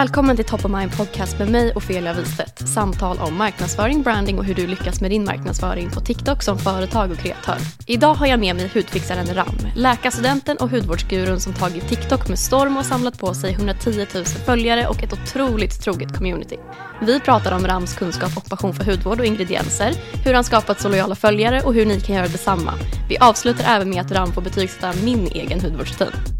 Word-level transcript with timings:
Välkommen 0.00 0.36
till 0.36 0.44
Top 0.44 0.64
of 0.64 0.70
Mind 0.70 0.96
Podcast 0.96 1.38
med 1.38 1.50
mig, 1.50 1.72
Ofelia 1.74 2.12
Wistedt. 2.12 2.68
Samtal 2.68 3.18
om 3.18 3.36
marknadsföring, 3.36 4.02
branding 4.02 4.38
och 4.38 4.44
hur 4.44 4.54
du 4.54 4.66
lyckas 4.66 5.00
med 5.00 5.10
din 5.10 5.24
marknadsföring 5.24 5.90
på 5.90 6.00
TikTok 6.00 6.42
som 6.42 6.58
företag 6.58 7.10
och 7.10 7.18
kreatör. 7.18 7.56
Idag 7.86 8.14
har 8.14 8.26
jag 8.26 8.40
med 8.40 8.56
mig 8.56 8.70
hudfixaren 8.74 9.34
Ram, 9.34 9.56
läkarstudenten 9.74 10.56
och 10.56 10.70
hudvårdsgurun 10.70 11.40
som 11.40 11.52
tagit 11.52 11.88
TikTok 11.88 12.28
med 12.28 12.38
storm 12.38 12.76
och 12.76 12.86
samlat 12.86 13.18
på 13.18 13.34
sig 13.34 13.52
110 13.52 14.06
000 14.14 14.24
följare 14.24 14.86
och 14.86 15.02
ett 15.02 15.12
otroligt 15.12 15.82
troget 15.82 16.16
community. 16.16 16.56
Vi 17.00 17.20
pratar 17.20 17.56
om 17.56 17.66
Rams 17.66 17.94
kunskap 17.94 18.36
och 18.36 18.50
passion 18.50 18.74
för 18.74 18.84
hudvård 18.84 19.20
och 19.20 19.26
ingredienser, 19.26 19.94
hur 20.24 20.34
han 20.34 20.44
skapat 20.44 20.80
så 20.80 20.88
lojala 20.88 21.14
följare 21.14 21.60
och 21.60 21.74
hur 21.74 21.86
ni 21.86 22.00
kan 22.00 22.16
göra 22.16 22.28
detsamma. 22.28 22.72
Vi 23.08 23.18
avslutar 23.18 23.74
även 23.76 23.90
med 23.90 24.00
att 24.00 24.12
Ram 24.12 24.32
får 24.32 24.42
betygsätta 24.42 24.92
min 25.04 25.26
egen 25.26 25.60
hudvårdsrutin. 25.60 26.39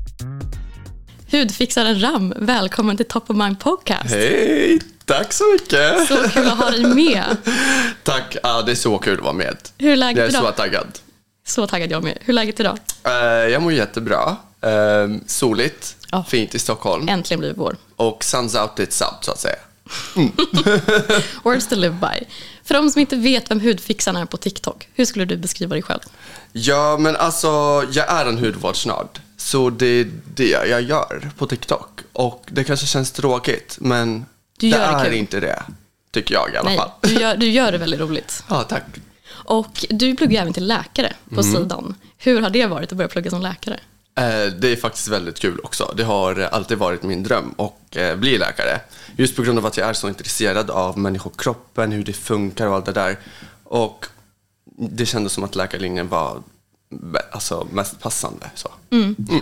Hudfixaren 1.30 2.00
Ram, 2.02 2.32
välkommen 2.36 2.96
till 2.96 3.06
Top 3.06 3.30
of 3.30 3.36
Mind 3.36 3.60
Podcast. 3.60 4.10
Hej, 4.10 4.80
tack 5.04 5.32
så 5.32 5.44
mycket. 5.52 6.08
Så 6.08 6.28
kul 6.28 6.46
att 6.46 6.58
ha 6.58 6.70
dig 6.70 6.84
med. 6.84 7.36
tack, 8.04 8.36
ja, 8.42 8.62
det 8.62 8.72
är 8.72 8.76
så 8.76 8.98
kul 8.98 9.18
att 9.18 9.24
vara 9.24 9.32
med. 9.32 9.56
Hur 9.78 9.92
är 9.92 9.96
läget 9.96 10.16
Jag 10.18 10.26
är 10.26 10.30
idag? 10.30 10.42
så 10.44 10.52
taggad. 10.52 10.98
Så 11.46 11.66
taggad 11.66 11.90
jag 11.90 12.04
med. 12.04 12.18
Hur 12.20 12.28
är 12.32 12.34
läget 12.34 12.60
idag? 12.60 12.78
Eh, 13.04 13.12
jag 13.52 13.62
mår 13.62 13.72
jättebra. 13.72 14.36
Uh, 14.66 15.16
soligt, 15.26 15.96
Ja. 16.10 16.24
fint 16.28 16.54
i 16.54 16.58
Stockholm. 16.58 17.08
Äntligen 17.08 17.38
blir 17.40 17.48
det 17.48 17.54
vår. 17.58 17.76
Och 17.96 18.24
suns 18.24 18.54
out 18.54 18.70
it's 18.76 19.02
up, 19.02 19.24
så 19.24 19.30
att 19.32 19.40
säga. 19.40 19.56
Words 21.42 21.66
to 21.66 21.74
live 21.74 21.94
by. 22.00 22.26
För 22.64 22.74
de 22.74 22.90
som 22.90 23.00
inte 23.00 23.16
vet 23.16 23.50
vem 23.50 23.60
hudfixaren 23.60 24.16
är 24.16 24.24
på 24.26 24.36
TikTok, 24.36 24.88
hur 24.94 25.04
skulle 25.04 25.24
du 25.24 25.36
beskriva 25.36 25.74
dig 25.74 25.82
själv? 25.82 26.00
Ja, 26.52 26.96
men 26.98 27.16
alltså, 27.16 27.48
jag 27.92 28.10
är 28.10 28.26
en 28.26 28.38
hudvårdsnörd. 28.38 29.20
Så 29.50 29.70
det 29.70 29.86
är 29.86 30.10
det 30.34 30.48
jag 30.48 30.82
gör 30.82 31.30
på 31.38 31.46
TikTok. 31.46 32.00
Och 32.12 32.44
det 32.48 32.64
kanske 32.64 32.86
känns 32.86 33.12
tråkigt, 33.12 33.76
men 33.80 34.24
Du 34.58 34.68
gör 34.68 34.78
det 34.78 34.84
det 34.86 35.00
är 35.00 35.04
kul. 35.04 35.14
inte 35.14 35.40
det. 35.40 35.62
Tycker 36.10 36.34
jag 36.34 36.50
i 36.54 36.56
alla 36.56 36.68
Nej, 36.68 36.78
fall. 36.78 36.90
du 37.00 37.12
gör, 37.14 37.36
du 37.36 37.50
gör 37.50 37.72
det 37.72 37.78
väldigt 37.78 38.00
roligt. 38.00 38.44
Ja, 38.48 38.62
tack. 38.62 38.82
Och 39.30 39.84
du 39.90 40.16
pluggar 40.16 40.40
även 40.42 40.52
till 40.52 40.66
läkare 40.66 41.12
på 41.34 41.40
Mm. 41.40 41.52
sidan. 41.52 41.94
Hur 42.18 42.40
har 42.40 42.50
det 42.50 42.66
varit 42.66 42.92
att 42.92 42.96
börja 42.98 43.08
plugga 43.08 43.30
som 43.30 43.40
läkare? 43.42 43.74
Eh, 44.18 44.52
Det 44.58 44.72
är 44.72 44.76
faktiskt 44.76 45.08
väldigt 45.08 45.38
kul 45.38 45.60
också. 45.64 45.94
Det 45.96 46.04
har 46.04 46.40
alltid 46.40 46.78
varit 46.78 47.02
min 47.02 47.22
dröm 47.22 47.54
att 47.58 47.96
eh, 47.96 48.14
bli 48.16 48.38
läkare. 48.38 48.80
Just 49.16 49.36
på 49.36 49.42
grund 49.42 49.58
av 49.58 49.66
att 49.66 49.76
jag 49.76 49.88
är 49.88 49.92
så 49.92 50.08
intresserad 50.08 50.70
av 50.70 50.98
människokroppen, 50.98 51.92
hur 51.92 52.04
det 52.04 52.12
funkar 52.12 52.66
och 52.66 52.74
allt 52.74 52.86
det 52.86 52.92
där. 52.92 53.18
Och 53.64 54.06
det 54.78 55.06
kändes 55.06 55.32
som 55.32 55.44
att 55.44 55.54
läkarlinjen 55.54 56.08
var 56.08 56.42
alltså, 57.30 57.66
mest 57.72 58.00
passande. 58.00 58.50
Så. 58.54 58.68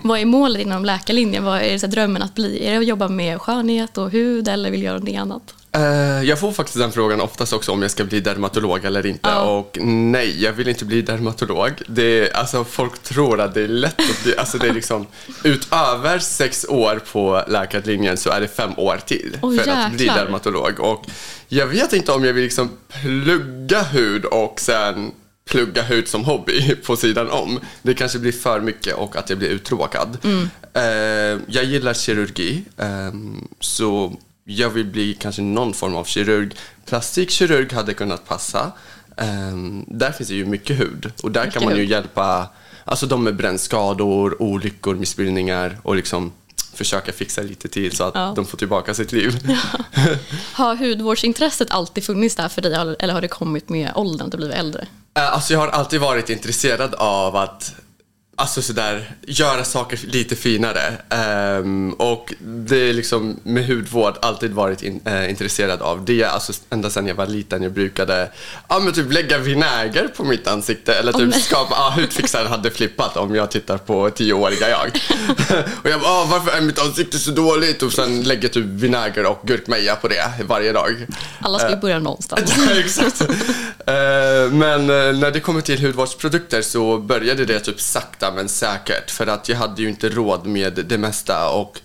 Vad 0.03 0.19
är 0.21 0.25
målet 0.25 0.63
inom 0.63 0.85
läkarlinjen? 0.85 1.45
Vad 1.45 1.59
är 1.63 1.71
det 1.73 1.79
så 1.79 1.87
drömmen 1.87 2.23
att 2.23 2.35
bli? 2.35 2.67
Är 2.67 2.73
det 2.73 2.79
att 2.79 2.87
jobba 2.87 3.09
med 3.09 3.41
skönhet 3.41 3.99
och 3.99 4.11
hud 4.11 4.49
eller 4.49 4.71
vill 4.71 4.81
du 4.81 4.87
göra 4.87 4.95
någonting 4.95 5.17
annat? 5.17 5.55
Eh, 5.73 5.83
Jag 6.29 6.41
får 6.41 6.53
faktiskt 6.53 6.79
den 6.79 6.93
frågan 6.93 7.21
oftast 7.21 7.53
också 7.53 7.73
om 7.73 7.83
jag 7.83 7.91
ska 7.91 8.05
bli 8.05 8.21
dermatolog 8.21 8.85
eller 8.85 9.07
inte. 9.07 9.29
Ja. 9.29 9.43
Och 9.43 9.79
nej, 9.83 10.43
jag 10.43 10.53
vill 10.53 10.69
inte 10.69 10.85
bli 10.85 11.03
dermatolog. 11.03 11.71
Det 11.89 12.03
är, 12.03 12.37
alltså, 12.37 12.65
folk 12.65 13.03
tror 13.03 13.41
att 13.41 13.55
det 13.55 13.63
är 13.63 13.69
lätt 13.69 14.01
att 14.01 14.23
bli, 14.25 14.37
alltså 14.37 14.59
det 14.59 14.69
är 14.69 14.75
liksom 14.75 15.07
utöver 15.45 16.19
sex 16.19 16.67
år 16.69 17.01
på 17.13 17.45
läkarlinjen 17.49 18.17
så 18.17 18.31
är 18.31 18.41
det 18.41 18.49
fem 18.49 18.71
år 18.77 19.01
till 19.07 19.37
Oj, 19.43 19.59
för 19.59 19.71
att 19.71 19.93
bli 19.93 20.05
jäklar. 20.07 20.25
dermatolog. 20.25 20.81
Och 20.81 21.05
jag 21.49 21.67
vet 21.67 21.93
inte 21.93 22.13
om 22.13 22.25
jag 22.25 22.33
vill 22.33 22.45
liksom 22.45 22.71
plugga 23.03 23.83
hud 23.83 24.25
och 24.25 24.61
sen 24.61 25.13
plugga 25.49 25.83
hud 25.83 26.09
som 26.09 26.25
hobby 26.25 26.75
på 26.87 26.97
sidan 26.97 27.31
om. 27.31 27.61
Det 27.83 27.95
kanske 27.95 28.19
blir 28.19 28.33
för 28.33 28.61
mycket 28.61 28.95
och 28.95 29.17
att 29.17 29.31
jag 29.31 29.39
blir 29.39 29.49
uttråkad. 29.49 30.19
Eh, 30.75 30.83
jag 31.47 31.65
gillar 31.65 31.95
kirurgi, 31.95 32.65
ehm, 32.77 33.49
så 33.61 34.13
jag 34.45 34.71
vill 34.71 34.87
bli 34.87 35.15
kanske 35.15 35.43
någon 35.43 35.75
form 35.75 35.97
av 35.97 36.05
kirurg. 36.05 36.51
Plastikkirurg 36.87 37.73
hade 37.73 37.95
kunnat 37.95 38.29
passa. 38.29 38.73
Ehm, 39.17 39.85
där 39.89 40.13
finns 40.13 40.29
det 40.29 40.35
ju 40.35 40.45
mycket 40.47 40.81
hud 40.81 41.13
och 41.23 41.31
där 41.31 41.51
kan 41.51 41.65
man 41.65 41.75
ju 41.75 41.81
hud. 41.81 41.91
hjälpa 41.91 42.49
alltså 42.85 43.07
de 43.07 43.25
med 43.25 43.37
brännskador, 43.37 44.43
olyckor, 44.43 44.95
missbildningar 44.95 45.79
och 45.83 45.97
liksom 45.97 46.33
försöka 46.75 47.13
fixa 47.13 47.43
lite 47.43 47.69
till 47.69 47.97
så 47.97 48.05
att 48.05 48.15
Ja. 48.15 48.33
de 48.37 48.47
får 48.47 48.59
tillbaka 48.59 48.95
sitt 48.95 49.13
liv. 49.13 49.39
Har 50.53 50.77
hudvårdsintresset 50.77 51.71
alltid 51.71 52.05
funnits 52.05 52.35
där 52.37 52.49
för 52.49 52.63
dig 52.63 52.75
eller 53.01 53.15
har 53.15 53.21
det 53.21 53.29
kommit 53.29 53.69
med 53.69 53.93
åldern 53.95 54.27
att 54.27 54.33
du 54.33 54.37
blivit 54.39 54.57
äldre? 54.57 54.87
Eh, 55.19 55.33
alltså 55.34 55.53
jag 55.53 55.61
har 55.61 55.69
alltid 55.69 56.01
varit 56.01 56.31
intresserad 56.31 56.95
av 56.95 57.37
att 57.37 57.75
Alltså 58.41 58.62
sådär, 58.62 59.10
göra 59.26 59.65
saker 59.65 59.99
lite 60.06 60.37
finare. 60.37 60.93
Ehm, 61.10 61.93
och 61.93 62.34
det 62.41 62.76
är 62.91 62.93
liksom 62.93 63.41
med 63.43 63.66
hudvård 63.66 64.15
alltid 64.22 64.50
varit 64.53 64.82
in, 64.82 65.00
eh, 65.04 65.31
intresserad 65.31 65.82
av 65.82 66.04
det. 66.04 66.25
Alltså 66.25 66.53
ända 66.71 66.91
sedan 66.91 67.06
jag 67.06 67.15
var 67.15 67.26
liten, 67.26 67.62
jag 67.62 67.72
brukade 67.72 68.31
ja, 68.69 68.78
men 68.78 68.93
typ 68.93 69.12
lägga 69.12 69.38
vinäger 69.38 70.09
på 70.09 70.25
mitt 70.25 70.47
ansikte. 70.49 70.94
Eller 70.94 71.12
typ 71.12 71.28
nej. 71.31 71.41
skapa, 71.43 71.75
ja, 71.75 71.93
hudfixaren 71.97 72.47
hade 72.47 72.71
flippat 72.71 73.16
om 73.16 73.34
jag 73.34 73.50
tittar 73.50 73.79
på 73.79 74.11
tioåriga 74.11 74.70
jag. 74.70 74.87
och 75.82 75.91
jag 75.91 76.00
bara, 76.00 76.11
"Ah, 76.11 76.25
varför 76.31 76.56
är 76.56 76.61
mitt 76.61 76.79
ansikte 76.79 77.19
så 77.19 77.31
dåligt? 77.31 77.82
Och 77.82 77.93
sen 77.93 78.23
lägger 78.23 78.49
typ 78.49 78.64
vinäger 78.67 79.26
och 79.26 79.41
gurkmeja 79.44 79.96
på 79.96 80.08
det 80.08 80.31
varje 80.49 80.73
dag. 80.73 81.06
Alla 81.41 81.58
ska 81.58 81.70
ju 81.70 81.76
börja 81.76 81.99
någonstans. 81.99 82.55
Ja, 82.69 82.81
exakt. 82.81 83.20
Eh, 83.20 84.52
Men 84.52 84.87
när 85.20 85.31
det 85.31 85.41
kommer 85.41 85.61
till 85.61 85.81
hudvårdsprodukter 85.87 86.62
så 86.62 86.99
började 86.99 87.44
det 87.44 87.61
typ 87.61 87.81
sakta 87.81 88.28
men 88.33 88.49
säkert. 88.49 89.11
För 89.11 89.27
att 89.27 89.49
jag 89.49 89.57
hade 89.57 89.83
ju 89.83 89.89
inte 89.89 90.09
råd 90.09 90.47
med 90.47 90.85
det 90.89 90.99
mesta. 90.99 91.51
Och 91.51 91.81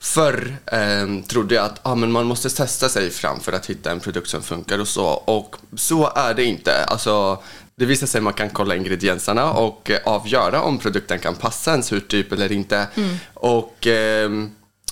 förr 0.00 0.56
eh, 0.66 1.26
trodde 1.28 1.54
jag 1.54 1.64
att 1.64 1.80
ah, 1.82 1.94
men 1.94 2.12
man 2.12 2.26
måste 2.26 2.50
testa 2.50 2.88
sig 2.88 3.10
fram 3.10 3.40
för 3.40 3.52
att 3.52 3.66
hitta 3.66 3.90
en 3.90 4.00
produkt 4.00 4.28
som 4.28 4.42
funkar 4.42 4.78
och 4.78 4.88
så. 4.88 5.06
Och 5.06 5.56
så 5.76 6.12
är 6.16 6.34
det 6.34 6.44
inte. 6.44 6.84
Alltså, 6.84 7.42
det 7.76 7.86
visar 7.86 8.06
sig 8.06 8.18
att 8.18 8.24
man 8.24 8.32
kan 8.32 8.50
kolla 8.50 8.76
ingredienserna 8.76 9.52
och 9.52 9.90
eh, 9.90 9.98
avgöra 10.04 10.62
om 10.62 10.78
produkten 10.78 11.18
kan 11.18 11.34
passa 11.34 11.70
ens 11.70 11.92
hudtyp 11.92 12.32
eller 12.32 12.52
inte. 12.52 12.86
Och 13.34 13.86
ehm, 13.86 14.50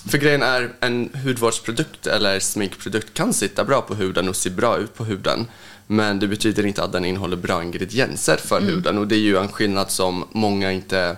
För 0.09 0.19
grejen 0.19 0.43
är, 0.43 0.73
en 0.81 1.11
hudvårdsprodukt 1.25 2.07
eller 2.07 2.41
sminkprodukt 2.41 3.15
kan 3.15 3.33
sitta 3.33 3.65
bra 3.65 3.81
på 3.81 3.95
huden 3.95 4.29
och 4.29 4.37
se 4.37 4.51
bra 4.51 4.79
ut 4.79 4.95
på 4.95 5.05
huden. 5.05 5.47
Men 5.87 6.19
det 6.19 6.29
betyder 6.29 6.67
inte 6.67 6.85
att 6.85 6.93
den 6.93 7.05
innehåller 7.05 7.37
bra 7.37 7.63
ingredienser 7.63 8.37
för 8.37 8.61
huden. 8.61 8.99
Och 8.99 9.09
det 9.09 9.15
är 9.15 9.21
ju 9.21 9.37
en 9.37 9.49
skillnad 9.49 9.91
som 9.91 10.25
många 10.33 10.73
inte 10.73 11.17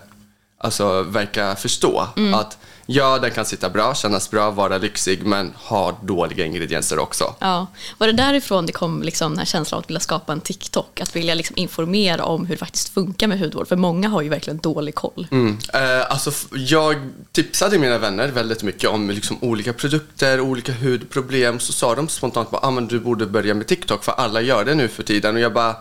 alltså, 0.59 1.03
verkar 1.03 1.55
förstå. 1.55 2.09
Att 2.35 2.59
ja, 2.87 3.19
den 3.19 3.31
kan 3.31 3.45
sitta 3.45 3.71
bra, 3.71 3.95
kännas 3.95 4.31
bra, 4.31 4.51
vara 4.51 4.79
lyxig, 4.79 5.27
men 5.27 5.53
ha 5.57 5.99
dåliga 6.03 6.45
ingredienser 6.45 6.99
också. 6.99 7.35
Ja. 7.39 7.67
Var 7.99 8.07
det 8.07 8.13
därifrån 8.13 8.67
det 8.67 8.73
kom 8.73 9.03
liksom 9.03 9.33
den 9.33 9.39
här 9.39 9.47
känslan 9.47 9.79
av 9.79 9.83
att 9.83 9.91
vilja 9.91 10.01
skapa 10.01 10.33
en 10.33 10.41
TikTok? 10.41 11.01
Att 11.01 11.17
vilja 11.17 11.35
liksom 11.35 11.57
informera 11.57 12.25
om 12.25 12.47
hur 12.47 12.55
det 12.55 12.59
faktiskt 12.59 12.89
funkar 12.89 13.27
med 13.27 13.39
hudvård? 13.39 13.69
För 13.69 13.77
många 13.77 14.09
har 14.09 14.23
ju 14.23 14.29
verkligen 14.29 14.59
dålig 14.59 14.95
koll. 14.95 15.27
Mm. 15.31 15.59
Eh, 15.75 16.11
alltså, 16.11 16.31
jag 16.53 17.11
tipsade 17.33 17.79
mina 17.79 17.99
vänner 17.99 18.29
väldigt 18.29 18.63
mycket 18.63 18.91
om 18.91 19.11
liksom, 19.11 19.39
olika 19.41 19.73
produkter, 19.73 20.41
olika 20.41 20.73
hudproblem. 20.73 21.61
Så 21.61 21.73
sa 21.73 21.95
de 21.95 22.09
spontant 22.09 22.51
bara, 22.51 22.67
ah, 22.67 22.71
men 22.71 22.87
du 22.87 23.01
borde 23.01 23.27
börja 23.27 23.55
med 23.55 23.67
TikTok 23.67 24.05
för 24.05 24.13
alla 24.13 24.41
gör 24.41 24.65
det 24.65 24.75
nu 24.75 24.89
för 24.89 25.03
tiden. 25.03 25.35
Och 25.35 25.41
jag 25.41 25.53
bara, 25.53 25.77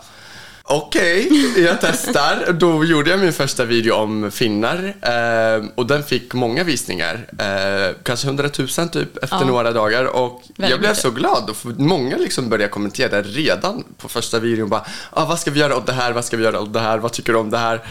okej, 0.67 1.29
jag 1.57 1.77
testar. 1.81 2.51
Då 2.53 2.83
gjorde 2.85 3.09
jag 3.09 3.19
min 3.19 3.33
första 3.33 3.65
video 3.65 3.93
om 3.93 4.31
finnar 4.31 4.93
eh, 5.01 5.65
och 5.75 5.85
den 5.85 6.03
fick 6.03 6.33
många 6.33 6.63
visningar. 6.63 7.27
Eh, 7.39 7.95
kanske 8.03 8.27
100 8.27 8.49
000 8.77 8.89
typ 8.89 9.17
efter 9.23 9.37
Ja. 9.37 9.45
några 9.45 9.71
dagar. 9.71 10.05
Och 10.05 10.41
Väldigt 10.47 10.69
jag 10.71 10.79
blev 10.79 10.89
mycket. 10.91 11.01
så 11.01 11.11
glad. 11.11 11.49
Och 11.49 11.55
många 11.79 12.17
liksom 12.17 12.49
började 12.49 12.71
kommentera 12.71 13.21
redan 13.21 13.83
på 13.97 14.09
första 14.09 14.39
videon. 14.39 14.69
Bara, 14.69 14.85
ah, 15.09 15.25
vad 15.25 15.39
ska 15.39 15.51
vi 15.51 15.59
göra 15.59 15.77
åt 15.77 15.85
det 15.85 15.93
här? 15.93 16.11
Vad 16.11 16.25
ska 16.25 16.37
vi 16.37 16.43
göra 16.43 16.59
åt 16.61 16.73
det 16.73 16.79
här? 16.79 16.97
Vad 16.97 17.11
tycker 17.13 17.33
du 17.33 17.39
om 17.39 17.49
det 17.49 17.57
här? 17.57 17.81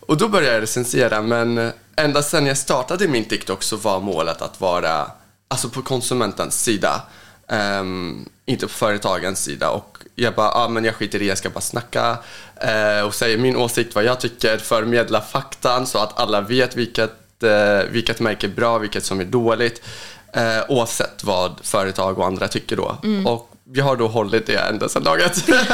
Och 0.00 0.16
då 0.16 0.28
började 0.28 0.54
jag 0.54 0.62
recensera. 0.62 1.22
Men 1.22 1.72
ända 1.96 2.22
sedan 2.22 2.46
jag 2.46 2.56
startade 2.58 3.08
min 3.08 3.24
TikTok 3.24 3.62
så 3.62 3.76
var 3.76 4.00
målet 4.00 4.42
att 4.42 4.60
vara 4.60 5.06
alltså 5.48 5.68
på 5.68 5.82
konsumentens 5.82 6.62
sida. 6.62 7.02
Ehm, 7.48 8.28
inte 8.46 8.66
på 8.66 8.72
företagens 8.72 9.42
sida. 9.44 9.70
Och 9.70 9.98
jag 10.14 10.34
bara, 10.34 10.50
ah, 10.50 10.68
men 10.68 10.84
jag 10.84 10.94
skiter 10.94 11.22
i, 11.22 11.28
jag 11.28 11.38
ska 11.38 11.50
bara 11.50 11.60
snacka 11.60 12.18
eh, 12.60 13.06
och 13.06 13.14
säga 13.14 13.38
min 13.38 13.56
åsikt, 13.56 13.94
vad 13.94 14.04
jag 14.04 14.20
tycker, 14.20 14.58
förmedla 14.58 15.20
faktan 15.20 15.86
så 15.86 15.98
att 15.98 16.20
alla 16.20 16.40
vet 16.40 16.76
vilket, 16.76 17.42
eh, 17.42 17.90
vilket 17.90 18.20
märke 18.20 18.46
är 18.46 18.50
bra, 18.50 18.78
vilket 18.78 19.04
som 19.04 19.20
är 19.20 19.24
dåligt. 19.24 19.82
Eh, 20.32 20.62
oavsett 20.68 21.24
vad 21.24 21.60
företag 21.62 22.18
och 22.18 22.26
andra 22.26 22.48
tycker 22.48 22.76
då. 22.76 22.96
Och 23.26 23.51
jag 23.74 23.84
har 23.84 23.96
då 23.96 24.08
hållit 24.08 24.46
det 24.46 24.54
ända 24.56 24.88
sedan. 24.88 25.02
Ja, 25.06 25.28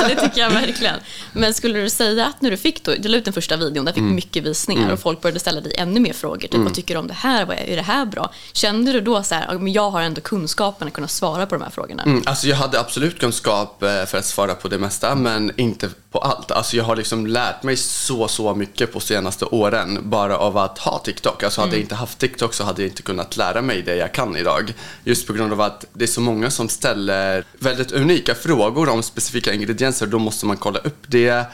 det 0.08 0.14
tycker 0.20 0.40
jag 0.40 0.50
verkligen. 0.50 0.94
Men 1.32 1.55
skulle 1.55 1.79
du 1.81 1.90
säga 1.90 2.26
att 2.26 2.43
när 2.43 2.50
du 2.50 2.56
fick 2.56 2.85
då, 2.85 2.94
du 2.99 3.08
la 3.08 3.17
ut 3.17 3.25
den 3.25 3.35
första 3.35 3.56
videon, 3.56 3.85
där 3.85 3.93
fick 3.93 4.00
Mm. 4.00 4.14
mycket 4.14 4.44
visningar 4.44 4.93
och 4.93 5.00
folk 5.00 5.20
började 5.20 5.40
ställa 5.40 5.61
dig 5.61 5.73
ännu 5.79 6.00
mer 6.00 6.12
frågor. 6.12 6.49
Typ, 6.49 6.55
Vad 6.61 6.75
tycker 6.75 6.94
du 6.94 7.00
om 7.00 7.06
det 7.08 7.14
här? 7.14 7.44
Vad 7.46 7.56
är, 7.56 7.61
är 7.64 7.76
det 7.76 7.82
här 7.82 8.06
bra? 8.06 8.32
Kände 8.52 8.93
du 8.93 9.00
då 9.00 9.23
så 9.23 9.35
här, 9.35 9.46
"Ja, 9.49 9.58
men 9.58 9.73
jag 9.73 9.90
har 9.90 10.02
ändå 10.02 10.20
kunskapen 10.20 10.88
att 10.88 10.94
kunna 10.94 11.08
svara 11.08 11.46
på 11.46 11.55
de 11.55 11.62
här 11.64 11.70
frågorna? 11.70 12.02
Mm, 12.02 12.23
alltså 12.26 12.46
jag 12.49 12.56
hade 12.56 12.81
absolut 12.81 13.20
kunskap 13.20 13.82
eh, 13.82 14.05
för 14.05 14.19
att 14.19 14.25
svara 14.25 14.55
på 14.55 14.69
det 14.69 14.79
mesta, 14.79 15.14
men 15.14 15.52
inte 15.61 15.88
på 16.11 16.19
allt. 16.19 16.50
Alltså 16.50 16.76
jag 16.76 16.85
har 16.85 16.96
liksom 16.96 17.26
lärt 17.26 17.62
mig 17.62 17.76
så, 17.76 18.29
så 18.29 18.55
mycket 18.55 18.93
på 18.93 19.00
senaste 19.00 19.44
åren 19.44 19.99
bara 20.02 20.38
av 20.38 20.56
att 20.58 20.79
ha 20.79 20.99
TikTok. 20.99 21.43
Alltså 21.43 21.61
hade 21.61 21.73
jag 21.73 21.81
inte 21.81 21.94
haft 21.94 22.19
TikTok 22.19 22.55
så 22.55 22.64
hade 22.64 22.82
jag 22.82 22.88
inte 22.88 23.02
kunnat 23.02 23.37
lära 23.37 23.62
mig 23.62 23.82
det 23.82 23.96
jag 23.96 24.14
kan 24.14 24.37
idag. 24.37 24.75
Just 25.05 25.26
på 25.26 25.32
grund 25.32 25.52
av 25.52 25.61
att 25.61 25.85
det 25.93 26.05
är 26.05 26.08
så 26.08 26.20
många 26.20 26.50
som 26.50 26.69
ställer 26.69 27.44
väldigt 27.58 27.77
unika 27.92 28.34
frågor 28.34 28.88
om 28.88 29.02
specifika 29.02 29.52
ingredienser. 29.54 30.06
Då 30.06 30.19
måste 30.19 30.46
man 30.46 30.56
kolla 30.56 30.78
upp 30.78 31.04
det. 31.06 31.44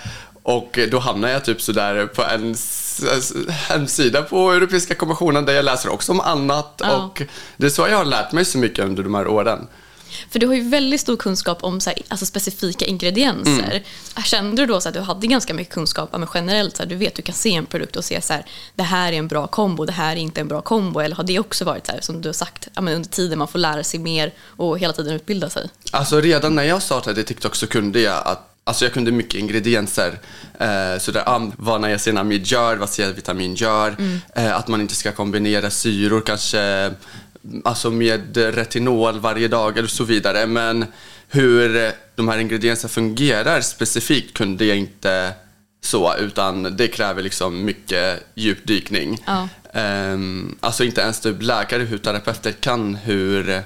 Och 0.43 0.79
då 0.91 0.99
hamnar 0.99 1.29
jag 1.29 1.45
typ 1.45 1.63
sådär 1.63 2.07
på 2.07 2.23
en 2.23 2.55
hemsida 3.51 4.23
på 4.23 4.53
Europeiska 4.53 4.95
kommissionen 4.95 5.45
där 5.45 5.53
jag 5.53 5.65
läser 5.65 5.93
också 5.93 6.13
om 6.13 6.21
annat. 6.21 6.81
Ja. 6.85 6.97
Och 6.97 7.23
det 7.57 7.67
är 7.67 7.71
så 7.71 7.89
jag 7.89 7.97
har 7.97 8.05
lärt 8.05 8.33
mig 8.33 8.45
så 8.45 8.59
mycket 8.59 8.85
under 8.85 9.03
de 9.03 9.15
här 9.15 9.27
åren. 9.27 9.67
För 10.31 10.39
du 10.39 10.47
har 10.47 10.55
ju 10.55 10.69
väldigt 10.69 11.01
stor 11.01 11.17
kunskap 11.17 11.65
om 11.65 11.81
så 11.81 11.91
här, 11.91 11.99
alltså 12.09 12.27
specifika 12.27 12.85
ingredienser. 12.85 13.71
Mm. 13.71 14.25
Kände 14.25 14.63
du 14.63 14.67
då 14.67 14.81
så 14.81 14.89
att 14.89 14.95
du 14.95 15.01
hade 15.01 15.27
ganska 15.27 15.55
mycket 15.55 15.75
kunskap, 15.75 16.13
men 16.13 16.29
generellt, 16.35 16.77
så 16.77 16.83
här, 16.83 16.91
du 16.91 16.97
vet, 16.97 17.15
du 17.15 17.23
kan 17.23 17.35
se 17.35 17.55
en 17.55 17.67
produkt 17.67 17.97
och 17.97 18.05
se 18.05 18.21
så 18.21 18.33
här, 18.33 18.45
det 18.75 18.83
här 18.83 19.13
är 19.13 19.17
en 19.17 19.29
bra 19.29 19.47
kombo, 19.47 19.85
det 19.85 19.93
här 19.93 20.13
är 20.13 20.21
inte 20.21 20.41
en 20.41 20.49
bra 20.49 20.61
kombo. 20.61 21.01
Eller 21.01 21.17
har 21.17 21.25
det 21.25 21.39
också 21.39 21.65
varit 21.65 21.87
så 21.87 21.93
här, 21.93 22.01
som 22.01 22.21
du 22.21 22.29
har 22.29 22.35
sagt, 22.35 22.69
ja, 22.75 22.81
under 22.81 23.11
tiden 23.11 23.39
man 23.39 23.49
får 23.49 23.59
lära 23.59 23.85
sig 23.85 24.01
mer 24.01 24.33
och 24.47 24.79
hela 24.79 24.93
tiden 24.93 25.15
utbilda 25.15 25.51
sig? 25.51 25.69
Alltså 25.91 26.21
redan 26.21 26.55
när 26.55 26.65
jag 26.65 26.83
startade 26.83 27.23
TikTok 27.23 27.57
så 27.57 27.67
kunde 27.67 28.01
jag 28.01 28.23
att 28.27 28.51
Alltså 28.67 28.85
jag 28.85 28.93
kunde 28.93 29.13
mycket 29.13 29.35
ingredienser. 29.35 30.19
Eh, 30.61 30.99
så 30.99 31.13
där, 31.13 31.23
ah, 31.27 31.51
vad 31.57 31.81
niacinamid 31.81 32.47
gör, 32.47 32.77
vad 32.77 32.91
C-vitamin 32.91 33.55
gör. 33.55 33.97
Eh, 34.35 34.57
att 34.57 34.69
man 34.69 34.81
inte 34.81 34.95
ska 34.95 35.13
kombinera 35.13 35.71
syror 35.71 36.23
kanske 36.27 36.93
alltså 37.65 37.91
med 37.91 38.37
retinol 38.37 39.19
varje 39.19 39.49
dag 39.49 39.79
eller 39.79 39.89
så 39.89 40.05
vidare. 40.05 40.47
Men 40.47 40.87
hur 41.29 41.93
de 42.15 42.29
här 42.29 42.39
ingredienserna 42.39 42.89
fungerar 42.89 43.61
specifikt 43.61 44.37
kunde 44.37 44.65
jag 44.65 44.77
inte 44.77 45.33
så, 45.81 46.15
utan 46.17 46.77
det 46.77 46.89
kräver 46.89 47.23
liksom 47.23 47.65
mycket 47.65 48.27
djupdykning. 48.35 49.19
Ja. 49.27 49.49
Ehm, 49.73 50.57
alltså 50.61 50.85
inte 50.85 51.01
ens 51.01 51.21
typ 51.21 51.43
läkare, 51.43 51.85
hudterapeuter 51.85 52.53
kan 52.53 52.95
hur 52.95 53.63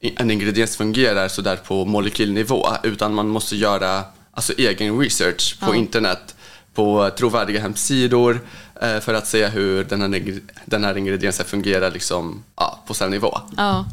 en 0.00 0.30
ingrediens 0.30 0.76
fungerar 0.76 1.28
så 1.28 1.42
där 1.42 1.56
på 1.56 1.84
molekylnivå, 1.84 2.68
utan 2.82 3.14
man 3.14 3.28
måste 3.28 3.56
göra 3.56 4.04
alltså, 4.30 4.52
egen 4.58 4.98
research 5.00 5.60
på 5.60 5.66
Ja. 5.66 5.74
internet, 5.74 6.34
på 6.74 7.10
trovärdiga 7.18 7.60
hemsidor 7.60 8.40
Eh, 8.82 9.00
för 9.00 9.14
att 9.14 9.26
se 9.26 9.46
hur 9.46 9.84
den 9.84 10.00
här, 10.00 10.40
den 10.64 10.84
här 10.84 10.96
ingrediensen 10.96 11.46
fungerar 11.46 11.90
liksom, 11.90 12.44
ja, 12.56 12.78
på 12.86 12.94
cellnivå. 12.94 13.38
Ja. 13.56 13.86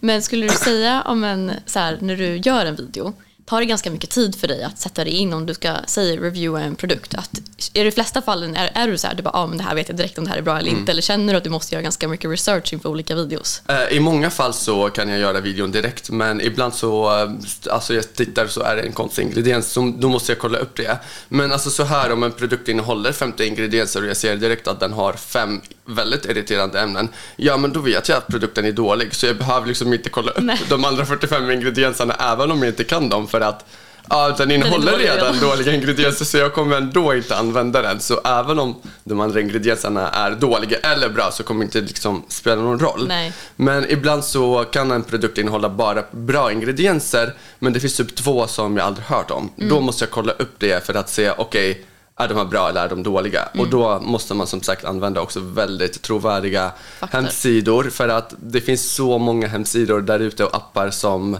Men 0.00 0.22
skulle 0.22 0.46
du 0.46 0.54
säga 0.54 1.02
om 1.02 1.24
en, 1.24 1.52
så 1.66 1.78
här, 1.78 1.98
när 2.00 2.16
du 2.16 2.36
gör 2.36 2.66
en 2.66 2.76
video, 2.76 3.12
tar 3.44 3.60
det 3.60 3.66
ganska 3.66 3.90
mycket 3.90 4.10
tid 4.10 4.34
för 4.34 4.48
dig 4.48 4.62
att 4.62 4.78
sätta 4.78 5.04
dig 5.04 5.12
in 5.12 5.32
om 5.32 5.46
du 5.46 5.54
ska 5.54 5.76
säga 5.86 6.20
reviewa 6.20 6.60
en 6.60 6.76
produkt? 6.76 7.14
Att, 7.14 7.40
i 7.72 7.90
flesta 7.90 8.22
fallen, 8.22 8.56
är, 8.56 8.70
är 8.74 8.88
du 8.88 8.98
så 8.98 9.06
här, 9.06 9.14
du 9.14 9.22
bara, 9.22 9.34
ah, 9.34 9.46
men 9.46 9.58
det 9.58 9.64
här 9.64 9.74
vet 9.74 9.88
jag 9.88 9.96
direkt 9.96 10.18
om 10.18 10.24
det 10.24 10.30
här 10.30 10.38
är 10.38 10.42
bra 10.42 10.58
eller 10.58 10.70
inte? 10.70 10.92
Eller 10.92 11.02
känner 11.02 11.32
du 11.32 11.36
att 11.36 11.44
du 11.44 11.50
måste 11.50 11.74
göra 11.74 11.82
ganska 11.82 12.08
mycket 12.08 12.30
research 12.30 12.72
inför 12.72 12.88
olika 12.88 13.14
videos? 13.14 13.62
Eh, 13.68 13.96
I 13.96 14.00
många 14.00 14.30
fall 14.30 14.54
så 14.54 14.90
kan 14.90 15.08
jag 15.08 15.18
göra 15.18 15.40
videon 15.40 15.72
direkt 15.72 16.10
men 16.10 16.40
ibland 16.40 16.74
så, 16.74 17.20
eh, 17.20 17.30
alltså 17.72 17.94
jag 17.94 18.14
tittar 18.14 18.46
så 18.46 18.60
är 18.60 18.76
det 18.76 18.82
en 18.82 18.92
konstig 18.92 19.22
ingrediens 19.22 19.72
så 19.72 19.94
då 19.98 20.08
måste 20.08 20.32
jag 20.32 20.38
kolla 20.38 20.58
upp 20.58 20.76
det. 20.76 20.98
Men 21.28 21.52
alltså 21.52 21.70
så 21.70 21.84
här 21.84 22.12
om 22.12 22.22
en 22.22 22.32
produkt 22.32 22.68
innehåller 22.68 23.12
50 23.12 23.44
ingredienser 23.44 24.02
och 24.02 24.08
jag 24.08 24.16
ser 24.16 24.36
direkt 24.36 24.68
att 24.68 24.80
den 24.80 24.92
har 24.92 25.12
fem 25.12 25.60
väldigt 25.84 26.24
irriterande 26.24 26.80
ämnen. 26.80 27.08
Ja 27.36 27.56
men 27.56 27.72
då 27.72 27.80
vet 27.80 28.08
jag 28.08 28.18
att 28.18 28.26
produkten 28.26 28.64
är 28.64 28.72
dålig 28.72 29.14
så 29.14 29.26
jag 29.26 29.36
behöver 29.36 29.66
liksom 29.66 29.92
inte 29.92 30.10
kolla 30.10 30.30
upp 30.30 30.42
Nej. 30.42 30.60
de 30.68 30.84
andra 30.84 31.06
45 31.06 31.50
ingredienserna 31.50 32.14
även 32.14 32.50
om 32.50 32.58
jag 32.58 32.68
inte 32.68 32.84
kan 32.84 33.08
dem 33.08 33.28
för 33.28 33.40
att 33.40 33.66
Ja, 34.08 34.34
den 34.38 34.50
innehåller 34.50 34.92
dålig 34.92 35.08
redan 35.08 35.40
dåliga 35.40 35.74
ingredienser 35.74 36.24
så 36.24 36.38
jag 36.38 36.54
kommer 36.54 36.76
ändå 36.76 37.14
inte 37.14 37.36
använda 37.36 37.82
den. 37.82 38.00
Så 38.00 38.20
även 38.24 38.58
om 38.58 38.80
de 39.04 39.20
andra 39.20 39.40
ingredienserna 39.40 40.08
är 40.08 40.30
dåliga 40.30 40.78
eller 40.78 41.08
bra 41.08 41.30
så 41.30 41.42
kommer 41.42 41.60
det 41.60 41.64
inte 41.64 41.80
liksom 41.80 42.24
spela 42.28 42.62
någon 42.62 42.78
roll. 42.78 43.08
Nej. 43.08 43.32
Men 43.56 43.90
ibland 43.90 44.24
så 44.24 44.64
kan 44.64 44.90
en 44.90 45.02
produkt 45.02 45.38
innehålla 45.38 45.68
bara 45.68 46.04
bra 46.10 46.52
ingredienser 46.52 47.34
men 47.58 47.72
det 47.72 47.80
finns 47.80 47.96
typ 47.96 48.14
två 48.14 48.46
som 48.46 48.76
jag 48.76 48.86
aldrig 48.86 49.06
hört 49.06 49.30
om. 49.30 49.50
Mm. 49.56 49.68
Då 49.68 49.80
måste 49.80 50.04
jag 50.04 50.10
kolla 50.10 50.32
upp 50.32 50.54
det 50.58 50.86
för 50.86 50.94
att 50.94 51.10
se, 51.10 51.30
okej, 51.30 51.84
är 52.24 52.28
de 52.28 52.36
här 52.36 52.44
bra 52.44 52.68
eller 52.68 52.84
är 52.84 52.88
de 52.88 53.02
dåliga? 53.02 53.42
Mm. 53.42 53.60
Och 53.60 53.70
då 53.70 54.00
måste 54.00 54.34
man 54.34 54.46
som 54.46 54.62
sagt 54.62 54.84
använda 54.84 55.20
också 55.20 55.40
väldigt 55.40 56.02
trovärdiga 56.02 56.72
Fakta. 56.98 57.16
hemsidor 57.16 57.90
för 57.90 58.08
att 58.08 58.34
det 58.38 58.60
finns 58.60 58.90
så 58.90 59.18
många 59.18 59.48
hemsidor 59.48 60.00
där 60.00 60.20
ute 60.20 60.44
och 60.44 60.56
appar 60.56 60.90
som 60.90 61.38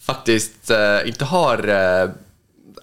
faktiskt 0.00 0.70
eh, 0.70 1.08
inte 1.08 1.24
har 1.24 1.68
eh, 1.68 2.10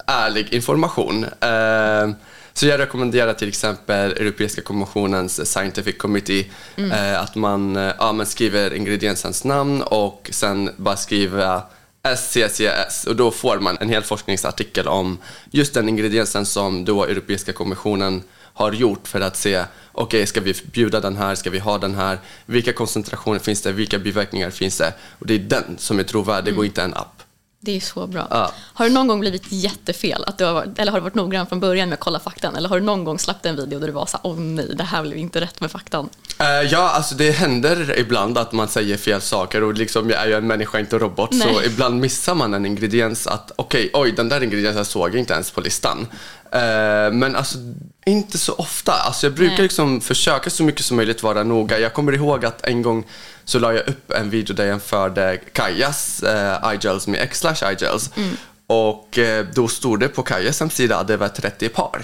ärlig 0.06 0.52
information. 0.52 1.24
Eh, 1.24 2.10
så 2.52 2.66
jag 2.66 2.80
rekommenderar 2.80 3.32
till 3.32 3.48
exempel 3.48 4.12
Europeiska 4.12 4.62
kommissionens 4.62 5.52
Scientific 5.52 5.98
Committee 5.98 6.46
eh, 6.76 7.20
att 7.20 7.34
man, 7.34 7.76
eh, 7.76 7.92
ja, 7.98 8.12
man 8.12 8.26
skriver 8.26 8.74
ingrediensens 8.74 9.44
namn 9.44 9.82
och 9.82 10.30
sen 10.32 10.70
bara 10.76 10.96
skriva 10.96 11.62
SCCS 12.02 13.06
och 13.06 13.16
då 13.16 13.30
får 13.30 13.60
man 13.60 13.78
en 13.80 13.88
hel 13.88 14.02
forskningsartikel 14.02 14.88
om 14.88 15.18
just 15.50 15.74
den 15.74 15.88
ingrediensen 15.88 16.46
som 16.46 16.84
då 16.84 17.04
Europeiska 17.04 17.52
kommissionen 17.52 18.22
har 18.54 18.72
gjort 18.72 19.08
för 19.08 19.20
att 19.20 19.36
se, 19.36 19.64
okej, 19.92 20.26
ska 20.26 20.40
vi 20.40 20.54
förbjuda 20.54 21.00
den 21.00 21.16
här, 21.16 21.34
ska 21.34 21.50
vi 21.50 21.58
ha 21.58 21.78
den 21.78 21.94
här, 21.94 22.18
vilka 22.46 22.72
koncentrationer 22.72 23.38
finns 23.38 23.62
det, 23.62 23.72
vilka 23.72 23.98
biverkningar 23.98 24.50
finns 24.50 24.78
det? 24.78 24.94
Och 25.18 25.26
det 25.26 25.34
är 25.34 25.38
den 25.38 25.78
som 25.78 25.98
är 25.98 26.02
trovärdig 26.02 26.58
och 26.58 26.64
inte 26.64 26.82
en 26.82 26.94
app. 26.94 27.19
Det 27.62 27.76
är 27.76 27.80
så 27.80 28.06
bra. 28.06 28.26
Ja. 28.30 28.52
Har 28.56 28.88
det 28.88 28.94
någon 28.94 29.06
gång 29.08 29.20
blivit 29.20 29.52
jättefel? 29.52 30.24
Att 30.26 30.38
du 30.38 30.44
har 30.44 30.52
varit, 30.52 30.78
eller 30.78 30.92
har 30.92 30.98
du 30.98 31.02
varit 31.02 31.14
noggrann 31.14 31.46
från 31.46 31.60
början 31.60 31.88
med 31.88 31.94
att 31.96 32.00
kolla 32.00 32.20
faktan? 32.20 32.56
Eller 32.56 32.68
har 32.68 32.80
du 32.80 32.86
någon 32.86 33.04
gång 33.04 33.18
släppt 33.18 33.46
en 33.46 33.56
video 33.56 33.78
där 33.78 33.86
du 33.86 33.92
var 33.92 34.06
så 34.06 34.18
åh 34.22 34.36
nej, 34.38 34.74
det 34.74 34.84
här 34.84 35.02
blev 35.02 35.16
inte 35.16 35.40
rätt 35.40 35.60
med 35.60 35.70
faktan? 35.70 36.08
Eh, 36.38 36.46
ja, 36.46 36.90
alltså 36.90 37.14
det 37.14 37.30
händer 37.30 37.98
ibland 37.98 38.38
att 38.38 38.52
man 38.52 38.68
säger 38.68 38.96
fel 38.96 39.20
saker 39.20 39.62
och 39.62 39.74
liksom, 39.74 40.10
jag 40.10 40.22
är 40.22 40.26
ju 40.26 40.34
en 40.34 40.46
människa, 40.46 40.78
inte 40.78 40.96
en 40.96 41.00
robot, 41.00 41.34
så 41.34 41.46
Nej. 41.46 41.66
ibland 41.66 42.00
missar 42.00 42.34
man 42.34 42.54
en 42.54 42.66
ingrediens 42.66 43.26
att 43.26 43.52
okej, 43.56 43.90
oj, 43.92 44.12
den 44.12 44.28
där 44.28 44.42
ingrediensen 44.42 44.84
såg 44.84 45.08
jag 45.08 45.18
inte 45.18 45.34
ens 45.34 45.50
på 45.50 45.60
listan. 45.60 46.06
Eh, 46.52 47.12
men 47.12 47.36
alltså, 47.36 47.58
Inte 48.06 48.38
så 48.38 48.54
ofta. 48.54 48.92
Alltså 48.92 49.26
jag 49.26 49.34
brukar 49.34 49.54
Nej. 49.54 49.62
liksom 49.62 50.00
försöka 50.00 50.50
så 50.50 50.62
mycket 50.62 50.84
som 50.84 50.96
möjligt 50.96 51.22
vara 51.22 51.42
noga. 51.42 51.78
Jag 51.78 51.94
kommer 51.94 52.12
ihåg 52.12 52.44
att 52.44 52.66
en 52.66 52.82
gång 52.82 53.04
så 53.50 53.58
la 53.58 53.72
jag 53.72 53.88
upp 53.88 54.10
en 54.10 54.30
video 54.30 54.54
där 54.54 54.64
jag 54.64 54.70
jämförde 54.70 55.40
Kajas 55.52 56.22
eh, 56.22 56.72
iGels 56.74 57.06
med 57.06 57.20
X-Slash 57.20 57.72
iGels. 57.72 58.10
Mm. 58.16 58.36
Och 58.66 59.18
eh, 59.18 59.46
då 59.54 59.68
stod 59.68 60.00
det 60.00 60.08
på 60.08 60.22
Kajas 60.22 60.60
hemsida 60.60 60.96
att 60.96 61.08
det 61.08 61.16
var 61.16 61.28
30 61.28 61.68
par. 61.68 62.02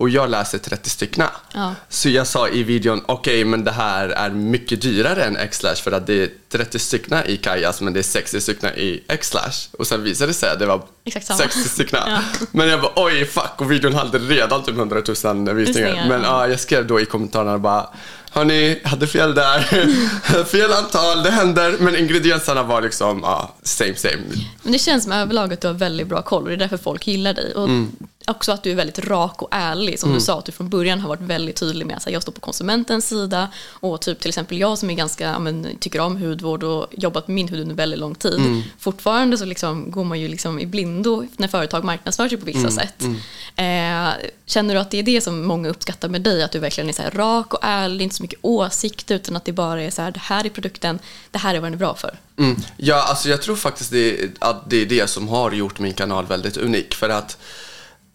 Och 0.00 0.08
jag 0.08 0.30
läser 0.30 0.58
30 0.58 0.90
stycken. 0.90 1.24
Ja. 1.54 1.74
Så 1.88 2.08
jag 2.08 2.26
sa 2.26 2.48
i 2.48 2.62
videon, 2.62 3.02
okej 3.06 3.44
men 3.44 3.64
det 3.64 3.70
här 3.70 4.08
är 4.08 4.30
mycket 4.30 4.82
dyrare 4.82 5.24
än 5.24 5.36
X-Slash 5.36 5.74
för 5.74 5.92
att 5.92 6.06
det 6.06 6.22
är 6.22 6.30
30 6.48 6.78
stycken 6.78 7.26
i 7.26 7.36
Kajas 7.36 7.80
men 7.80 7.92
det 7.92 8.00
är 8.00 8.02
60 8.02 8.40
stycken 8.40 8.70
i 8.76 9.02
X-Slash. 9.08 9.68
Och 9.78 9.86
sen 9.86 10.02
visade 10.02 10.30
det 10.30 10.34
sig 10.34 10.50
att 10.50 10.58
det 10.58 10.66
var 10.66 10.82
Exakt 11.04 11.26
samma. 11.26 11.38
60 11.38 11.68
stycken. 11.68 11.98
Ja. 12.06 12.20
Men 12.50 12.68
jag 12.68 12.80
bara 12.80 12.92
oj 12.96 13.24
fuck 13.24 13.52
och 13.56 13.72
videon 13.72 13.94
hade 13.94 14.18
redan 14.18 14.64
typ 14.64 14.76
100 14.76 14.96
000 14.96 15.04
visningar. 15.06 15.54
Visningar, 15.54 16.08
Men 16.08 16.22
ja, 16.22 16.48
jag 16.48 16.60
skrev 16.60 16.86
då 16.86 17.00
i 17.00 17.04
kommentarerna 17.04 17.58
bara 17.58 17.88
Hörni, 18.38 18.78
jag 18.82 18.88
hade 18.90 19.06
fel 19.06 19.34
där. 19.34 19.60
fel 20.44 20.72
antal, 20.72 21.22
det 21.22 21.30
händer. 21.30 21.76
Men 21.80 21.96
ingredienserna 21.96 22.62
var 22.62 22.80
liksom, 22.80 23.20
ja, 23.22 23.54
same 23.62 23.94
same. 23.96 24.16
Men 24.62 24.72
det 24.72 24.78
känns 24.78 25.02
som 25.04 25.12
överlag 25.12 25.52
att 25.52 25.60
du 25.60 25.66
har 25.66 25.74
väldigt 25.74 26.06
bra 26.06 26.22
koll 26.22 26.42
och 26.42 26.48
det 26.48 26.54
är 26.54 26.58
därför 26.58 26.76
folk 26.76 27.06
gillar 27.06 27.34
dig. 27.34 27.54
Och 27.54 27.64
Mm. 27.64 27.92
Också 28.28 28.52
att 28.52 28.62
du 28.62 28.70
är 28.70 28.74
väldigt 28.74 28.98
rak 28.98 29.42
och 29.42 29.48
ärlig. 29.50 30.00
Som 30.00 30.12
du 30.12 30.20
sa, 30.20 30.38
att 30.38 30.44
du 30.44 30.52
från 30.52 30.68
början 30.68 31.00
har 31.00 31.08
varit 31.08 31.20
väldigt 31.20 31.56
tydlig 31.56 31.86
med 31.86 31.96
att 31.96 32.10
jag 32.10 32.22
står 32.22 32.32
på 32.32 32.40
konsumentens 32.40 33.08
sida. 33.08 33.48
Och 33.70 34.00
typ 34.00 34.20
till 34.20 34.28
exempel 34.28 34.58
jag 34.58 34.78
som 34.78 34.90
är 34.90 34.94
ganska, 34.94 35.38
men, 35.38 35.66
tycker 35.80 36.00
om 36.00 36.16
hudvård 36.16 36.62
och 36.62 36.86
jobbat 36.90 37.28
med 37.28 37.34
min 37.34 37.48
hud 37.48 37.60
under 37.60 37.74
väldigt 37.74 38.00
lång 38.00 38.14
tid. 38.14 38.34
Mm. 38.34 38.62
Fortfarande 38.78 39.38
så 39.38 39.44
liksom 39.44 39.90
går 39.90 40.04
man 40.04 40.20
ju 40.20 40.28
liksom 40.28 40.60
i 40.60 40.66
blindo 40.66 41.24
när 41.36 41.48
företag 41.48 41.84
marknadsför 41.84 42.28
sig 42.28 42.38
på 42.38 42.46
Mm, 42.48 42.62
vissa 42.62 42.80
sätt. 42.80 43.02
Eh, 43.56 44.30
känner 44.46 44.74
du 44.74 44.80
att 44.80 44.90
det 44.90 44.98
är 44.98 45.02
det 45.02 45.20
som 45.20 45.42
många 45.46 45.68
uppskattar 45.68 46.08
med 46.08 46.22
dig? 46.22 46.42
Att 46.42 46.52
du 46.52 46.58
verkligen 46.58 46.88
är 46.88 46.92
så 46.92 47.02
rak 47.02 47.54
och 47.54 47.60
ärlig, 47.62 48.04
inte 48.04 48.16
så 48.16 48.22
mycket 48.22 48.38
åsikt 48.42 49.10
utan 49.10 49.36
att 49.36 49.44
det 49.44 49.52
bara 49.52 49.82
är 49.82 49.90
så 49.90 50.02
här, 50.02 50.10
det 50.10 50.20
här 50.20 50.46
är 50.46 50.50
produkten, 50.50 50.98
det 51.30 51.38
här 51.38 51.54
är 51.54 51.60
vad 51.60 51.66
den 51.66 51.74
är 51.74 51.78
bra 51.78 51.94
för. 51.94 52.18
Mm. 52.38 52.56
Ja, 52.76 53.02
alltså 53.02 53.28
jag 53.28 53.42
tror 53.42 53.56
faktiskt 53.56 53.90
det, 53.90 54.30
att 54.38 54.70
det 54.70 54.82
är 54.82 54.86
det 54.86 55.10
som 55.10 55.28
har 55.28 55.52
gjort 55.52 55.78
min 55.78 55.94
kanal 55.94 56.26
väldigt 56.26 56.56
unik. 56.56 56.94
För 56.94 57.08
att 57.08 57.38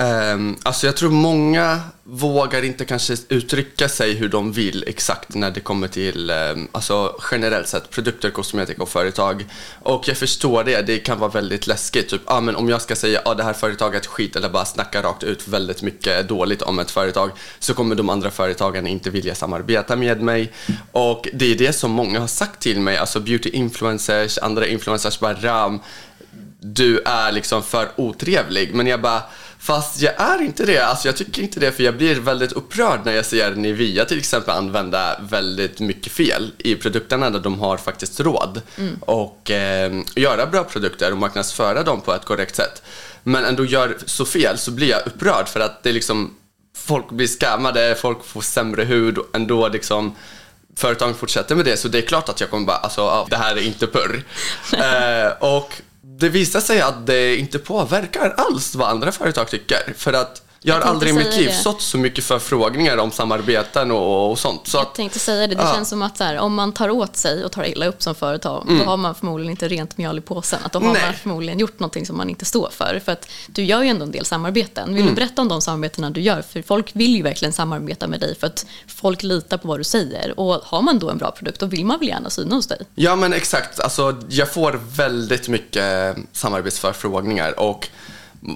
Um, 0.04 0.58
alltså 0.64 0.86
jag 0.86 0.98
tror 0.98 1.10
många 1.10 1.82
vågar 2.04 2.64
inte 2.64 2.86
kanske 2.86 3.16
uttrycka 3.30 3.90
sig 3.90 4.14
hur 4.14 4.30
de 4.30 4.52
vill 4.52 4.84
exakt 4.88 5.36
när 5.36 5.52
det 5.52 5.60
kommer 5.60 5.88
till 5.88 6.30
um, 6.30 6.68
alltså 6.72 7.16
generellt 7.32 7.68
sett 7.68 7.90
produkter, 7.90 8.30
kosmetika 8.30 8.84
och 8.84 8.90
företag. 8.90 9.46
Och 9.82 10.08
jag 10.08 10.18
förstår 10.18 10.64
det, 10.64 10.82
det 10.82 10.98
kan 10.98 11.20
vara 11.20 11.32
väldigt 11.32 11.68
läskigt. 11.68 12.10
Typ, 12.10 12.22
ah, 12.26 12.42
men 12.42 12.56
om 12.56 12.70
jag 12.70 12.82
ska 12.82 12.96
säga 12.96 13.20
att 13.20 13.28
ah, 13.28 13.34
det 13.34 13.44
här 13.44 13.54
företaget 13.54 14.06
är 14.06 14.10
skit 14.10 14.36
eller 14.36 14.50
bara 14.50 14.66
snacka 14.66 15.04
rakt 15.04 15.24
ut 15.24 15.48
väldigt 15.48 15.82
mycket 15.82 16.28
dåligt 16.28 16.62
om 16.62 16.80
ett 16.80 16.92
företag 16.92 17.32
så 17.60 17.74
kommer 17.74 17.96
de 17.96 18.10
andra 18.10 18.32
företagen 18.32 18.88
inte 18.88 19.10
vilja 19.10 19.36
samarbeta 19.36 19.96
med 19.96 20.22
mig. 20.22 20.52
Och 20.92 21.28
det 21.34 21.52
är 21.52 21.56
det 21.56 21.74
som 21.74 21.92
många 21.92 22.20
har 22.20 22.28
sagt 22.28 22.60
till 22.60 22.80
mig, 22.80 22.98
alltså 22.98 23.20
beauty 23.20 23.50
influencers, 23.50 24.38
andra 24.38 24.68
influencers 24.68 25.20
bara 25.20 25.34
Ram, 25.34 25.80
du 26.60 27.02
är 27.06 27.32
liksom 27.32 27.64
för 27.64 27.92
otrevlig. 27.96 28.76
Men 28.76 28.88
jag 28.88 29.02
bara, 29.02 29.22
fast 29.64 30.02
jag 30.02 30.22
är 30.22 30.42
inte 30.42 30.66
det. 30.66 30.80
Alltså 30.80 31.08
jag 31.08 31.18
tycker 31.18 31.42
inte 31.42 31.60
det 31.60 31.72
för 31.72 31.84
jag 31.84 31.98
blir 31.98 32.16
väldigt 32.16 32.52
upprörd 32.52 33.00
när 33.06 33.12
jag 33.12 33.26
ser 33.26 33.56
Nivea 33.56 34.06
till 34.06 34.18
exempel 34.18 34.56
använda 34.56 35.20
väldigt 35.22 35.80
mycket 35.80 36.12
fel 36.12 36.52
i 36.58 36.76
produkterna 36.76 37.30
där 37.30 37.40
de 37.40 37.60
har 37.60 37.78
faktiskt 37.78 38.20
råd. 38.20 38.62
Och 39.00 39.52
eh, 39.52 39.94
göra 40.16 40.46
bra 40.46 40.64
produkter 40.64 41.12
och 41.12 41.18
marknadsföra 41.18 41.84
dem 41.84 42.02
på 42.02 42.14
ett 42.14 42.26
korrekt 42.26 42.56
sätt. 42.56 42.84
Men 43.24 43.46
ändå 43.46 43.66
gör 43.66 43.98
så 44.06 44.26
fel 44.26 44.58
så 44.58 44.72
blir 44.72 44.90
jag 44.90 45.08
upprörd 45.08 45.48
för 45.48 45.60
att 45.60 45.84
det 45.84 45.90
är 45.90 45.94
liksom 45.94 46.36
folk 46.76 47.10
blir 47.10 47.28
skammade, 47.28 47.96
folk 47.96 48.26
får 48.26 48.42
sämre 48.42 48.84
hud 48.84 49.18
och 49.18 49.36
ändå 49.36 49.68
liksom 49.68 50.16
företagen 50.76 51.16
fortsätter 51.16 51.56
med 51.56 51.66
det 51.66 51.78
så 51.78 51.88
det 51.88 51.98
är 51.98 52.02
klart 52.02 52.30
att 52.30 52.42
jag 52.42 52.50
kommer 52.50 52.68
bara, 52.68 52.78
alltså 52.78 53.28
det 53.30 53.36
här 53.36 53.56
är 53.56 53.62
inte 53.62 53.88
purr. 53.88 54.24
eh, 54.74 55.32
och 55.40 55.82
det 56.04 56.30
visar 56.30 56.60
sig 56.60 56.82
att 56.82 57.08
det 57.08 57.36
inte 57.36 57.60
påverkar 57.60 58.34
alls 58.38 58.76
vad 58.76 58.90
andra 58.90 59.12
företag 59.12 59.48
tycker. 59.48 59.94
För 59.98 60.14
att 60.14 60.43
jag 60.66 60.74
har 60.74 60.82
tänkte 60.82 60.90
aldrig 60.94 61.12
i 61.12 61.16
mitt 61.16 61.38
liv 61.38 61.50
stått 61.50 61.82
så 61.82 61.98
mycket 61.98 62.24
förfrågningar 62.24 62.98
om 62.98 63.12
samarbeten 63.12 63.92
och, 63.92 64.32
och 64.32 64.40
sånt. 64.40 64.68
Så 64.68 64.78
Jag 64.78 64.94
tänkte 64.96 65.20
säga 65.20 65.48
det, 65.48 65.56
det 65.56 65.62
Ja. 65.64 65.74
känns 65.74 65.90
som 65.90 66.02
att 66.02 66.20
här, 66.20 66.38
om 66.38 66.54
man 66.54 66.72
tar 66.74 66.90
åt 66.90 67.16
sig 67.16 67.46
och 67.46 67.52
tar 67.52 67.64
illa 67.66 67.86
upp 67.86 68.04
som 68.04 68.16
företag, 68.16 68.66
då 68.80 68.86
har 68.86 68.98
man 68.98 69.16
förmodligen 69.16 69.52
inte 69.52 69.68
rent 69.68 69.98
mjöl 69.98 70.18
i 70.18 70.22
påsen. 70.22 70.60
Att 70.64 70.72
då 70.72 70.80
har 70.80 70.84
Mm. 70.84 70.94
Nej. 70.94 71.06
man 71.06 71.14
förmodligen 71.14 71.60
gjort 71.60 71.80
någonting 71.80 72.06
som 72.06 72.18
man 72.18 72.30
inte 72.30 72.46
står 72.46 72.70
för. 72.72 73.02
För 73.06 73.12
att 73.12 73.28
du 73.48 73.64
gör 73.64 73.82
ju 73.84 73.90
ändå 73.90 74.04
en 74.06 74.12
del 74.12 74.26
samarbeten. 74.26 74.94
Vill 74.94 75.02
Mm. 75.04 75.16
du 75.16 75.22
berätta 75.22 75.42
om 75.42 75.48
de 75.48 75.62
samarbetena 75.62 76.10
du 76.10 76.22
gör? 76.22 76.42
För 76.42 76.62
folk 76.62 76.90
vill 76.94 77.16
ju 77.16 77.22
verkligen 77.24 77.54
samarbeta 77.54 78.08
med 78.08 78.20
dig 78.20 78.36
för 78.40 78.48
att 78.48 78.66
folk 78.88 79.24
litar 79.24 79.58
på 79.58 79.68
vad 79.68 79.80
du 79.80 79.84
säger. 79.84 80.40
Och 80.40 80.54
har 80.64 80.82
man 80.82 81.00
då 81.00 81.10
en 81.10 81.18
bra 81.18 81.32
produkt, 81.32 81.60
då 81.60 81.66
vill 81.66 81.86
man 81.86 82.00
väl 82.00 82.08
gärna 82.08 82.30
syna 82.30 82.56
hos 82.56 82.68
dig. 82.68 82.80
Ja 82.96 83.16
men 83.16 83.34
exakt, 83.34 83.80
alltså, 83.80 84.16
jag 84.30 84.54
får 84.54 84.80
väldigt 84.96 85.48
mycket 85.48 86.16
samarbetsförfrågningar 86.32 87.60
och 87.60 87.90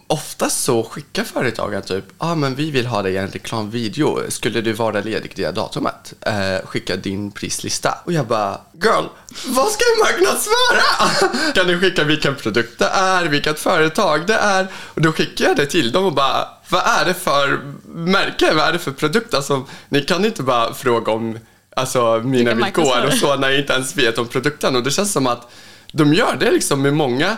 oftast 0.08 0.64
så 0.64 0.84
skickar 0.84 1.24
företagen 1.24 1.82
typ, 1.82 2.06
ja 2.08 2.32
ah, 2.32 2.36
men 2.36 2.56
vi 2.56 2.72
vill 2.72 2.86
ha 2.86 3.02
dig 3.02 3.14
i 3.14 3.18
en 3.18 3.28
reklamvideo, 3.28 4.32
skulle 4.32 4.62
du 4.62 4.74
vara 4.74 5.02
ledig 5.02 5.32
det 5.36 5.52
datumet? 5.52 6.14
Eh, 6.22 6.66
skicka 6.66 6.96
din 6.96 7.32
prislista. 7.32 7.98
Och 8.06 8.14
jag 8.14 8.28
bara, 8.28 8.62
girl, 8.84 9.06
vad 9.46 9.68
ska 9.68 9.84
jag 9.84 10.06
marknadsföra? 10.06 11.54
kan 11.54 11.68
du 11.68 11.80
skicka 11.80 12.04
vilken 12.04 12.36
produkt 12.36 12.80
det 12.80 12.88
är, 12.88 13.26
vilket 13.26 13.60
företag 13.60 14.28
det 14.28 14.36
är? 14.36 14.68
Och 14.76 15.02
då 15.02 15.12
skickar 15.12 15.46
jag 15.46 15.56
det 15.56 15.66
till 15.66 15.92
dem 15.92 16.06
och 16.06 16.14
bara, 16.14 16.48
vad 16.70 16.82
är 16.86 17.06
det 17.06 17.14
för 17.14 17.74
märke, 17.86 18.54
vad 18.54 18.68
är 18.68 18.74
det 18.74 18.80
för 18.80 18.92
produkt? 18.92 19.34
Alltså, 19.34 19.66
ni 19.90 20.02
kan 20.02 20.26
inte 20.26 20.44
bara 20.44 20.74
fråga 20.74 21.12
om 21.12 21.40
alltså, 21.76 22.22
mina 22.24 22.54
villkor 22.54 23.06
och 23.06 23.14
så 23.14 23.36
när 23.36 23.50
jag 23.50 23.60
inte 23.60 23.74
ens 23.74 23.96
vet 23.96 24.18
om 24.18 24.28
produkten. 24.28 24.76
Och 24.76 24.84
det 24.84 24.92
känns 24.92 25.12
som 25.12 25.28
att 25.28 25.52
de 25.92 26.14
gör 26.14 26.38
det 26.40 26.52
liksom 26.52 26.82
med 26.82 26.94
många. 26.94 27.38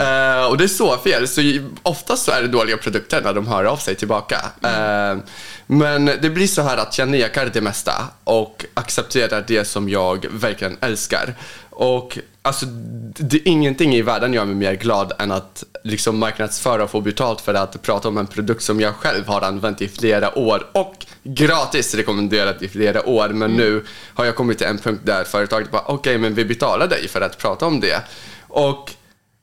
Eh, 0.00 0.46
och 0.50 0.58
det 0.58 0.64
är 0.64 0.68
så 0.68 0.96
fel. 0.96 1.28
Så 1.28 1.40
oftast 1.82 2.24
så 2.24 2.32
är 2.32 2.42
det 2.42 2.48
dåliga 2.48 2.76
produkter 2.76 3.22
när 3.22 3.34
de 3.34 3.46
hör 3.46 3.64
av 3.64 3.76
sig 3.76 3.94
tillbaka. 3.94 4.36
Eh, 4.62 5.18
men 5.66 6.04
det 6.04 6.30
blir 6.30 6.46
så 6.46 6.62
här 6.62 6.76
att 6.76 6.98
jag 6.98 7.08
nekar 7.08 7.50
det 7.52 7.60
mesta 7.60 7.92
och 8.24 8.64
accepterar 8.74 9.44
det 9.46 9.64
som 9.64 9.88
jag 9.88 10.26
verkligen 10.30 10.76
älskar. 10.80 11.34
Och 11.70 12.18
alltså, 12.42 12.66
det 13.16 13.36
är 13.36 13.48
ingenting 13.48 13.94
i 13.94 14.02
världen 14.02 14.32
gör 14.32 14.44
mig 14.44 14.54
mer 14.54 14.74
glad 14.74 15.12
än 15.18 15.30
att 15.30 15.64
liksom 15.84 16.18
marknadsföra 16.18 16.84
och 16.84 16.90
få 16.90 17.00
betalt 17.00 17.40
för 17.40 17.54
att 17.54 17.82
prata 17.82 18.08
om 18.08 18.18
en 18.18 18.26
produkt 18.26 18.62
som 18.62 18.80
jag 18.80 18.94
själv 18.94 19.26
har 19.26 19.40
använt 19.40 19.82
i 19.82 19.88
flera 19.88 20.38
år 20.38 20.66
och 20.72 21.06
gratis 21.22 21.94
rekommenderat 21.94 22.62
i 22.62 22.68
flera 22.68 23.08
år. 23.08 23.28
Men 23.28 23.50
nu 23.50 23.84
har 24.14 24.24
jag 24.24 24.36
kommit 24.36 24.58
till 24.58 24.66
en 24.66 24.78
punkt 24.78 25.00
där 25.04 25.24
företaget 25.24 25.70
bara, 25.70 25.82
okej 25.86 26.18
men 26.18 26.34
vi 26.34 26.44
betalar 26.44 26.86
dig 26.86 27.08
för 27.08 27.20
att 27.20 27.38
prata 27.38 27.66
om 27.66 27.80
det. 27.80 28.02
Och 28.48 28.94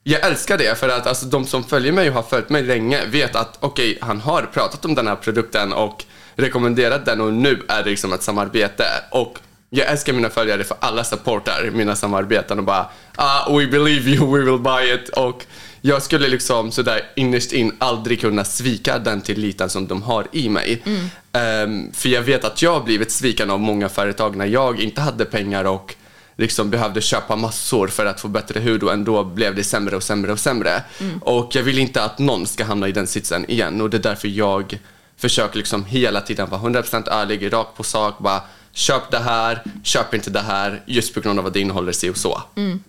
jag 0.09 0.25
älskar 0.25 0.57
det 0.57 0.77
för 0.77 0.89
att 0.89 1.07
alltså, 1.07 1.25
de 1.25 1.45
som 1.45 1.63
följer 1.63 1.91
mig 1.91 2.09
och 2.09 2.15
har 2.15 2.23
följt 2.23 2.49
mig 2.49 2.63
länge 2.63 3.05
vet 3.05 3.35
att 3.35 3.57
okej, 3.59 3.97
han 4.01 4.19
har 4.21 4.41
pratat 4.41 4.85
om 4.85 4.95
den 4.95 5.07
här 5.07 5.15
produkten 5.15 5.73
och 5.73 6.05
rekommenderat 6.35 7.05
den 7.05 7.21
och 7.21 7.33
nu 7.33 7.63
är 7.67 7.83
det 7.83 7.89
liksom 7.89 8.13
ett 8.13 8.23
samarbete. 8.23 8.83
Och 9.11 9.39
jag 9.69 9.87
älskar 9.87 10.13
mina 10.13 10.29
följare 10.29 10.63
för 10.63 10.77
alla 10.79 11.03
supportar 11.03 11.69
mina 11.73 11.95
samarbeten 11.95 12.59
och 12.59 12.65
bara 12.65 12.85
ah, 13.15 13.57
we 13.57 13.67
believe 13.67 14.09
you, 14.09 14.37
we 14.37 14.51
will 14.51 14.59
buy 14.59 14.93
it. 14.93 15.09
Och 15.09 15.45
jag 15.81 16.01
skulle 16.01 16.27
liksom 16.27 16.71
sådär 16.71 17.01
innerst 17.15 17.51
in 17.51 17.75
aldrig 17.79 18.21
kunna 18.21 18.43
svika 18.43 18.99
den 18.99 19.21
tilliten 19.21 19.69
som 19.69 19.87
de 19.87 20.01
har 20.01 20.27
i 20.31 20.49
mig. 20.49 20.83
Ehm, 21.31 21.93
för 21.93 22.09
jag 22.09 22.21
vet 22.21 22.43
att 22.43 22.61
jag 22.61 22.73
har 22.73 22.81
blivit 22.81 23.11
sviken 23.11 23.49
av 23.49 23.59
många 23.59 23.89
företag 23.89 24.35
när 24.35 24.45
jag 24.45 24.79
inte 24.79 25.01
hade 25.01 25.25
pengar 25.25 25.63
och 25.63 25.95
liksom 26.37 26.69
behövde 26.69 27.01
köpa 27.01 27.35
massor 27.35 27.87
för 27.87 28.05
att 28.05 28.19
få 28.19 28.27
bättre 28.27 28.59
hud 28.59 28.83
och 28.83 28.93
ändå 28.93 29.23
blev 29.23 29.55
det 29.55 29.63
sämre 29.63 29.95
och 29.95 30.03
sämre 30.03 30.31
och 30.31 30.39
sämre. 30.39 30.83
Och 31.21 31.55
jag 31.55 31.63
vill 31.63 31.79
inte 31.79 32.03
att 32.03 32.19
någon 32.19 32.47
ska 32.47 32.63
hamna 32.63 32.87
i 32.87 32.91
den 32.91 33.07
sitsen 33.07 33.51
igen 33.51 33.81
och 33.81 33.89
det 33.89 33.97
är 33.97 34.01
därför 34.01 34.27
jag 34.27 34.79
försöker 35.17 35.57
liksom 35.57 35.85
hela 35.85 36.21
tiden 36.21 36.49
vara 36.49 36.61
100% 36.61 37.09
ärlig, 37.09 37.53
rakt 37.53 37.77
på 37.77 37.83
sak, 37.83 38.19
bara 38.19 38.41
köp 38.77 39.11
det 39.11 39.19
här, 39.19 39.63
köp 39.83 40.13
inte 40.13 40.29
det 40.29 40.39
här 40.39 40.83
just 40.85 41.13
på 41.13 41.19
grund 41.19 41.39
av 41.39 41.45
att 41.45 41.53
det 41.53 41.59
innehåller 41.59 41.91
si 41.91 42.09
och 42.09 42.17
så. 42.17 42.41
Mm. 42.55 42.81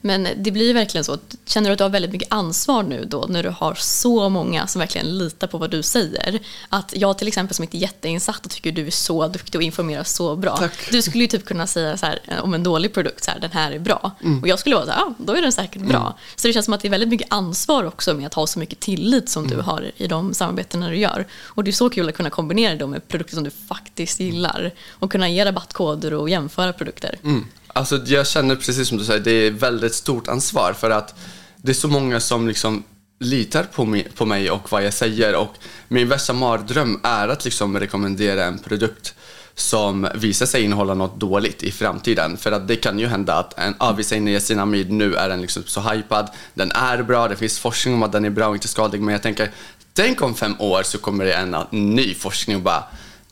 Men 0.00 0.28
det 0.36 0.50
blir 0.50 0.74
verkligen 0.74 1.04
så. 1.04 1.18
Känner 1.46 1.68
du 1.68 1.72
att 1.72 1.78
du 1.78 1.84
har 1.84 1.88
väldigt 1.90 2.12
mycket 2.12 2.32
ansvar 2.32 2.82
nu 2.82 3.04
då 3.04 3.26
när 3.28 3.42
du 3.42 3.48
har 3.48 3.74
så 3.74 4.28
många 4.28 4.66
som 4.66 4.78
verkligen 4.78 5.18
litar 5.18 5.46
på 5.46 5.58
vad 5.58 5.70
du 5.70 5.82
säger? 5.82 6.38
Att 6.68 6.92
jag 6.96 7.18
till 7.18 7.28
exempel 7.28 7.54
som 7.54 7.62
inte 7.62 7.76
är 7.76 7.78
jätteinsatt 7.78 8.44
och 8.44 8.50
tycker 8.50 8.72
du 8.72 8.86
är 8.86 8.90
så 8.90 9.28
duktig 9.28 9.58
och 9.58 9.62
informerar 9.62 10.04
så 10.04 10.36
bra. 10.36 10.56
Tack. 10.56 10.90
Du 10.90 11.02
skulle 11.02 11.24
ju 11.24 11.28
typ 11.28 11.44
kunna 11.44 11.66
säga 11.66 11.96
så 11.96 12.06
här, 12.06 12.18
eh, 12.24 12.44
om 12.44 12.54
en 12.54 12.62
dålig 12.62 12.94
produkt, 12.94 13.24
så 13.24 13.30
här, 13.30 13.40
den 13.40 13.50
här 13.52 13.72
är 13.72 13.78
bra. 13.78 14.10
Mm. 14.24 14.42
Och 14.42 14.48
jag 14.48 14.58
skulle 14.58 14.74
vara 14.76 14.86
så 14.86 14.92
här, 14.92 14.98
ja, 15.00 15.14
då 15.18 15.32
är 15.32 15.42
den 15.42 15.52
säkert 15.52 15.82
bra. 15.82 16.18
Så 16.36 16.46
det 16.48 16.52
känns 16.52 16.64
som 16.64 16.74
att 16.74 16.80
det 16.80 16.88
är 16.88 16.90
väldigt 16.90 17.08
mycket 17.08 17.32
ansvar 17.32 17.84
också 17.84 18.14
med 18.14 18.26
att 18.26 18.34
ha 18.34 18.46
så 18.46 18.58
mycket 18.58 18.80
tillit 18.80 19.28
som 19.28 19.44
Mm. 19.44 19.56
du 19.56 19.62
har 19.62 19.90
i 19.96 20.06
de 20.06 20.34
samarbetena 20.34 20.88
du 20.88 20.96
gör. 20.96 21.26
Och 21.44 21.64
det 21.64 21.70
är 21.70 21.72
så 21.72 21.90
kul 21.90 22.08
att 22.08 22.14
kunna 22.14 22.30
kombinera 22.30 22.74
det 22.74 22.86
med 22.86 23.08
produkter 23.08 23.34
som 23.34 23.44
du 23.44 23.50
faktiskt 23.68 24.20
gillar. 24.20 24.70
Och 24.90 25.12
kunna 25.12 25.25
ge 25.34 25.44
rabattkoder 25.44 26.14
och 26.14 26.30
jämföra 26.30 26.72
produkter. 26.72 27.18
Mm. 27.24 27.44
Alltså 27.68 27.96
jag 28.06 28.26
känner 28.26 28.56
precis 28.56 28.88
som 28.88 28.98
du 28.98 29.04
säger, 29.04 29.20
det 29.20 29.30
är 29.30 29.50
väldigt 29.50 29.94
stort 29.94 30.28
ansvar 30.28 30.72
för 30.72 30.90
att 30.90 31.14
det 31.56 31.72
är 31.72 31.74
så 31.74 31.88
många 31.88 32.20
som 32.20 32.48
liksom 32.48 32.82
litar 33.18 33.62
på 33.62 33.84
mig, 33.84 34.08
på 34.16 34.26
mig 34.26 34.50
och 34.50 34.72
vad 34.72 34.84
jag 34.84 34.94
säger. 34.94 35.34
Och 35.36 35.54
min 35.88 36.08
värsta 36.08 36.32
mardröm 36.32 37.00
är 37.02 37.28
att 37.28 37.44
liksom 37.44 37.80
rekommendera 37.80 38.44
en 38.44 38.58
produkt 38.58 39.14
som 39.54 40.08
visar 40.14 40.46
sig 40.46 40.62
innehålla 40.62 40.94
något 40.94 41.20
dåligt 41.20 41.62
i 41.62 41.72
framtiden. 41.72 42.36
För 42.36 42.52
att 42.52 42.68
det 42.68 42.76
kan 42.76 42.98
ju 42.98 43.06
hända 43.06 43.34
att 43.34 43.58
en, 43.58 43.74
ah, 43.78 43.96
niacinamid, 44.10 44.92
nu 44.92 45.14
är 45.14 45.28
den 45.28 45.40
liksom 45.40 45.62
så 45.66 45.80
hypad, 45.80 46.30
den 46.54 46.72
är 46.72 47.02
bra, 47.02 47.28
det 47.28 47.36
finns 47.36 47.58
forskning 47.58 47.94
om 47.94 48.02
att 48.02 48.12
den 48.12 48.24
är 48.24 48.30
bra 48.30 48.48
och 48.48 48.54
inte 48.54 48.68
skadlig, 48.68 49.00
men 49.00 49.12
jag 49.12 49.22
tänker, 49.22 49.50
tänk 49.92 50.22
om 50.22 50.34
fem 50.34 50.54
år 50.58 50.82
så 50.82 50.98
kommer 50.98 51.24
det 51.24 51.34
en 51.34 51.56
ny 51.70 52.14
forskning 52.14 52.56
och 52.56 52.62
bara 52.62 52.84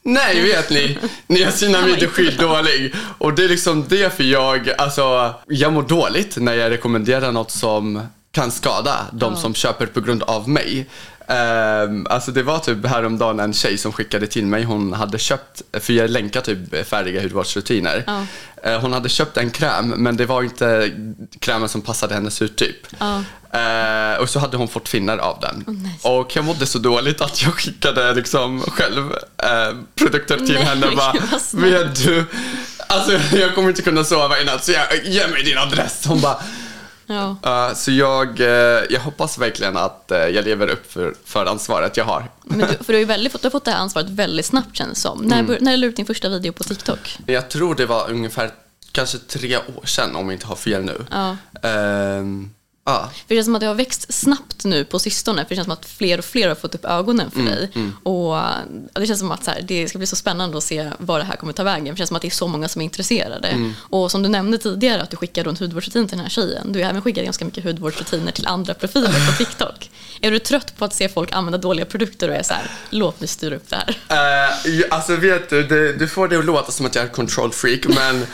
Nej, 0.07 0.43
vet 0.43 0.71
ni, 0.71 0.99
niacinamid 1.27 2.03
är 2.03 2.07
skitdålig. 2.07 2.95
Och 3.19 3.35
det 3.35 3.45
är 3.45 3.49
liksom 3.49 3.85
därför 3.89 4.25
jag, 4.25 4.71
alltså, 4.79 5.35
jag 5.49 5.73
mår 5.73 5.83
dåligt 5.83 6.37
när 6.37 6.55
jag 6.55 6.71
rekommenderar 6.71 7.33
något 7.33 7.51
som 7.51 8.03
kan 8.33 8.51
skada 8.51 9.07
de 9.13 9.37
som 9.37 9.55
köper 9.55 9.87
på 9.87 10.01
grund 10.01 10.23
av 10.23 10.49
mig. 10.49 10.87
Um, 11.27 12.07
alltså 12.11 12.31
det 12.33 12.43
var 12.43 12.59
typ 12.59 12.87
häromdagen 12.87 13.41
en 13.41 13.53
tjej 13.53 13.79
som 13.79 13.93
skickade 13.93 14.27
till 14.27 14.47
mig, 14.47 14.65
hon 14.65 14.93
hade 14.93 15.19
köpt, 15.19 15.63
för 15.73 15.93
jag 15.93 16.11
länkar 16.11 16.41
typ 16.41 16.87
färdiga 16.89 17.23
hudvårdsrutiner. 17.23 18.05
Ja. 18.07 18.27
Uh, 18.67 18.81
hon 18.81 18.93
hade 18.93 19.09
köpt 19.09 19.37
en 19.37 19.51
kräm 19.51 19.89
men 19.89 20.17
det 20.17 20.27
var 20.27 20.43
inte 20.43 20.91
krämen 21.41 21.69
som 21.69 21.81
passade 21.81 22.15
hennes 22.15 22.41
hudtyp. 22.41 22.77
Ja. 22.99 23.23
Uh, 23.55 24.21
och 24.21 24.31
så 24.31 24.39
hade 24.39 24.57
hon 24.57 24.69
fått 24.69 24.89
finnar 24.89 25.19
av 25.19 25.41
den. 25.41 25.65
Oh, 25.67 25.83
nice. 25.83 26.09
Och 26.09 26.37
jag 26.37 26.45
mådde 26.45 26.67
så 26.67 26.79
dåligt 26.79 27.21
att 27.21 27.43
jag 27.43 27.55
skickade 27.55 28.15
liksom 28.15 28.61
själv 28.61 29.05
uh, 29.05 29.81
produkter 29.95 30.37
till 30.37 30.55
nej, 30.55 30.65
henne. 30.65 30.87
Bara, 30.97 31.13
vet 31.53 32.05
du, 32.05 32.25
alltså 32.87 33.37
jag 33.37 33.55
kommer 33.55 33.69
inte 33.69 33.83
kunna 33.83 34.05
sova 34.05 34.41
i 34.41 34.45
natt 34.45 34.65
så 34.65 34.73
jag, 34.73 35.05
ge 35.05 35.27
mig 35.27 35.43
din 35.43 35.59
adress. 35.59 36.05
Hon 36.07 36.21
bara 36.21 36.39
Ja. 37.07 37.37
Uh, 37.47 37.75
så 37.75 37.91
jag, 37.91 38.41
uh, 38.41 38.47
jag 38.91 39.01
hoppas 39.01 39.39
verkligen 39.39 39.77
att 39.77 40.13
uh, 40.13 40.19
jag 40.19 40.45
lever 40.45 40.69
upp 40.69 40.93
för, 40.93 41.15
för 41.25 41.47
ansvaret 41.47 41.97
jag 41.97 42.05
har. 42.05 42.31
Men 42.45 42.59
du, 42.59 42.85
för 42.85 42.93
du 42.93 42.99
har 42.99 43.07
väldigt, 43.07 43.43
du 43.43 43.47
har 43.47 43.51
fått 43.51 43.65
det 43.65 43.71
här 43.71 43.79
ansvaret 43.79 44.11
väldigt 44.11 44.47
snabbt 44.47 44.77
känns 44.77 44.95
det 44.95 45.01
som. 45.01 45.19
När, 45.19 45.41
mm. 45.41 45.57
när 45.61 45.77
la 45.77 45.81
du 45.81 45.89
ut 45.89 45.97
din 45.97 46.07
första 46.07 46.29
video 46.29 46.53
på 46.53 46.65
TikTok? 46.65 47.19
Jag 47.27 47.49
tror 47.49 47.75
det 47.75 47.87
var 47.87 48.11
ungefär 48.11 48.51
kanske 48.93 49.19
tre 49.19 49.57
år 49.57 49.87
sedan 49.87 50.17
om 50.17 50.27
jag 50.27 50.35
inte 50.35 50.47
har 50.47 50.57
fel 50.57 50.83
nu. 50.83 51.07
Ja. 51.11 51.37
Ja. 52.87 53.11
För 53.15 53.25
det 53.29 53.35
känns 53.35 53.47
som 53.47 53.55
att 53.55 53.61
det 53.61 53.67
har 53.67 53.75
växt 53.75 54.15
snabbt 54.15 54.65
nu 54.65 54.85
på 54.85 54.99
sistone. 54.99 55.43
För 55.43 55.49
det 55.49 55.55
känns 55.55 55.67
som 55.67 55.73
att 55.73 55.87
fler 55.87 56.19
och 56.19 56.25
fler 56.25 56.49
har 56.49 56.55
fått 56.55 56.75
upp 56.75 56.85
ögonen 56.85 57.31
för 57.31 57.41
mm, 57.41 57.53
dig. 57.53 57.71
Mm. 57.75 57.97
Och 58.03 58.41
det 58.93 59.07
känns 59.07 59.21
som 59.21 59.33
att 59.33 59.45
så 59.45 59.51
här, 59.51 59.63
det 59.63 59.89
ska 59.89 59.99
bli 59.99 60.07
så 60.07 60.17
spännande 60.17 60.59
att 60.59 60.65
se 60.65 60.91
vad 60.99 61.21
det 61.21 61.25
här 61.25 61.37
kommer 61.37 61.53
ta 61.53 61.63
vägen. 61.63 61.87
För 61.87 61.93
det 61.93 61.99
känns 61.99 62.09
som 62.09 62.17
att 62.17 62.23
det 62.23 62.29
är 62.29 62.31
så 62.31 62.49
många 62.49 62.69
som 62.69 62.81
är 62.81 62.85
intresserade. 62.85 63.49
Mm. 63.49 63.73
Och 63.81 64.11
som 64.11 64.23
du 64.23 64.29
nämnde 64.29 64.59
tidigare 64.59 65.03
att 65.03 65.11
du 65.11 65.17
skickade 65.17 65.51
en 65.51 65.57
hudvårdsrutin 65.57 66.09
till 66.09 66.17
den 66.17 66.25
här 66.25 66.31
tjejen. 66.31 66.73
Du 66.73 66.83
har 66.83 66.91
även 66.91 67.03
skickat 67.03 67.25
ganska 67.25 67.45
mycket 67.45 67.65
hudvårdsrutiner 67.65 68.33
till 68.33 68.47
andra 68.47 68.75
profiler 68.75 69.31
på 69.31 69.45
TikTok. 69.45 69.91
är 70.21 70.31
du 70.31 70.39
trött 70.39 70.77
på 70.77 70.85
att 70.85 70.95
se 70.95 71.09
folk 71.09 71.33
använda 71.33 71.59
dåliga 71.59 71.87
produkter 71.87 72.29
och 72.29 72.35
är 72.35 72.43
så 72.43 72.55
här, 72.55 72.71
låt 72.91 73.21
mig 73.21 73.29
styra 73.29 73.57
upp 73.57 73.71
det 73.71 73.77
här? 73.77 73.89
Uh, 74.69 74.85
alltså 74.91 75.17
vet 75.17 75.51
du, 75.51 75.63
det, 75.63 75.93
du 75.93 76.09
får 76.09 76.29
det 76.29 76.39
att 76.39 76.45
låta 76.45 76.73
som 76.73 76.87
att 76.87 76.95
jag 76.95 77.05
är 77.05 77.09
control 77.09 77.53
freak. 77.53 77.81
Men 77.87 78.17
uh, 78.17 78.27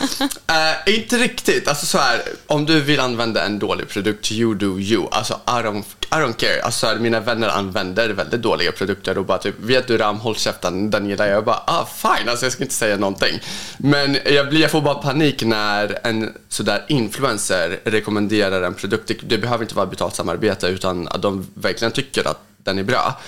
inte 0.95 1.19
riktigt. 1.19 1.69
Alltså 1.69 1.87
så 1.87 1.99
här, 1.99 2.23
om 2.47 2.67
du 2.67 2.81
vill 2.81 3.01
använda 3.01 3.45
en 3.45 3.59
dålig 3.59 3.89
produkt 3.89 4.31
you 4.41 4.55
do 4.55 4.79
you. 4.79 5.09
Alltså, 5.11 5.35
I 5.35 5.63
don't, 5.63 5.85
I 6.11 6.15
don't 6.15 6.33
care. 6.33 6.63
Alltså, 6.63 6.97
mina 7.01 7.21
vänner 7.21 7.49
använder 7.49 8.09
väldigt 8.09 8.43
dåliga 8.43 8.73
produkter 8.73 9.19
och 9.19 9.25
bara 9.25 9.39
typ, 9.39 9.55
vet 9.59 9.87
du 9.87 9.99
Ram, 9.99 10.17
håll 10.17 10.37
käften, 10.37 10.91
den 10.91 11.09
gillar 11.09 11.27
jag. 11.27 11.37
Jag 11.37 11.45
bara, 11.45 11.63
ah 11.67 11.87
fine, 11.87 12.29
alltså 12.29 12.47
jag 12.47 12.53
ska 12.53 12.63
inte 12.63 12.75
säga 12.75 12.97
någonting. 12.97 13.41
Men 13.79 14.17
jag, 14.25 14.49
blir, 14.49 14.61
jag 14.61 14.71
får 14.71 14.81
bara 14.81 14.95
panik 14.95 15.43
när 15.43 15.99
en 16.03 16.35
sådär 16.49 16.85
influencer 16.89 17.81
rekommenderar 17.85 18.63
en 18.63 18.75
produkt. 18.75 19.09
Det, 19.09 19.15
det 19.23 19.39
behöver 19.39 19.65
inte 19.65 19.75
vara 19.75 19.87
betalt 19.87 20.15
samarbete 20.15 20.67
utan 20.67 21.09
att 21.09 21.23
de 21.23 21.47
verkligen 21.55 21.93
tycker 21.93 22.29
att 22.29 22.41
den 22.65 22.79
är 22.79 22.83
bra. 22.83 23.21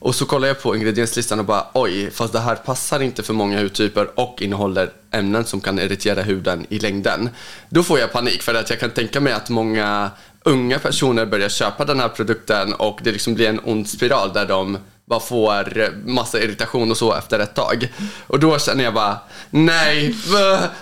Och 0.00 0.14
så 0.14 0.26
kollar 0.26 0.48
jag 0.48 0.62
på 0.62 0.76
ingredienslistan 0.76 1.38
och 1.38 1.44
bara 1.44 1.66
oj, 1.74 2.10
fast 2.10 2.32
det 2.32 2.38
här 2.38 2.56
passar 2.56 3.00
inte 3.00 3.22
för 3.22 3.34
många 3.34 3.60
hudtyper 3.60 4.20
och 4.20 4.42
innehåller 4.42 4.90
ämnen 5.10 5.44
som 5.44 5.60
kan 5.60 5.78
irritera 5.78 6.22
huden 6.22 6.66
i 6.68 6.78
längden. 6.78 7.28
Då 7.68 7.82
får 7.82 7.98
jag 7.98 8.12
panik 8.12 8.42
för 8.42 8.54
att 8.54 8.70
jag 8.70 8.80
kan 8.80 8.90
tänka 8.90 9.20
mig 9.20 9.32
att 9.32 9.48
många 9.48 10.10
unga 10.44 10.78
personer 10.78 11.26
börjar 11.26 11.48
köpa 11.48 11.84
den 11.84 12.00
här 12.00 12.08
produkten 12.08 12.72
och 12.74 13.00
det 13.02 13.12
liksom 13.12 13.34
blir 13.34 13.48
en 13.48 13.60
ond 13.64 13.88
spiral 13.88 14.32
där 14.32 14.46
de 14.46 14.78
bara 15.10 15.20
får 15.20 16.06
massa 16.08 16.40
irritation 16.40 16.90
och 16.90 16.96
så 16.96 17.14
efter 17.14 17.38
ett 17.38 17.54
tag. 17.54 17.88
Och 18.26 18.40
då 18.40 18.58
känner 18.58 18.84
jag 18.84 18.94
bara, 18.94 19.18
nej, 19.50 20.14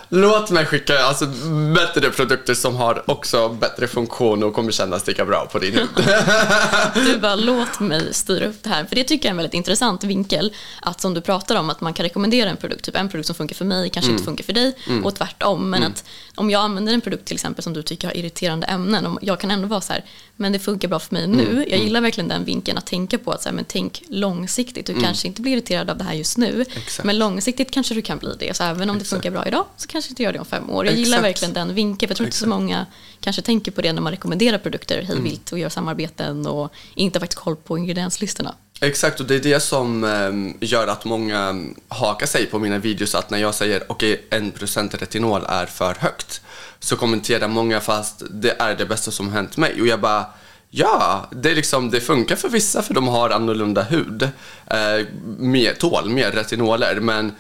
låt 0.09 0.51
mig 0.51 0.67
skicka 0.67 0.99
alltså, 0.99 1.27
bättre 1.75 2.11
produkter 2.11 2.55
som 2.55 2.77
har 2.77 3.11
också 3.11 3.49
bättre 3.49 3.87
funktion 3.87 4.43
och 4.43 4.55
kommer 4.55 4.73
kännas 4.73 5.07
lika 5.07 5.25
bra 5.25 5.49
på 5.53 5.59
din 5.59 5.75
hud. 5.75 5.89
du 6.95 7.19
bara, 7.19 7.35
låt 7.35 7.81
mig 7.81 8.15
styra 8.15 8.47
upp 8.47 8.63
det 8.63 8.71
här. 8.71 8.85
För 8.85 8.97
det 8.97 9.05
tycker 9.05 9.25
jag 9.25 9.31
är 9.31 9.31
en 9.31 9.37
väldigt 9.37 9.55
intressant 9.55 10.05
vinkel. 10.05 10.53
Att 10.83 11.01
som 11.01 11.15
du 11.15 11.21
pratar 11.21 11.57
om, 11.57 11.71
att 11.71 11.81
man 11.81 11.95
kan 11.95 12.05
rekommendera 12.05 12.51
en 12.51 12.57
produkt, 12.57 12.85
typ 12.85 12.97
en 12.97 13.09
produkt 13.09 13.27
som 13.27 13.35
funkar 13.35 13.57
för 13.57 13.65
mig 13.65 13.91
kanske 13.91 14.09
mm. 14.09 14.15
inte 14.15 14.25
funkar 14.25 14.45
för 14.45 14.53
dig 14.53 14.77
mm. 14.87 15.05
och 15.05 15.15
tvärtom. 15.15 15.71
Men 15.71 15.83
mm. 15.83 15.93
att 15.93 16.05
om 16.35 16.51
jag 16.51 16.63
använder 16.63 16.93
en 16.93 17.01
produkt 17.01 17.25
till 17.25 17.35
exempel 17.35 17.65
som 17.65 17.73
du 17.73 17.83
tycker 17.83 18.09
har 18.09 18.17
irriterande 18.17 18.67
ämnen, 18.67 19.19
jag 19.23 19.41
kan 19.41 19.51
ändå 19.51 19.69
vara 19.69 19.81
så 19.81 19.93
här, 19.93 20.05
men 20.37 20.53
det 20.53 20.59
funkar 20.59 20.89
bra 20.89 20.99
för 20.99 21.15
mig 21.15 21.27
nu. 21.27 21.43
Mm. 21.43 21.57
Jag 21.57 21.73
mm. 21.73 21.85
gillar 21.85 22.01
verkligen 22.01 22.29
den 22.29 22.45
vinkeln 22.45 22.79
att 22.79 22.87
tänka 22.87 23.19
på 23.19 23.33
att 23.33 23.43
så 23.43 23.49
här, 23.49 23.57
men 23.57 23.65
tänk 23.69 24.03
långsiktigt. 24.21 24.87
Du 24.87 24.93
mm. 24.93 25.05
kanske 25.05 25.29
inte 25.29 25.43
blir 25.43 25.53
irriterad 25.53 25.91
av 25.91 25.99
det 25.99 26.05
här 26.05 26.15
just 26.15 26.39
nu, 26.39 26.65
Exakt. 26.77 27.05
men 27.05 27.19
långsiktigt 27.19 27.71
kanske 27.71 27.95
du 27.95 28.03
kan 28.03 28.19
bli 28.19 28.37
det. 28.39 28.57
Så 28.57 28.65
även 28.65 28.91
om 28.91 28.97
Exakt. 28.97 29.11
det 29.11 29.17
funkar 29.17 29.31
bra 29.31 29.47
idag 29.47 29.65
så 29.77 29.89
kanske 29.89 30.11
inte 30.11 30.23
gör 30.23 30.33
det 30.33 30.39
om 30.39 30.47
fem 30.47 30.71
år. 30.71 30.87
Jag 30.87 30.93
Exakt. 30.93 31.07
gillar 31.07 31.23
verkligen 31.23 31.55
den 31.55 31.75
vinkeln, 31.75 32.09
för 32.09 32.13
jag 32.13 32.17
tror 32.17 32.27
inte 32.27 32.37
så 32.37 32.49
många 32.49 32.87
kanske 33.21 33.43
tänker 33.43 33.73
på 33.73 33.81
det 33.83 33.93
när 33.93 34.03
man 34.03 34.13
rekommenderar 34.13 34.59
produkter 34.59 35.03
hej 35.03 35.21
vilt 35.21 35.53
och 35.53 35.59
gör 35.59 35.69
samarbeten 35.69 36.47
och 36.47 36.73
inte 36.95 37.21
faktiskt 37.21 37.41
koll 37.41 37.57
på 37.57 37.79
ingredienslistorna. 37.79 38.55
Exakt, 38.81 39.21
och 39.21 39.27
det 39.27 39.35
är 39.35 39.41
det 39.41 39.61
som 39.61 40.05
um, 40.05 40.57
gör 40.61 40.87
att 40.87 41.05
många 41.05 41.65
hakar 41.89 42.27
sig 42.27 42.47
på 42.47 42.59
mina 42.59 42.79
videos. 42.79 43.15
Att 43.15 43.31
när 43.31 43.39
jag 43.39 43.55
säger 43.55 43.83
okej, 43.87 44.23
okay, 44.27 44.41
1% 44.41 44.99
retinol 44.99 45.45
är 45.49 45.67
för 45.67 45.95
högt, 45.95 46.41
så 46.79 46.97
kommenterar 46.97 47.49
många 47.49 47.81
fast 47.81 48.23
det 48.31 48.57
är 48.59 48.77
det 48.77 48.87
bästa 48.87 49.11
som 49.11 49.33
hänt 49.33 49.57
mig. 49.57 49.81
Och 49.81 49.87
jag 49.87 50.01
bara, 50.01 50.27
ja, 50.71 51.29
det, 51.31 51.51
är 51.51 51.55
liksom, 51.55 51.91
det 51.91 52.01
funkar 52.01 52.37
för 52.37 52.49
vissa 52.49 52.83
för 52.83 52.95
de 52.95 53.09
har 53.09 53.31
annorlunda 53.31 53.83
hud. 53.83 54.23
Eh, 54.67 55.07
mer, 55.39 55.75
tål 55.75 56.11
mer 56.11 56.31
retinoler, 56.31 57.01
men 57.01 57.33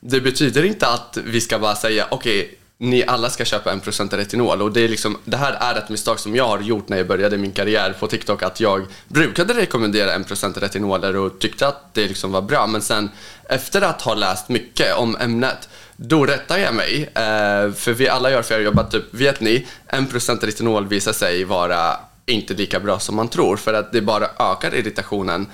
det 0.00 0.20
betyder 0.20 0.64
inte 0.64 0.86
att 0.86 1.18
vi 1.24 1.40
ska 1.40 1.58
bara 1.58 1.74
säga 1.74 2.06
okej, 2.10 2.40
okay, 2.40 2.56
ni 2.78 3.04
alla 3.06 3.30
ska 3.30 3.44
köpa 3.44 3.72
en 3.72 3.80
procent 3.80 4.12
retinol 4.12 4.62
och 4.62 4.72
det, 4.72 4.80
är 4.80 4.88
liksom, 4.88 5.18
det 5.24 5.36
här 5.36 5.52
är 5.52 5.78
ett 5.78 5.88
misstag 5.88 6.20
som 6.20 6.36
jag 6.36 6.48
har 6.48 6.60
gjort 6.60 6.88
när 6.88 6.96
jag 6.96 7.06
började 7.06 7.38
min 7.38 7.52
karriär 7.52 7.96
på 8.00 8.06
TikTok 8.06 8.42
att 8.42 8.60
jag 8.60 8.86
brukade 9.08 9.54
rekommendera 9.54 10.14
en 10.14 10.24
procent 10.24 10.56
retinoler 10.56 11.16
och 11.16 11.38
tyckte 11.38 11.68
att 11.68 11.94
det 11.94 12.08
liksom 12.08 12.32
var 12.32 12.42
bra 12.42 12.66
men 12.66 12.82
sen 12.82 13.10
efter 13.48 13.82
att 13.82 14.02
ha 14.02 14.14
läst 14.14 14.48
mycket 14.48 14.96
om 14.96 15.16
ämnet 15.16 15.68
då 15.96 16.26
rättar 16.26 16.58
jag 16.58 16.74
mig. 16.74 17.02
Eh, 17.02 17.72
för 17.72 17.92
vi 17.92 18.08
alla 18.08 18.30
gör, 18.30 18.42
för 18.42 18.54
jag 18.54 18.62
jobbat 18.62 18.90
typ, 18.90 19.14
vet 19.14 19.40
ni, 19.40 19.66
en 19.86 20.06
procent 20.06 20.44
retinol 20.44 20.86
visar 20.86 21.12
sig 21.12 21.44
vara 21.44 21.96
inte 22.26 22.54
lika 22.54 22.80
bra 22.80 22.98
som 22.98 23.16
man 23.16 23.28
tror 23.28 23.56
för 23.56 23.74
att 23.74 23.92
det 23.92 24.00
bara 24.00 24.26
ökar 24.38 24.74
irritationen. 24.74 25.46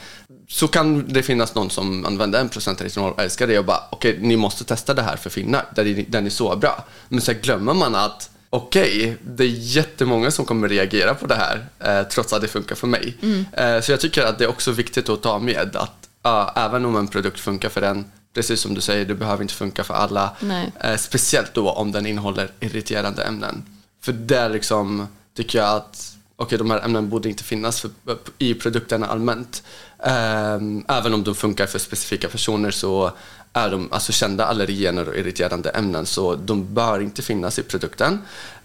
Så 0.48 0.68
kan 0.68 1.08
det 1.08 1.22
finnas 1.22 1.54
någon 1.54 1.70
som 1.70 2.04
använder 2.04 2.40
en 2.40 2.48
procent 2.48 2.80
retinol 2.80 3.12
och 3.12 3.22
älskar 3.22 3.46
det 3.46 3.58
och 3.58 3.64
bara 3.64 3.80
okej, 3.90 4.12
okay, 4.12 4.26
ni 4.26 4.36
måste 4.36 4.64
testa 4.64 4.94
det 4.94 5.02
här 5.02 5.16
för 5.16 5.30
finnar, 5.30 5.66
den 6.08 6.26
är 6.26 6.30
så 6.30 6.56
bra. 6.56 6.84
Men 7.08 7.20
så 7.20 7.32
glömmer 7.42 7.74
man 7.74 7.94
att 7.94 8.30
okej, 8.50 8.98
okay, 8.98 9.16
det 9.22 9.44
är 9.44 9.48
jättemånga 9.48 10.30
som 10.30 10.44
kommer 10.44 10.68
reagera 10.68 11.14
på 11.14 11.26
det 11.26 11.34
här 11.34 11.66
eh, 11.78 12.08
trots 12.08 12.32
att 12.32 12.42
det 12.42 12.48
funkar 12.48 12.74
för 12.74 12.86
mig. 12.86 13.16
Mm. 13.22 13.46
Eh, 13.52 13.80
så 13.80 13.92
jag 13.92 14.00
tycker 14.00 14.22
att 14.22 14.38
det 14.38 14.44
är 14.44 14.48
också 14.48 14.70
viktigt 14.70 15.08
att 15.08 15.22
ta 15.22 15.38
med 15.38 15.76
att 15.76 16.08
uh, 16.26 16.50
även 16.64 16.84
om 16.84 16.96
en 16.96 17.08
produkt 17.08 17.40
funkar 17.40 17.68
för 17.68 17.82
en, 17.82 18.04
precis 18.34 18.60
som 18.60 18.74
du 18.74 18.80
säger, 18.80 19.04
det 19.04 19.14
behöver 19.14 19.42
inte 19.42 19.54
funka 19.54 19.84
för 19.84 19.94
alla. 19.94 20.36
Eh, 20.80 20.96
speciellt 20.96 21.54
då 21.54 21.70
om 21.70 21.92
den 21.92 22.06
innehåller 22.06 22.50
irriterande 22.60 23.22
ämnen. 23.22 23.64
För 24.02 24.12
där 24.12 24.48
liksom 24.48 25.06
tycker 25.36 25.58
jag 25.58 25.76
att 25.76 26.17
okay, 26.38 26.58
de 26.58 26.70
här 26.70 26.84
ämnena 26.84 27.08
borde 27.08 27.28
inte 27.28 27.44
finnas 27.44 27.80
för, 27.80 27.90
i 28.38 28.54
produkterna 28.54 29.06
allmänt. 29.06 29.62
Um, 29.98 30.84
även 30.88 31.14
om 31.14 31.24
de 31.24 31.34
funkar 31.34 31.66
för 31.66 31.78
specifika 31.78 32.28
personer 32.28 32.70
så 32.70 33.12
är 33.52 33.70
de 33.70 33.92
alltså 33.92 34.12
kända 34.12 34.44
allergener 34.44 35.08
och 35.08 35.16
irriterande 35.16 35.70
ämnen 35.70 36.06
så 36.06 36.34
de 36.34 36.74
bör 36.74 37.00
inte 37.00 37.22
finnas 37.22 37.58
i 37.58 37.62
produkten. 37.62 38.12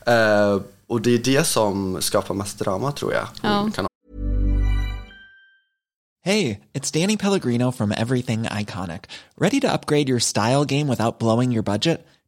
Uh, 0.08 0.62
och 0.88 1.02
det 1.02 1.14
är 1.14 1.18
det 1.18 1.44
som 1.48 2.02
skapar 2.02 2.36
mest 2.36 2.60
drama 2.60 2.92
tror 2.92 3.14
jag. 3.14 3.28
Ja. 3.42 3.70
Hej, 6.26 6.60
it's 6.74 7.02
Danny 7.02 7.18
Pellegrino 7.18 7.72
from 7.72 7.92
Everything 7.92 8.44
Iconic. 8.44 9.00
Ready 9.38 9.60
to 9.60 9.68
upgrade 9.74 10.10
your 10.10 10.20
style 10.20 10.66
game 10.66 10.88
without 10.88 11.20
blowing 11.20 11.52
your 11.52 11.64
budget? 11.64 12.08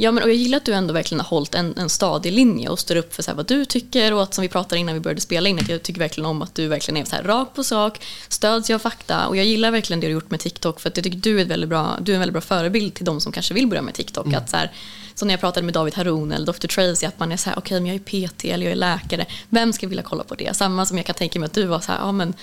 Ja, 0.00 0.12
men 0.12 0.22
och 0.22 0.28
jag 0.28 0.36
gillar 0.36 0.56
att 0.56 0.64
du 0.64 0.72
ändå 0.72 0.94
verkligen 0.94 1.20
har 1.20 1.28
hållit 1.28 1.54
en, 1.54 1.74
en 1.76 1.88
stadig 1.88 2.32
linje 2.32 2.68
och 2.68 2.78
står 2.78 2.96
upp 2.96 3.14
för 3.14 3.22
så 3.22 3.34
vad 3.34 3.46
du 3.46 3.64
tycker 3.64 4.12
och 4.14 4.22
att 4.22 4.34
som 4.34 4.42
vi 4.42 4.48
pratade 4.48 4.80
innan 4.80 4.94
vi 4.94 5.00
började 5.00 5.20
spela 5.20 5.48
in, 5.48 5.58
att 5.58 5.68
jag 5.68 5.82
tycker 5.82 6.00
verkligen 6.00 6.26
om 6.26 6.42
att 6.42 6.54
du 6.54 6.68
verkligen 6.68 6.96
är 6.96 7.04
så 7.04 7.16
här 7.16 7.22
rak 7.22 7.54
på 7.54 7.64
sak, 7.64 8.04
stöds 8.28 8.70
av 8.70 8.78
fakta 8.78 9.26
och 9.26 9.36
jag 9.36 9.46
gillar 9.46 9.70
verkligen 9.70 10.00
det 10.00 10.06
du 10.06 10.12
har 10.12 10.14
gjort 10.20 10.30
med 10.30 10.40
TikTok 10.40 10.80
för 10.80 10.88
att 10.88 10.96
jag 10.96 11.04
tycker 11.04 11.18
du 11.18 11.40
är, 11.40 11.44
väldigt 11.44 11.68
bra, 11.68 11.98
du 12.00 12.12
är 12.12 12.14
en 12.14 12.20
väldigt 12.20 12.32
bra 12.32 12.40
förebild 12.40 12.94
till 12.94 13.04
de 13.04 13.20
som 13.20 13.32
kanske 13.32 13.54
vill 13.54 13.66
börja 13.66 13.82
med 13.82 13.94
TikTok. 13.94 14.26
Att 14.34 14.50
så 14.50 14.56
här, 14.56 14.72
så 15.18 15.26
när 15.26 15.32
jag 15.32 15.40
pratade 15.40 15.64
med 15.64 15.74
David 15.74 15.94
Haroun 15.94 16.32
eller 16.32 16.46
Dr. 16.46 16.66
Tracy, 16.66 17.06
att 17.06 17.18
man 17.18 17.32
är 17.32 17.36
så 17.36 17.50
här, 17.50 17.58
okej, 17.58 17.80
men 17.80 17.86
jag 17.86 17.94
är 17.94 18.28
PT 18.28 18.44
eller 18.44 18.64
jag 18.66 18.72
är 18.72 18.76
läkare, 18.76 19.26
vem 19.48 19.72
ska 19.72 19.86
vilja 19.86 20.02
kolla 20.02 20.24
på 20.24 20.34
det? 20.34 20.56
Samma 20.56 20.86
som 20.86 20.96
jag 20.96 21.06
kan 21.06 21.14
tänka 21.14 21.38
mig 21.40 21.46
att 21.46 21.52
du 21.52 21.64
var 21.66 21.80
så 21.80 21.92
här, 21.92 21.98
ja 21.98 22.12
men 22.12 22.34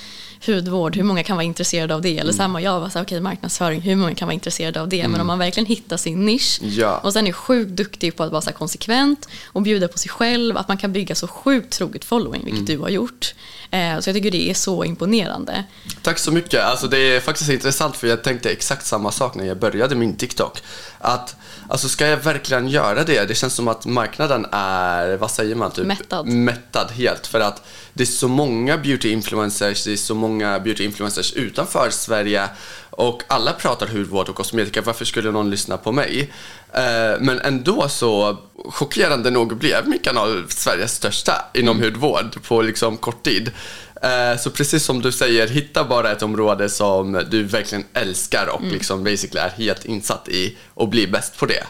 hudvård, 0.45 0.95
hur 0.95 1.03
många 1.03 1.23
kan 1.23 1.35
vara 1.35 1.43
intresserade 1.43 1.95
av 1.95 2.01
det? 2.01 2.17
Eller 2.17 2.33
samma, 2.33 2.61
jag 2.61 2.79
var 2.79 2.89
så 2.89 2.97
här, 2.99 3.05
okej, 3.05 3.21
marknadsföring, 3.21 3.81
hur 3.81 3.95
många 3.95 4.15
kan 4.15 4.27
vara 4.27 4.33
intresserade 4.33 4.81
av 4.81 4.89
det? 4.89 5.07
Men 5.07 5.21
om 5.21 5.27
man 5.27 5.39
verkligen 5.39 5.65
hittar 5.67 5.97
sin 5.97 6.25
nisch 6.25 6.59
Ja. 6.61 6.97
och 6.97 7.13
sen 7.13 7.27
är 7.27 7.31
sjukt 7.31 7.71
duktig 7.71 8.15
på 8.15 8.23
att 8.23 8.31
vara 8.31 8.41
så 8.41 8.51
konsekvent 8.51 9.27
och 9.45 9.61
bjuda 9.61 9.87
på 9.87 9.97
sig 9.97 10.09
själv, 10.09 10.57
att 10.57 10.67
man 10.67 10.77
kan 10.77 10.93
bygga 10.93 11.15
så 11.15 11.27
sjukt 11.27 11.73
troget 11.73 12.05
following, 12.05 12.45
vilket 12.45 12.67
du 12.67 12.77
har 12.77 12.89
gjort. 12.89 13.33
Eh, 13.71 13.99
så 13.99 14.09
jag 14.09 14.15
tycker 14.15 14.31
det 14.31 14.49
är 14.49 14.53
så 14.53 14.83
imponerande. 14.83 15.63
Tack 16.01 16.19
så 16.19 16.31
mycket. 16.31 16.63
Alltså 16.63 16.87
det 16.87 16.97
är 16.97 17.19
faktiskt 17.19 17.49
intressant 17.49 17.95
för 17.97 18.07
jag 18.07 18.23
tänkte 18.23 18.49
exakt 18.49 18.85
samma 18.85 19.11
sak 19.11 19.35
när 19.35 19.45
jag 19.45 19.59
började 19.59 19.95
min 19.95 20.15
TikTok. 20.15 20.61
Att, 21.05 21.35
alltså 21.69 21.89
ska 21.89 22.07
jag 22.07 22.17
verkligen 22.17 22.67
göra 22.67 23.03
det? 23.03 23.25
Det 23.25 23.35
känns 23.35 23.53
som 23.53 23.67
att 23.67 23.85
marknaden 23.85 24.45
är, 24.51 25.17
vad 25.17 25.31
säger 25.31 25.55
man? 25.55 25.71
Typ, 25.71 25.85
Mättad. 25.85 26.27
Mättad 26.27 26.91
helt. 26.91 27.27
För 27.27 27.39
att 27.39 27.61
det 27.93 28.03
är 28.03 28.07
så 28.07 28.27
många 28.27 28.77
beauty 28.77 29.11
influencers, 29.11 29.83
det 29.83 29.91
är 29.93 29.97
så 29.97 30.15
många 30.15 30.59
beauty 30.59 30.83
influencers 30.85 31.33
utanför 31.33 31.89
Sverige 31.89 32.49
och 32.89 33.23
alla 33.27 33.53
pratar 33.53 33.87
hudvård 33.87 34.29
och 34.29 34.35
kosmetika. 34.35 34.81
Varför 34.81 35.05
skulle 35.05 35.31
någon 35.31 35.49
lyssna 35.49 35.77
på 35.77 35.91
mig? 35.91 36.31
Eh, 36.73 37.19
Men 37.19 37.39
ändå 37.39 37.89
så 37.89 38.37
chockerande 38.69 39.29
nog 39.29 39.57
blev 39.57 39.87
min 39.87 39.99
kanal 39.99 40.43
Sveriges 40.49 40.95
största 40.95 41.45
inom 41.53 41.81
hudvård 41.81 42.43
på 42.47 42.61
liksom 42.61 42.97
kort 42.97 43.23
tid. 43.23 43.51
Eh, 44.01 44.37
Så 44.39 44.49
precis 44.51 44.83
som 44.83 45.01
du 45.01 45.11
säger, 45.11 45.47
hitta 45.47 45.83
bara 45.83 46.11
ett 46.11 46.21
område 46.23 46.69
som 46.69 47.23
du 47.31 47.43
verkligen 47.43 47.83
älskar 47.93 48.47
och 48.53 48.61
liksom 48.61 49.03
basically 49.03 49.39
är 49.39 49.49
helt 49.49 49.85
insatt 49.85 50.27
i 50.29 50.57
och 50.73 50.89
bli 50.89 51.07
bäst 51.07 51.37
på 51.37 51.45
det. 51.45 51.63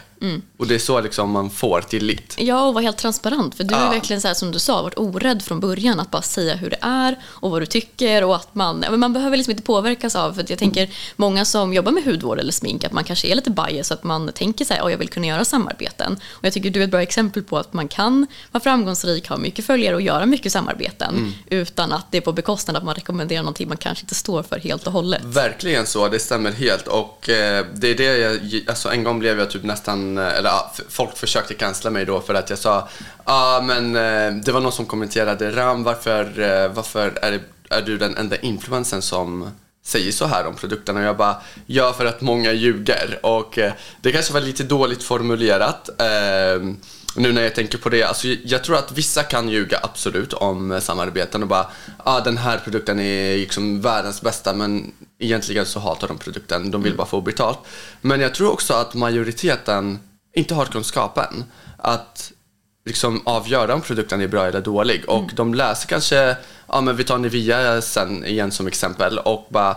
Och 0.56 0.66
det 0.66 0.74
är 0.74 0.78
så 0.78 1.00
liksom 1.00 1.30
man 1.30 1.50
får 1.50 1.80
tillit. 1.80 2.34
Ja, 2.38 2.66
och 2.66 2.74
vara 2.74 2.84
helt 2.84 2.96
transparent. 2.98 3.54
För 3.54 3.64
du 3.64 3.74
är 3.74 3.84
Ja. 3.84 3.90
verkligen 3.90 4.20
så 4.22 4.28
här, 4.28 4.34
som 4.34 4.52
du 4.52 4.58
sa, 4.58 4.82
varit 4.82 4.98
orädd 4.98 5.42
från 5.42 5.60
början 5.60 6.00
att 6.00 6.10
bara 6.10 6.22
säga 6.22 6.54
hur 6.56 6.70
det 6.70 6.78
är 6.80 7.16
och 7.24 7.50
vad 7.50 7.62
du 7.62 7.66
tycker 7.66 8.24
och 8.24 8.36
att 8.36 8.54
man, 8.54 8.78
men 8.78 9.00
man 9.00 9.12
behöver 9.12 9.36
liksom 9.36 9.50
inte 9.50 9.62
påverkas 9.62 10.16
av, 10.16 10.32
för 10.32 10.42
att 10.42 10.50
jag 10.50 10.58
tänker 10.58 10.90
många 11.16 11.44
som 11.44 11.72
jobbar 11.74 11.92
med 11.92 12.04
hudvård 12.04 12.38
eller 12.38 12.52
smink, 12.52 12.84
att 12.84 12.92
man 12.92 13.04
kanske 13.04 13.28
är 13.28 13.34
lite 13.34 13.50
bias, 13.50 13.92
att 13.92 14.04
man 14.04 14.32
tänker 14.32 14.64
så 14.64 14.74
här, 14.74 14.82
oh, 14.82 14.90
jag 14.90 14.98
vill 14.98 15.08
kunna 15.08 15.26
göra 15.26 15.44
samarbeten. 15.44 16.18
Och 16.30 16.44
jag 16.44 16.52
tycker 16.52 16.70
du 16.70 16.80
är 16.80 16.84
ett 16.84 16.90
bra 16.90 17.02
exempel 17.02 17.42
på 17.42 17.58
att 17.58 17.72
man 17.72 17.88
kan 17.88 18.26
vara 18.52 18.62
framgångsrik, 18.62 19.28
ha 19.28 19.36
mycket 19.36 19.64
följare 19.66 19.94
och 19.94 20.02
göra 20.02 20.26
mycket 20.26 20.52
samarbeten 20.52 21.34
utan 21.50 21.92
att 21.92 22.06
det 22.12 22.16
är 22.16 22.22
på 22.22 22.32
bekostnad 22.32 22.76
att 22.76 22.84
man 22.84 22.94
rekommenderar 22.94 23.42
någonting 23.42 23.68
man 23.68 23.76
kanske 23.76 24.02
inte 24.02 24.14
står 24.14 24.42
för 24.42 24.58
helt 24.58 24.86
och 24.86 24.92
hållet. 24.92 25.24
Verkligen 25.24 25.86
så, 25.86 26.08
det 26.08 26.18
stämmer 26.18 26.52
helt. 26.52 26.86
Och 26.88 27.28
eh, 27.28 27.66
det 27.74 27.88
är 27.90 27.94
det 27.94 28.16
jag, 28.18 28.64
alltså 28.68 28.88
en 28.92 29.04
gång 29.04 29.18
blev 29.18 29.38
jag 29.38 29.50
typ 29.50 29.62
nästan, 29.64 30.05
eller 30.18 30.50
ja, 30.50 30.72
folk 30.88 31.16
försökte 31.16 31.54
cancella 31.54 31.90
mig 31.90 32.04
då 32.04 32.20
för 32.20 32.34
att 32.34 32.50
jag 32.50 32.58
sa, 32.58 32.88
ja 32.98 33.14
ah, 33.24 33.60
men 33.60 33.96
eh, 33.96 34.44
det 34.44 34.52
var 34.52 34.60
någon 34.60 34.72
som 34.72 34.86
kommenterade, 34.86 35.50
Ram 35.50 35.84
varför, 35.84 36.40
eh, 36.40 36.72
varför 36.72 37.18
är, 37.22 37.40
är 37.70 37.82
du 37.82 37.98
den 37.98 38.16
enda 38.16 38.36
influensen 38.36 39.02
som 39.02 39.50
säger 39.84 40.12
så 40.12 40.26
här 40.26 40.46
om 40.46 40.54
produkterna? 40.54 41.00
Och 41.00 41.06
jag 41.06 41.16
bara, 41.16 41.36
ja 41.66 41.92
för 41.92 42.06
att 42.06 42.20
många 42.20 42.52
ljuger. 42.52 43.18
Och 43.22 43.58
eh, 43.58 43.72
det 44.00 44.12
kanske 44.12 44.32
var 44.32 44.40
lite 44.40 44.64
dåligt 44.64 45.02
formulerat. 45.02 46.00
Ehm, 46.00 46.76
nu 47.16 47.32
när 47.32 47.42
jag 47.42 47.54
tänker 47.54 47.78
på 47.78 47.88
det, 47.88 48.02
alltså 48.02 48.28
jag 48.28 48.64
tror 48.64 48.76
att 48.76 48.92
vissa 48.92 49.22
kan 49.22 49.48
ljuga 49.48 49.80
absolut 49.82 50.32
om 50.32 50.72
eh, 50.72 50.80
samarbeten 50.80 51.42
och 51.42 51.48
bara, 51.48 51.66
ah, 51.96 52.20
den 52.20 52.36
här 52.36 52.58
produkten 52.58 53.00
är 53.00 53.36
liksom 53.36 53.80
världens 53.80 54.22
bästa 54.22 54.54
men 54.54 54.92
egentligen 55.18 55.66
så 55.66 55.80
hatar 55.80 56.08
de 56.08 56.18
produkten, 56.18 56.70
de 56.70 56.82
vill 56.82 56.96
bara 56.96 57.06
få 57.06 57.20
betalt. 57.20 57.58
Men 58.00 58.20
jag 58.20 58.34
tror 58.34 58.52
också 58.52 58.74
att 58.74 58.94
majoriteten 58.94 59.98
inte 60.34 60.54
har 60.54 60.64
kunskapen 60.64 61.44
att 61.78 62.32
liksom 62.86 63.22
avgöra 63.24 63.74
om 63.74 63.80
produkten 63.80 64.20
är 64.20 64.28
bra 64.28 64.46
eller 64.46 64.60
dålig. 64.60 65.04
Och 65.08 65.30
de 65.34 65.54
läser 65.54 65.88
kanske, 65.88 66.36
ja 66.68 66.80
men 66.80 66.96
vi 66.96 67.04
tar 67.04 67.18
Nivea 67.18 67.82
sen 67.82 68.24
igen 68.24 68.50
som 68.50 68.66
exempel 68.66 69.18
och 69.18 69.46
bara, 69.50 69.76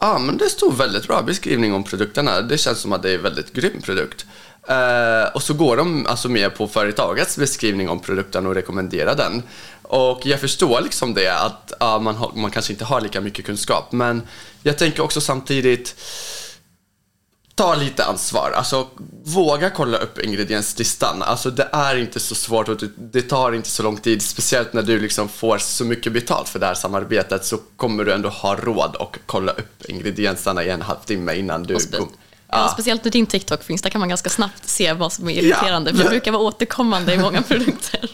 ja 0.00 0.18
men 0.18 0.36
det 0.36 0.48
stod 0.48 0.76
väldigt 0.76 1.06
bra 1.06 1.22
beskrivning 1.22 1.74
om 1.74 1.84
produkterna, 1.84 2.40
det 2.40 2.58
känns 2.58 2.78
som 2.78 2.92
att 2.92 3.02
det 3.02 3.10
är 3.10 3.14
en 3.14 3.22
väldigt 3.22 3.52
grym 3.52 3.82
produkt. 3.82 4.26
Eh, 4.68 5.34
och 5.34 5.42
så 5.42 5.54
går 5.54 5.76
de 5.76 6.06
alltså 6.06 6.28
med 6.28 6.54
på 6.54 6.68
företagets 6.68 7.36
beskrivning 7.36 7.88
om 7.88 8.00
produkten 8.00 8.46
och 8.46 8.54
rekommenderar 8.54 9.16
den. 9.16 9.42
Och 9.82 10.26
jag 10.26 10.40
förstår 10.40 10.80
liksom 10.80 11.14
det 11.14 11.28
att 11.28 11.72
ja, 11.80 11.98
man, 11.98 12.16
har, 12.16 12.32
man 12.34 12.50
kanske 12.50 12.72
inte 12.72 12.84
har 12.84 13.00
lika 13.00 13.20
mycket 13.20 13.46
kunskap 13.46 13.92
men 13.92 14.22
jag 14.62 14.78
tänker 14.78 15.02
också 15.02 15.20
samtidigt 15.20 15.94
ta 17.54 17.74
lite 17.74 18.04
ansvar. 18.04 18.52
Alltså, 18.56 18.86
våga 19.24 19.70
kolla 19.70 19.98
upp 19.98 20.18
ingredienslistan. 20.18 21.22
Alltså, 21.22 21.50
det 21.50 21.68
är 21.72 21.96
inte 21.96 22.20
så 22.20 22.34
svårt 22.34 22.68
och 22.68 22.76
det, 22.96 23.22
tar 23.22 23.52
inte 23.52 23.68
så 23.68 23.82
lång 23.82 23.96
tid. 23.96 24.22
Speciellt 24.22 24.72
när 24.72 24.82
du 24.82 25.00
liksom 25.00 25.28
får 25.28 25.58
så 25.58 25.84
mycket 25.84 26.12
betalt 26.12 26.48
för 26.48 26.58
det 26.58 26.66
här 26.66 26.74
samarbetet 26.74 27.44
så 27.44 27.58
kommer 27.76 28.04
du 28.04 28.12
ändå 28.12 28.28
ha 28.28 28.56
råd 28.56 28.96
att 29.00 29.16
kolla 29.26 29.52
upp 29.52 29.84
ingredienserna 29.84 30.64
i 30.64 30.70
en 30.70 30.82
halvtimme 30.82 31.34
innan 31.34 31.62
du 31.62 31.74
Och. 31.74 32.08
Ja, 32.52 32.68
speciellt 32.72 33.04
när 33.04 33.10
din 33.12 33.26
TikTok 33.26 33.62
finns, 33.64 33.82
där 33.82 33.90
kan 33.90 33.98
man 33.98 34.08
ganska 34.08 34.30
snabbt 34.30 34.68
se 34.68 34.92
vad 34.92 35.12
som 35.12 35.28
är 35.28 35.32
irriterande, 35.32 35.90
för 35.90 35.98
det 35.98 36.04
Ja. 36.04 36.10
brukar 36.10 36.32
vara 36.32 36.42
återkommande 36.42 37.14
i 37.14 37.18
många 37.18 37.42
produkter. 37.48 38.10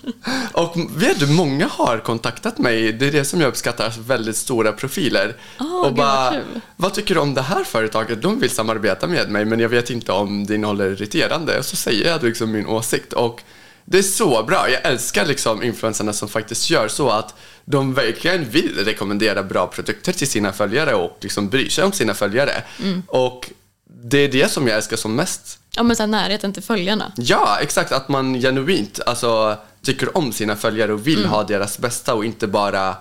Och 0.52 0.76
vet 0.96 1.20
du, 1.20 1.26
många 1.26 1.66
har 1.66 1.98
kontaktat 1.98 2.58
mig. 2.58 2.92
Det 2.92 3.06
är 3.06 3.12
det 3.12 3.24
som 3.24 3.40
jag 3.40 3.48
uppskattar, 3.48 3.92
väldigt 3.98 4.36
stora 4.36 4.72
profiler. 4.72 5.36
Åh, 5.60 5.76
och 5.78 5.82
vad 5.84 5.94
bara, 5.94 6.30
kul. 6.30 6.60
vad 6.76 6.94
tycker 6.94 7.14
du 7.14 7.20
om 7.20 7.34
det 7.34 7.42
här 7.42 7.64
företaget? 7.64 8.22
De 8.22 8.40
vill 8.40 8.50
samarbeta 8.50 9.06
med 9.06 9.30
mig, 9.30 9.44
men 9.44 9.60
jag 9.60 9.68
vet 9.68 9.90
inte 9.90 10.12
om 10.12 10.46
det 10.46 10.54
innehåller 10.54 10.86
irriterande. 10.90 11.58
Och 11.58 11.64
så 11.64 11.76
säger 11.76 12.10
jag 12.10 12.22
liksom 12.22 12.52
min 12.52 12.66
åsikt. 12.66 13.12
Och 13.12 13.42
det 13.84 13.98
är 13.98 14.02
så 14.02 14.42
bra. 14.42 14.70
Jag 14.70 14.92
älskar 14.92 15.26
liksom 15.26 15.62
influencerna 15.62 16.12
som 16.12 16.28
faktiskt 16.28 16.70
gör 16.70 16.88
så 16.88 17.08
att 17.10 17.34
de 17.64 17.94
verkligen 17.94 18.50
vill 18.50 18.84
rekommendera 18.84 19.42
bra 19.42 19.66
produkter 19.66 20.12
till 20.12 20.28
sina 20.28 20.52
följare 20.52 20.94
och 20.94 21.16
liksom 21.20 21.48
bryr 21.48 21.68
sig 21.68 21.84
om 21.84 21.92
sina 21.92 22.14
följare. 22.14 22.62
Mm. 22.82 23.02
Och 23.06 23.50
det 23.88 24.18
är 24.18 24.28
det 24.28 24.52
som 24.52 24.68
jag 24.68 24.76
älskar 24.76 24.96
som 24.96 25.16
mest 25.16 25.58
Ja, 25.76 25.82
men 25.82 25.96
så 25.96 26.02
här, 26.02 26.08
närheten 26.08 26.52
till 26.52 26.62
följarna. 26.62 27.12
Ja, 27.16 27.58
exakt. 27.60 27.92
Att 27.92 28.08
man 28.08 28.34
genuint 28.40 29.00
alltså, 29.06 29.56
tycker 29.82 30.16
om 30.16 30.32
sina 30.32 30.56
följare 30.56 30.92
och 30.92 31.06
vill 31.06 31.18
Mm. 31.18 31.30
ha 31.30 31.44
deras 31.44 31.78
bästa 31.78 32.14
och 32.14 32.24
inte 32.24 32.46
bara 32.46 32.96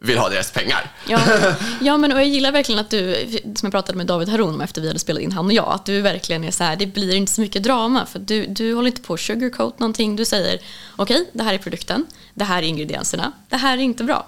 vill 0.00 0.18
ha 0.18 0.28
deras 0.28 0.50
pengar. 0.50 0.92
Ja, 1.08 1.20
ja 1.80 1.96
men 1.96 2.12
och 2.12 2.18
jag 2.18 2.28
gillar 2.28 2.52
verkligen 2.52 2.78
att 2.78 2.90
du, 2.90 3.26
som 3.42 3.54
jag 3.66 3.70
pratade 3.72 3.98
med 3.98 4.06
David 4.06 4.28
Haroun 4.28 4.54
om 4.54 4.60
efter 4.60 4.80
vi 4.80 4.86
hade 4.86 4.98
spelat 4.98 5.22
in 5.22 5.32
han 5.32 5.46
och 5.46 5.52
jag, 5.52 5.68
att 5.68 5.86
du 5.86 6.00
verkligen 6.00 6.44
är 6.44 6.50
så 6.50 6.64
här, 6.64 6.76
det 6.76 6.86
blir 6.86 7.14
inte 7.14 7.32
så 7.32 7.40
mycket 7.40 7.62
drama 7.62 8.06
för 8.06 8.18
du, 8.18 8.46
du 8.46 8.74
håller 8.74 8.88
inte 8.88 9.02
på 9.02 9.14
att 9.14 9.20
sugarcoat 9.20 9.78
någonting, 9.78 10.16
du 10.16 10.24
säger 10.24 10.58
okej, 10.96 11.30
det 11.32 11.42
här 11.42 11.54
är 11.54 11.58
produkten, 11.58 12.06
det 12.34 12.44
här 12.44 12.62
är 12.62 12.66
ingredienserna, 12.66 13.32
det 13.48 13.56
här 13.56 13.78
är 13.78 13.82
inte 13.82 14.04
bra. 14.04 14.26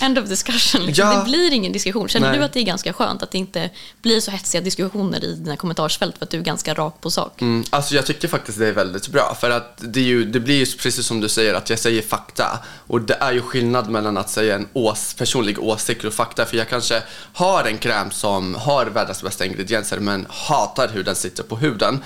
End 0.00 0.18
of 0.18 0.28
discussion, 0.28 0.86
liksom. 0.86 1.06
Ja. 1.08 1.18
det 1.18 1.24
blir 1.24 1.52
ingen 1.52 1.72
diskussion. 1.72 2.08
Känner 2.08 2.28
Nej. 2.28 2.38
du 2.38 2.44
att 2.44 2.52
det 2.52 2.60
är 2.60 2.64
ganska 2.64 2.92
skönt 2.92 3.22
att 3.22 3.30
det 3.30 3.38
inte 3.38 3.70
blir 4.02 4.20
så 4.20 4.30
hetsiga 4.30 4.60
diskussioner 4.60 5.24
i 5.24 5.34
dina 5.34 5.56
kommentarsfält 5.56 6.18
för 6.18 6.24
att 6.24 6.30
du 6.30 6.38
är 6.38 6.42
ganska 6.42 6.74
rak 6.74 7.00
på 7.00 7.10
sak? 7.10 7.40
Mm, 7.40 7.64
alltså 7.70 7.94
jag 7.94 8.06
tycker 8.06 8.28
faktiskt 8.28 8.58
det 8.58 8.66
är 8.66 8.72
väldigt 8.72 9.08
bra 9.08 9.36
för 9.40 9.50
att 9.50 9.74
det, 9.78 10.00
ju, 10.00 10.24
det 10.24 10.40
blir 10.40 10.58
ju 10.58 10.66
precis 10.66 11.06
som 11.06 11.20
du 11.20 11.28
säger 11.28 11.54
att 11.54 11.70
jag 11.70 11.78
säger 11.78 12.02
fakta 12.02 12.58
och 12.86 13.00
det 13.00 13.14
är 13.14 13.32
ju 13.32 13.42
skillnad 13.42 13.90
mellan 13.90 14.16
att 14.16 14.30
säga 14.30 14.54
en 14.54 14.68
ås, 14.72 15.14
personlig 15.14 15.58
åsikt 15.58 16.04
och 16.04 16.14
fakta 16.14 16.44
för 16.44 16.56
jag 16.56 16.68
kanske 16.68 17.02
har 17.32 17.64
en 17.64 17.78
kräm 17.78 18.10
som 18.10 18.54
har 18.54 18.86
världens 18.86 19.22
bästa 19.22 19.46
ingredienser 19.46 19.98
men 19.98 20.26
hatar 20.28 20.88
hur 20.88 21.04
den 21.04 21.14
sitter 21.14 21.42
på 21.42 21.56
huden 21.56 22.00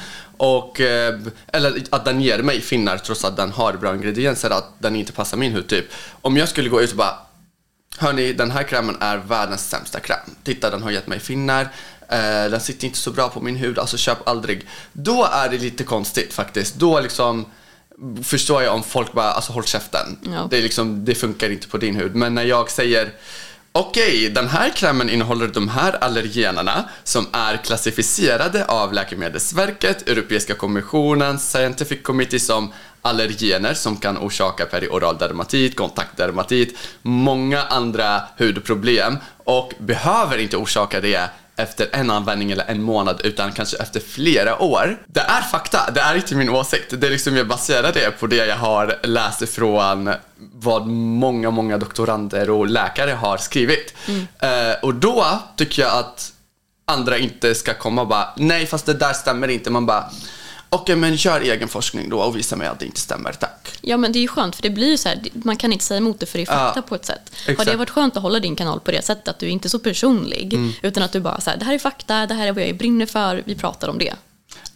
Och, 0.44 0.80
eh, 0.80 1.18
eller 1.46 1.82
att 1.90 2.04
den 2.04 2.20
ger 2.20 2.38
mig 2.38 2.60
finnar 2.60 2.98
trots 2.98 3.24
att 3.24 3.36
den 3.36 3.50
har 3.50 3.72
bra 3.72 3.94
ingredienser, 3.94 4.50
att 4.50 4.72
den 4.78 4.96
inte 4.96 5.12
passar 5.12 5.36
min 5.36 5.52
hud 5.52 5.68
typ. 5.68 5.84
Om 6.22 6.36
jag 6.36 6.48
skulle 6.48 6.68
gå 6.68 6.82
ut 6.82 6.90
och 6.90 6.96
bara 6.96 7.18
Hörni, 7.98 8.32
den 8.32 8.50
här 8.50 8.62
krämen 8.62 8.96
är 9.00 9.16
världens 9.16 9.68
sämsta 9.68 10.00
kräm. 10.00 10.18
Titta, 10.44 10.70
den 10.70 10.82
har 10.82 10.90
gett 10.90 11.06
mig 11.06 11.20
finnar. 11.20 11.62
Eh, 12.08 12.50
den 12.50 12.60
sitter 12.60 12.86
inte 12.86 12.98
så 12.98 13.10
bra 13.10 13.28
på 13.28 13.40
min 13.40 13.56
hud, 13.56 13.78
alltså 13.78 13.96
köp 13.96 14.28
aldrig. 14.28 14.66
Då 14.92 15.28
är 15.32 15.48
det 15.48 15.58
lite 15.58 15.84
konstigt 15.84 16.32
faktiskt. 16.32 16.74
Då 16.74 17.00
liksom 17.00 17.46
förstår 18.22 18.62
jag 18.62 18.74
om 18.74 18.82
folk 18.82 19.12
bara, 19.12 19.32
alltså 19.32 19.52
håll 19.52 19.64
käften. 19.64 20.18
Ja. 20.22 20.46
Det, 20.50 20.58
är 20.58 20.62
liksom, 20.62 21.04
det 21.04 21.14
funkar 21.14 21.50
inte 21.50 21.68
på 21.68 21.78
din 21.78 21.96
hud. 21.96 22.14
Men 22.14 22.34
när 22.34 22.44
jag 22.44 22.70
säger 22.70 23.12
Okej, 23.74 24.30
den 24.30 24.48
här 24.48 24.70
krämen 24.70 25.10
innehåller 25.10 25.48
de 25.48 25.68
här 25.68 26.04
allergenerna 26.04 26.88
som 27.04 27.26
är 27.32 27.56
klassificerade 27.56 28.64
av 28.64 28.92
Läkemedelsverket, 28.92 30.08
Europeiska 30.08 30.54
kommissionen, 30.54 31.38
Scientific 31.38 32.02
Committee 32.02 32.40
som 32.40 32.72
allergener 33.02 33.74
som 33.74 33.96
kan 33.96 34.18
orsaka 34.18 34.66
perioral 34.66 35.18
dermatit, 35.18 35.76
kontaktdermatit, 35.76 36.78
många 37.02 37.62
andra 37.62 38.22
hudproblem. 38.38 39.16
Och 39.44 39.72
behöver 39.78 40.38
inte 40.38 40.56
orsaka 40.56 41.00
det 41.00 41.30
efter 41.56 41.88
en 41.92 42.10
användning 42.10 42.50
eller 42.50 42.64
en 42.64 42.82
månad 42.82 43.20
utan 43.24 43.52
kanske 43.52 43.76
efter 43.76 44.00
flera 44.00 44.62
år. 44.62 45.02
Det 45.06 45.20
är 45.20 45.42
fakta, 45.42 45.90
det 45.94 46.00
är 46.00 46.14
inte 46.14 46.34
min 46.34 46.48
åsikt. 46.48 47.00
Det 47.00 47.06
är 47.06 47.10
liksom 47.10 47.36
jag 47.36 47.48
baserar 47.48 47.92
det 47.92 48.10
på 48.20 48.26
det 48.26 48.46
jag 48.46 48.56
har 48.56 48.98
läst 49.02 49.42
ifrån 49.42 50.14
vad 50.54 50.86
många, 50.86 51.50
många 51.50 51.78
doktorander 51.78 52.50
och 52.50 52.66
läkare 52.66 53.10
har 53.10 53.36
skrivit. 53.36 53.94
Eh, 54.38 54.72
och 54.82 54.94
då 54.94 55.38
tycker 55.56 55.82
jag 55.82 55.92
att 55.98 56.32
andra 56.84 57.18
inte 57.18 57.54
ska 57.54 57.74
komma 57.74 58.02
och 58.02 58.08
bara 58.08 58.28
nej 58.36 58.66
fast 58.66 58.86
det 58.86 58.94
där 58.94 59.12
stämmer 59.12 59.48
inte. 59.48 59.70
Man 59.70 59.86
bara 59.86 60.10
okej 60.72 60.96
men 60.96 61.14
gör 61.14 61.40
egen 61.40 61.68
forskning 61.68 62.08
då 62.08 62.20
och 62.20 62.36
visa 62.36 62.56
mig 62.56 62.66
att 62.68 62.78
det 62.78 62.86
inte 62.86 63.00
stämmer, 63.00 63.32
tack. 63.32 63.68
Ja 63.80 63.96
men 63.96 64.12
det 64.12 64.18
är 64.18 64.20
ju 64.20 64.28
skönt 64.28 64.56
för 64.56 64.62
det 64.62 64.70
blir 64.70 64.88
ju 64.90 64.96
så 64.96 65.08
här, 65.08 65.18
man 65.32 65.56
kan 65.56 65.72
inte 65.72 65.84
säga 65.84 65.98
emot 65.98 66.20
det 66.20 66.26
för 66.26 66.38
det 66.38 66.44
är 66.44 66.46
fakta 66.46 66.72
Ja, 66.76 66.82
på 66.82 66.94
ett 66.94 67.04
sätt. 67.04 67.32
Har 67.46 67.52
exakt. 67.52 67.70
det 67.70 67.76
varit 67.76 67.90
skönt 67.90 68.16
att 68.16 68.22
hålla 68.22 68.40
din 68.40 68.56
kanal 68.56 68.80
på 68.80 68.90
det 68.90 69.02
sättet 69.04 69.28
att 69.28 69.38
du 69.38 69.48
inte 69.48 69.66
är 69.66 69.70
så 69.70 69.78
personlig 69.78 70.54
Mm. 70.54 70.72
utan 70.82 71.02
att 71.02 71.12
du 71.12 71.20
bara 71.20 71.40
så 71.40 71.50
här, 71.50 71.56
det 71.56 71.64
här 71.64 71.74
är 71.74 71.78
fakta, 71.78 72.26
det 72.26 72.34
här 72.34 72.46
är 72.46 72.52
vad 72.52 72.62
jag 72.68 72.76
brinner 72.76 73.06
för, 73.06 73.42
vi 73.46 73.54
pratar 73.54 73.88
om 73.88 73.98
det. 73.98 74.14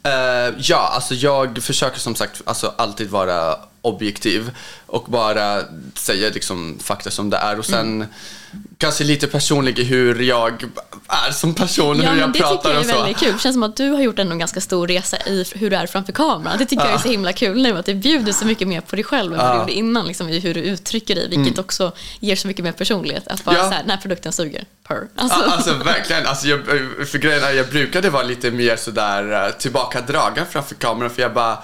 Eh, 0.03 0.55
ja, 0.59 0.91
alltså 0.95 1.15
jag 1.15 1.63
försöker 1.63 2.01
som 2.01 2.15
sagt 2.15 2.43
alltså 2.45 2.75
alltid 2.79 3.11
vara 3.11 3.57
objektiv 3.87 4.51
och 4.87 5.05
bara 5.09 5.63
säga 5.95 6.29
liksom 6.31 6.79
fakta 6.83 7.11
som 7.11 7.31
det 7.31 7.37
är 7.37 7.59
och 7.59 7.65
sen 7.67 8.07
Mm. 8.53 8.65
kanske 8.79 9.05
lite 9.05 9.27
personlig 9.27 9.79
i 9.79 9.85
hur 9.85 10.23
jag 10.23 10.65
är 11.09 11.33
som 11.33 11.55
person, 11.55 12.01
Ja 12.03 12.11
hur 12.11 12.21
jag 12.21 12.33
det 12.33 12.39
pratar 12.39 12.57
tycker 12.57 12.69
jag 12.69 12.77
är 12.77 12.81
och 12.81 12.87
så. 12.87 12.97
väldigt 13.03 13.19
kul. 13.19 13.33
Det 13.33 13.39
känns 13.39 13.55
som 13.55 13.63
att 13.63 13.77
du 13.77 13.89
har 13.91 14.01
gjort 14.01 14.19
en 14.19 14.39
ganska 14.39 14.61
stor 14.61 14.89
resa 14.89 15.17
i 15.27 15.45
hur 15.55 15.71
du 15.71 15.77
är 15.77 15.87
framför 15.87 16.13
kameran. 16.13 16.59
Det 16.59 16.67
tycker 16.67 16.85
jag 16.85 16.95
är 16.95 16.99
så 16.99 17.09
himla 17.09 17.33
kul 17.33 17.63
nu, 17.63 17.79
att 17.79 17.87
det 17.87 17.95
bjuder 17.95 18.33
så 18.33 18.45
mycket 18.47 18.69
mer 18.69 18.81
på 18.81 18.97
dig 18.97 19.05
själv 19.05 19.33
än 19.33 19.39
vad 19.39 19.55
du 19.57 19.61
gjorde 19.61 19.73
innan, 19.73 20.07
liksom, 20.07 20.29
i 20.29 20.39
hur 20.41 20.55
du 20.55 20.61
uttrycker 20.61 21.15
dig, 21.15 21.29
vilket 21.29 21.59
också 21.59 21.93
ger 22.21 22.37
så 22.37 22.49
mycket 22.49 22.65
mer 22.65 22.73
personlighet. 22.73 23.29
Att 23.29 23.45
bara 23.45 23.51
Mm. 23.57 23.65
Ja. 23.65 23.71
så 23.71 23.75
här, 23.77 23.83
den 23.83 23.91
här 23.91 23.97
produkten 23.99 24.33
suger, 24.33 24.65
purr. 24.89 25.09
Alltså, 25.17 25.39
Ja, 25.47 25.53
alltså 25.53 25.75
verkligen. 25.75 26.27
Alltså, 26.27 26.49
jag, 26.49 26.61
för 27.09 27.19
grejen 27.19 27.45
är, 27.45 27.51
jag 27.51 27.69
brukade 27.69 28.11
vara 28.11 28.23
lite 28.23 28.51
mer 28.51 28.77
sådär 28.77 29.47
eh, 29.47 29.53
tillbakadragen 29.53 30.47
framför 30.51 30.75
kameran 30.75 31.11
för 31.11 31.23
jag 31.23 31.33
bara... 31.35 31.59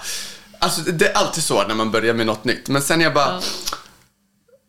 Alltså 0.63 0.81
det 0.81 1.07
är 1.07 1.13
alltid 1.13 1.43
så 1.43 1.67
när 1.67 1.75
man 1.75 1.91
börjar 1.91 2.13
med 2.13 2.25
något 2.25 2.43
nytt. 2.45 2.67
Men 2.67 2.81
sen 2.81 3.01
jag 3.01 3.13
bara... 3.13 3.41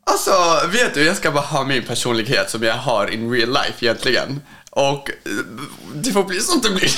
Alltså, 0.07 0.30
vet 0.72 0.94
du, 0.94 1.04
jag 1.04 1.16
ska 1.16 1.30
bara 1.30 1.44
ha 1.44 1.64
min 1.64 1.83
personlighet 1.83 2.50
som 2.50 2.62
jag 2.62 2.74
har 2.74 3.07
in 3.11 3.30
real 3.33 3.48
life 3.52 3.85
egentligen. 3.85 4.40
Och 4.70 5.11
eh, 5.11 5.14
det 5.94 6.12
får 6.12 6.24
bli 6.24 6.40
som 6.40 6.61
det 6.61 6.70
blir. 6.70 6.90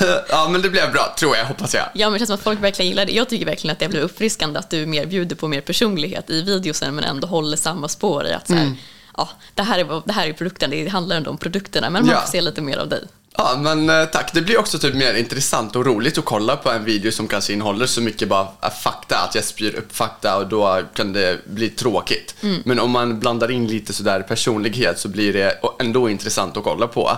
ja, 0.28 0.48
men 0.48 0.62
det 0.62 0.70
blev 0.70 0.92
bra, 0.92 1.14
tror 1.18 1.36
jag, 1.36 1.44
hoppas 1.44 1.74
jag. 1.74 1.84
Ja, 1.94 2.06
men 2.06 2.12
det 2.12 2.18
känns 2.18 2.28
som 2.28 2.34
att 2.34 2.42
folk 2.42 2.62
verkligen 2.62 2.88
gillar 2.88 3.06
det. 3.06 3.12
Jag 3.12 3.28
tycker 3.28 3.46
verkligen 3.46 3.72
att 3.72 3.78
det 3.78 3.88
blir 3.88 4.00
uppfriskande 4.00 4.58
att 4.58 4.70
du 4.70 4.86
mer 4.86 5.06
bjuder 5.06 5.36
på 5.36 5.48
mer 5.48 5.60
personlighet 5.60 6.30
i 6.30 6.42
videosen 6.42 6.94
men 6.94 7.04
ändå 7.04 7.26
håller 7.28 7.56
samma 7.56 7.88
spår 7.88 8.26
i 8.26 8.32
att 8.32 8.46
så 8.46 8.54
här, 8.54 8.62
Mm. 8.62 8.76
ja, 9.16 9.28
det 9.54 9.62
här 9.62 9.78
är, 9.78 10.02
det 10.04 10.12
här 10.12 10.26
är 10.28 10.32
produkten, 10.32 10.70
det 10.70 10.88
handlar 10.88 11.16
ändå 11.16 11.30
om 11.30 11.38
produkterna, 11.38 11.90
men 11.90 12.06
man 12.06 12.14
Ja. 12.14 12.20
får 12.20 12.28
se 12.30 12.40
lite 12.40 12.60
mer 12.62 12.76
av 12.78 12.88
dig. 12.88 13.04
Ja, 13.40 13.56
men 13.58 13.90
eh, 13.90 14.04
tack. 14.04 14.30
Det 14.32 14.42
blir 14.42 14.58
också 14.58 14.78
typ 14.78 14.94
mer 14.94 15.14
intressant 15.14 15.76
och 15.76 15.86
roligt 15.86 16.18
att 16.18 16.24
kolla 16.24 16.56
på 16.56 16.70
en 16.70 16.84
video 16.84 17.12
som 17.12 17.28
kanske 17.28 17.52
innehåller 17.52 17.86
så 17.86 18.00
mycket 18.00 18.28
bara 18.28 18.48
eh, 18.62 18.70
fakta, 18.82 19.18
att 19.18 19.34
jag 19.34 19.44
spyr 19.44 19.74
upp 19.74 19.96
fakta 19.96 20.36
och 20.36 20.46
då 20.46 20.82
kan 20.94 21.12
det 21.12 21.46
bli 21.46 21.70
tråkigt. 21.70 22.34
Men 22.64 22.80
om 22.80 22.90
man 22.90 23.20
blandar 23.20 23.50
in 23.50 23.66
lite 23.66 23.92
sådär 23.92 24.20
personlighet 24.22 24.98
så 24.98 25.08
blir 25.08 25.32
det 25.32 25.58
ändå 25.80 26.08
intressant 26.08 26.56
att 26.56 26.64
kolla 26.64 26.86
på. 26.86 27.16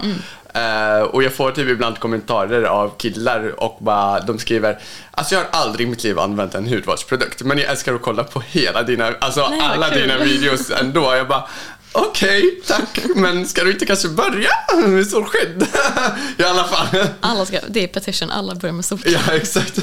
Eh, 0.54 1.00
och 1.02 1.22
jag 1.22 1.32
får 1.32 1.50
typ 1.50 1.68
ibland 1.68 1.98
kommentarer 1.98 2.62
av 2.62 2.92
killar 2.98 3.60
och 3.64 3.78
bara, 3.80 4.20
de 4.20 4.38
skriver 4.38 4.78
Alltså 5.10 5.34
jag 5.34 5.42
har 5.42 5.60
aldrig 5.60 5.86
i 5.86 5.90
mitt 5.90 6.04
liv 6.04 6.18
använt 6.18 6.54
en 6.54 6.66
hudvårdsprodukt 6.66 7.42
men 7.42 7.58
jag 7.58 7.70
älskar 7.70 7.94
att 7.94 8.02
kolla 8.02 8.24
på 8.24 8.40
hela 8.40 8.82
dina, 8.82 9.12
alltså 9.20 9.48
Nej, 9.50 9.60
alla 9.60 9.88
kul. 9.88 10.00
dina 10.00 10.18
videos 10.18 10.70
ändå. 10.70 11.14
Jag 11.14 11.28
bara 11.28 11.44
Okej, 11.92 12.60
tack, 12.66 12.98
men 13.14 13.46
ska 13.46 13.64
du 13.64 13.70
inte 13.72 13.86
kanske 13.86 14.08
börja 14.08 14.50
med 14.86 15.06
solskydd? 15.06 15.66
I 16.38 16.42
alla 16.42 16.64
fall. 16.64 17.06
Alla 17.20 17.46
ska, 17.46 17.60
det 17.68 17.84
är 17.84 17.88
petition, 17.88 18.30
alla 18.30 18.54
börjar 18.54 18.72
med 18.72 18.84
sol. 18.84 19.00
Ja, 19.06 19.32
exakt. 19.32 19.78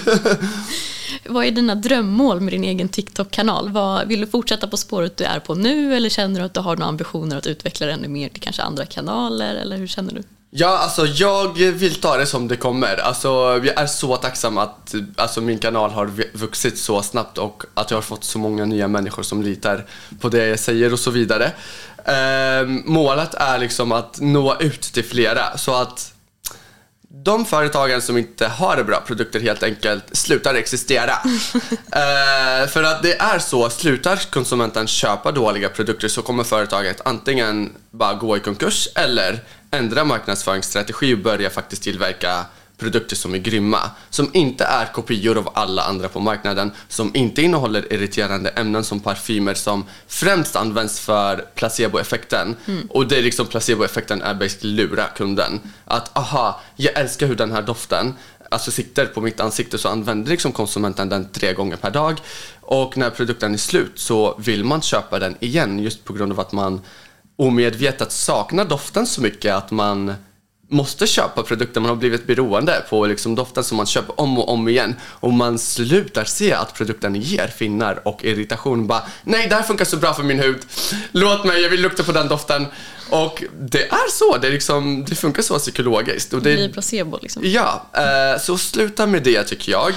Vad 1.25 1.45
är 1.45 1.51
dina 1.51 1.75
drömmål 1.75 2.41
med 2.41 2.53
din 2.53 2.63
egen 2.63 2.89
TikTok-kanal? 2.89 3.71
Vad, 3.71 4.07
vill 4.07 4.21
du 4.21 4.27
fortsätta 4.27 4.67
på 4.67 4.77
spåret 4.77 5.17
du 5.17 5.23
är 5.23 5.39
på 5.39 5.55
nu 5.55 5.95
eller 5.95 6.09
känner 6.09 6.39
du 6.39 6.45
att 6.45 6.53
du 6.53 6.59
har 6.59 6.75
några 6.75 6.89
ambitioner 6.89 7.37
att 7.37 7.47
utveckla 7.47 7.87
det 7.87 7.93
ännu 7.93 8.07
mer 8.07 8.29
till 8.29 8.41
kanske 8.41 8.61
andra 8.61 8.85
kanaler 8.85 9.55
eller 9.55 9.77
hur 9.77 9.87
känner 9.87 10.13
du? 10.13 10.23
Ja, 10.49 10.77
alltså 10.77 11.05
jag 11.05 11.57
vill 11.57 11.95
ta 11.95 12.17
det 12.17 12.25
som 12.25 12.47
det 12.47 12.55
kommer. 12.55 12.97
Alltså, 12.97 13.27
jag 13.63 13.79
är 13.79 13.87
så 13.87 14.17
tacksam 14.17 14.57
att 14.57 14.95
alltså, 15.15 15.41
min 15.41 15.59
kanal 15.59 15.91
har 15.91 16.37
vuxit 16.37 16.77
så 16.77 17.01
snabbt 17.01 17.37
och 17.37 17.63
att 17.73 17.91
jag 17.91 17.97
har 17.97 18.01
fått 18.01 18.23
så 18.23 18.39
många 18.39 18.65
nya 18.65 18.87
människor 18.87 19.23
som 19.23 19.41
litar 19.41 19.85
på 20.19 20.29
det 20.29 20.47
jag 20.47 20.59
säger 20.59 20.93
och 20.93 20.99
så 20.99 21.11
vidare. 21.11 21.51
Ehm, 22.05 22.83
målet 22.85 23.33
är 23.33 23.59
liksom 23.59 23.91
att 23.91 24.19
nå 24.19 24.55
ut 24.59 24.81
till 24.81 25.05
flera 25.05 25.57
så 25.57 25.75
att 25.75 26.13
de 27.23 27.45
företagen 27.45 28.01
som 28.01 28.17
inte 28.17 28.47
har 28.47 28.83
bra 28.83 29.01
produkter 29.01 29.39
helt 29.39 29.63
enkelt 29.63 30.03
slutar 30.17 30.53
existera. 30.55 31.13
Eh, 31.91 32.67
för 32.67 32.83
att 32.83 33.03
det 33.03 33.21
är 33.21 33.39
så, 33.39 33.69
slutar 33.69 34.31
konsumenten 34.31 34.87
köpa 34.87 35.31
dåliga 35.31 35.69
produkter 35.69 36.07
så 36.07 36.21
kommer 36.21 36.43
företaget 36.43 37.01
antingen 37.05 37.73
bara 37.91 38.13
gå 38.13 38.37
i 38.37 38.39
konkurs 38.39 38.87
eller 38.95 39.39
ändra 39.71 40.03
marknadsföringsstrategi 40.03 41.13
och 41.13 41.17
börja 41.19 41.49
faktiskt 41.49 41.83
tillverka 41.83 42.45
produkter 42.77 43.15
som 43.15 43.33
är 43.33 43.37
grymma. 43.37 43.91
Som 44.09 44.29
inte 44.33 44.63
är 44.63 44.85
kopior 44.85 45.37
av 45.37 45.49
alla 45.53 45.83
andra 45.83 46.09
på 46.09 46.19
marknaden. 46.19 46.71
Som 46.87 47.15
inte 47.15 47.41
innehåller 47.41 47.93
irriterande 47.93 48.49
ämnen 48.49 48.83
som 48.83 48.99
parfymer 48.99 49.53
som 49.53 49.85
främst 50.07 50.55
används 50.55 50.99
för 50.99 51.45
placeboeffekten. 51.55 52.55
Och 52.89 53.07
det 53.07 53.17
är 53.17 53.23
liksom 53.23 53.45
placeboeffekten 53.45 54.21
är 54.21 54.33
basically 54.33 54.73
lura 54.73 55.05
kunden. 55.05 55.59
Att 55.85 56.17
aha, 56.17 56.61
jag 56.75 56.99
älskar 56.99 57.27
hur 57.27 57.35
den 57.35 57.51
här 57.51 57.61
doften 57.61 58.13
alltså 58.51 58.71
sitter 58.71 59.05
på 59.05 59.21
mitt 59.21 59.39
ansikte 59.39 59.77
så 59.77 59.89
använder 59.89 60.31
liksom 60.31 60.51
konsumenten 60.51 61.09
den 61.09 61.29
tre 61.31 61.53
gånger 61.53 61.75
per 61.75 61.91
dag. 61.91 62.21
Och 62.61 62.97
när 62.97 63.09
produkten 63.09 63.53
är 63.53 63.57
slut 63.57 63.99
så 63.99 64.35
vill 64.39 64.63
man 64.63 64.81
köpa 64.81 65.19
den 65.19 65.35
igen 65.39 65.79
just 65.79 66.03
på 66.03 66.13
grund 66.13 66.31
av 66.31 66.39
att 66.39 66.51
man 66.51 66.81
omedvetet 67.35 68.11
saknar 68.11 68.65
doften 68.65 69.07
så 69.07 69.21
mycket 69.21 69.55
att 69.55 69.71
man 69.71 70.13
måste 70.69 71.07
köpa 71.07 71.43
produkter, 71.43 71.81
man 71.81 71.89
har 71.89 71.95
blivit 71.95 72.27
beroende 72.27 72.83
på 72.89 73.05
liksom 73.05 73.35
doften 73.35 73.63
som 73.63 73.77
man 73.77 73.85
köper 73.85 74.19
om 74.19 74.37
och 74.37 74.49
om 74.49 74.67
igen 74.67 74.95
och 75.01 75.33
man 75.33 75.59
slutar 75.59 76.23
se 76.23 76.53
att 76.53 76.73
produkten 76.73 77.15
ger 77.15 77.47
finnar 77.47 78.07
och 78.07 78.23
irritation. 78.23 78.87
Bara, 78.87 79.01
nej 79.23 79.47
det 79.49 79.55
här 79.55 79.63
funkar 79.63 79.85
så 79.85 79.97
bra 79.97 80.13
för 80.13 80.23
min 80.23 80.39
hud, 80.39 80.59
låt 81.11 81.45
mig, 81.45 81.61
jag 81.61 81.69
vill 81.69 81.81
lukta 81.81 82.03
på 82.03 82.11
den 82.11 82.27
doften. 82.27 82.65
Och 83.09 83.43
det 83.59 83.83
är 83.87 84.11
så, 84.11 84.37
det, 84.37 84.47
är 84.47 84.51
liksom, 84.51 85.05
det 85.05 85.15
funkar 85.15 85.41
så 85.41 85.59
psykologiskt. 85.59 86.33
Och 86.33 86.41
Det 86.41 86.55
blir 86.55 86.69
placebo 86.73 87.19
liksom. 87.21 87.41
Ja, 87.45 87.85
eh, 87.93 88.39
så 88.41 88.57
sluta 88.57 89.07
med 89.07 89.23
det 89.23 89.43
tycker 89.43 89.71
jag. 89.71 89.93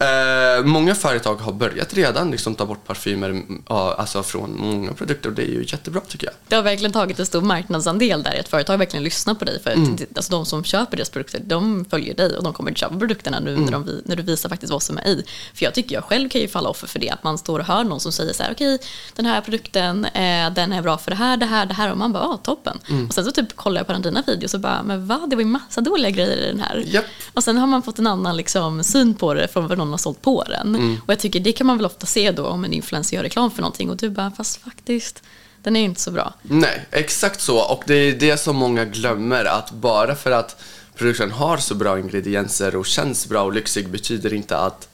Eh, 0.00 0.64
många 0.64 0.94
företag 0.94 1.34
har 1.34 1.52
börjat 1.52 1.94
redan 1.94 2.30
liksom 2.30 2.54
ta 2.54 2.66
bort 2.66 2.86
parfymer 2.86 3.42
alltså 3.66 4.22
från 4.22 4.56
många 4.58 4.92
produkter 4.92 5.28
och 5.28 5.34
det 5.34 5.42
är 5.42 5.46
ju 5.52 5.64
jättebra 5.68 6.00
tycker 6.08 6.26
jag. 6.26 6.34
Det 6.48 6.54
har 6.56 6.62
verkligen 6.62 6.92
tagit 6.92 7.18
en 7.18 7.26
stor 7.26 7.40
marknadsandel 7.42 8.22
där. 8.22 8.32
Ett 8.34 8.48
företag 8.48 8.78
verkligen 8.78 9.04
lyssnar 9.04 9.34
på 9.34 9.44
dig. 9.44 9.62
För 9.62 9.70
att 9.70 9.76
Mm. 9.76 9.96
alltså, 10.16 10.30
de 10.32 10.46
som 10.46 10.64
köper 10.64 10.96
deras 10.96 11.10
produkter, 11.10 11.40
de 11.44 11.84
följer 11.90 12.14
dig 12.14 12.36
och 12.36 12.44
de 12.44 12.52
kommer 12.52 12.70
att 12.70 12.78
köpa 12.78 12.98
produkterna 12.98 13.40
nu 13.40 13.50
Mm. 13.52 13.64
när, 13.64 13.72
de, 13.72 14.02
när 14.04 14.16
du 14.16 14.22
visar 14.22 14.48
faktiskt 14.48 14.72
vad 14.72 14.82
som 14.82 14.98
är 14.98 15.06
i. 15.06 15.24
För 15.54 15.64
jag 15.64 15.74
tycker 15.74 15.94
jag 15.94 16.04
själv 16.04 16.28
kan 16.28 16.40
ju 16.40 16.48
falla 16.48 16.68
offer 16.68 16.86
för 16.86 16.98
det. 16.98 17.10
Att 17.10 17.24
man 17.24 17.38
står 17.38 17.58
och 17.58 17.66
hör 17.66 17.84
någon 17.84 18.00
som 18.00 18.12
säger 18.12 18.32
så 18.32 18.42
här, 18.42 18.52
okej, 18.52 18.78
den 19.16 19.26
här 19.26 19.40
produkten, 19.40 20.04
eh, 20.04 20.50
den 20.54 20.72
är 20.72 20.82
bra 20.82 20.98
för 20.98 21.10
det 21.10 21.16
här, 21.16 21.36
det 21.36 21.46
här, 21.46 21.66
det 21.66 21.74
här. 21.74 21.90
Och 21.92 21.98
man 21.98 22.12
bara, 22.12 22.22
toppen. 22.42 22.78
Mm. 22.88 23.06
Och 23.06 23.14
sen 23.14 23.24
så 23.24 23.30
typ 23.30 23.56
kollar 23.56 23.80
jag 23.80 23.86
på 23.86 23.92
den 23.92 24.02
dina 24.02 24.22
videos 24.26 24.54
och 24.54 24.60
bara, 24.60 24.82
men 24.82 25.06
va, 25.06 25.26
det 25.30 25.36
var 25.36 25.42
ju 25.42 25.48
massa 25.48 25.80
dåliga 25.80 26.10
grejer 26.10 26.36
i 26.36 26.46
den 26.46 26.60
här. 26.60 26.84
Japp. 26.86 27.04
Och 27.32 27.44
sen 27.44 27.58
har 27.58 27.66
man 27.66 27.82
fått 27.82 27.98
en 27.98 28.06
annan 28.06 28.36
liksom, 28.36 28.84
syn 28.84 29.14
på 29.14 29.34
det 29.34 29.48
från 29.48 29.68
vad 29.68 29.78
någon 29.78 29.90
har 29.90 29.98
sålt 29.98 30.22
på 30.22 30.44
den. 30.48 30.74
Mm. 30.74 30.96
Och 31.06 31.12
jag 31.12 31.18
tycker 31.18 31.40
det 31.40 31.52
kan 31.52 31.66
man 31.66 31.76
väl 31.76 31.86
ofta 31.86 32.06
se 32.06 32.30
då 32.30 32.46
om 32.46 32.64
en 32.64 32.72
influencer 32.72 33.16
gör 33.16 33.22
reklam 33.22 33.50
för 33.50 33.62
någonting 33.62 33.90
och 33.90 33.96
du 33.96 34.10
bara, 34.10 34.30
fast 34.30 34.56
faktiskt, 34.56 35.22
den 35.62 35.76
är 35.76 35.80
ju 35.80 35.86
inte 35.86 36.00
så 36.00 36.10
bra. 36.10 36.34
Nej, 36.42 36.86
exakt 36.90 37.40
så. 37.40 37.58
Och 37.58 37.82
det 37.86 37.94
är 37.94 38.12
det 38.12 38.36
som 38.36 38.56
många 38.56 38.84
glömmer 38.84 39.44
att 39.44 39.70
bara 39.70 40.14
för 40.14 40.30
att 40.30 40.62
produkten 40.94 41.30
har 41.30 41.56
så 41.56 41.74
bra 41.74 41.98
ingredienser 41.98 42.76
och 42.76 42.86
känns 42.86 43.26
bra 43.26 43.42
och 43.42 43.52
lyxig 43.52 43.88
betyder 43.88 44.34
inte 44.34 44.58
att 44.58 44.88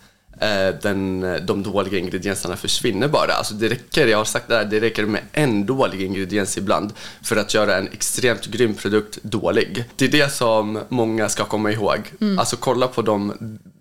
den, 0.82 1.20
de 1.46 1.62
dåliga 1.62 1.98
ingredienserna 1.98 2.56
försvinner 2.56 3.08
bara. 3.08 3.32
Alltså 3.32 3.54
det 3.54 3.68
räcker, 3.68 4.06
jag 4.06 4.18
har 4.18 4.24
sagt 4.24 4.48
det 4.48 4.54
här, 4.54 4.64
det 4.64 4.80
räcker 4.80 5.06
med 5.06 5.22
en 5.32 5.66
dålig 5.66 6.02
ingrediens 6.02 6.58
ibland 6.58 6.92
för 7.22 7.36
att 7.36 7.54
göra 7.54 7.76
en 7.76 7.88
extremt 7.88 8.46
grym 8.46 8.74
produkt 8.74 9.18
dålig. 9.22 9.84
Det 9.96 10.04
är 10.04 10.08
det 10.08 10.32
som 10.32 10.80
många 10.88 11.28
ska 11.28 11.44
komma 11.44 11.72
ihåg. 11.72 11.98
Alltså 12.38 12.56
kolla 12.56 12.86
på 12.86 13.02
de 13.02 13.32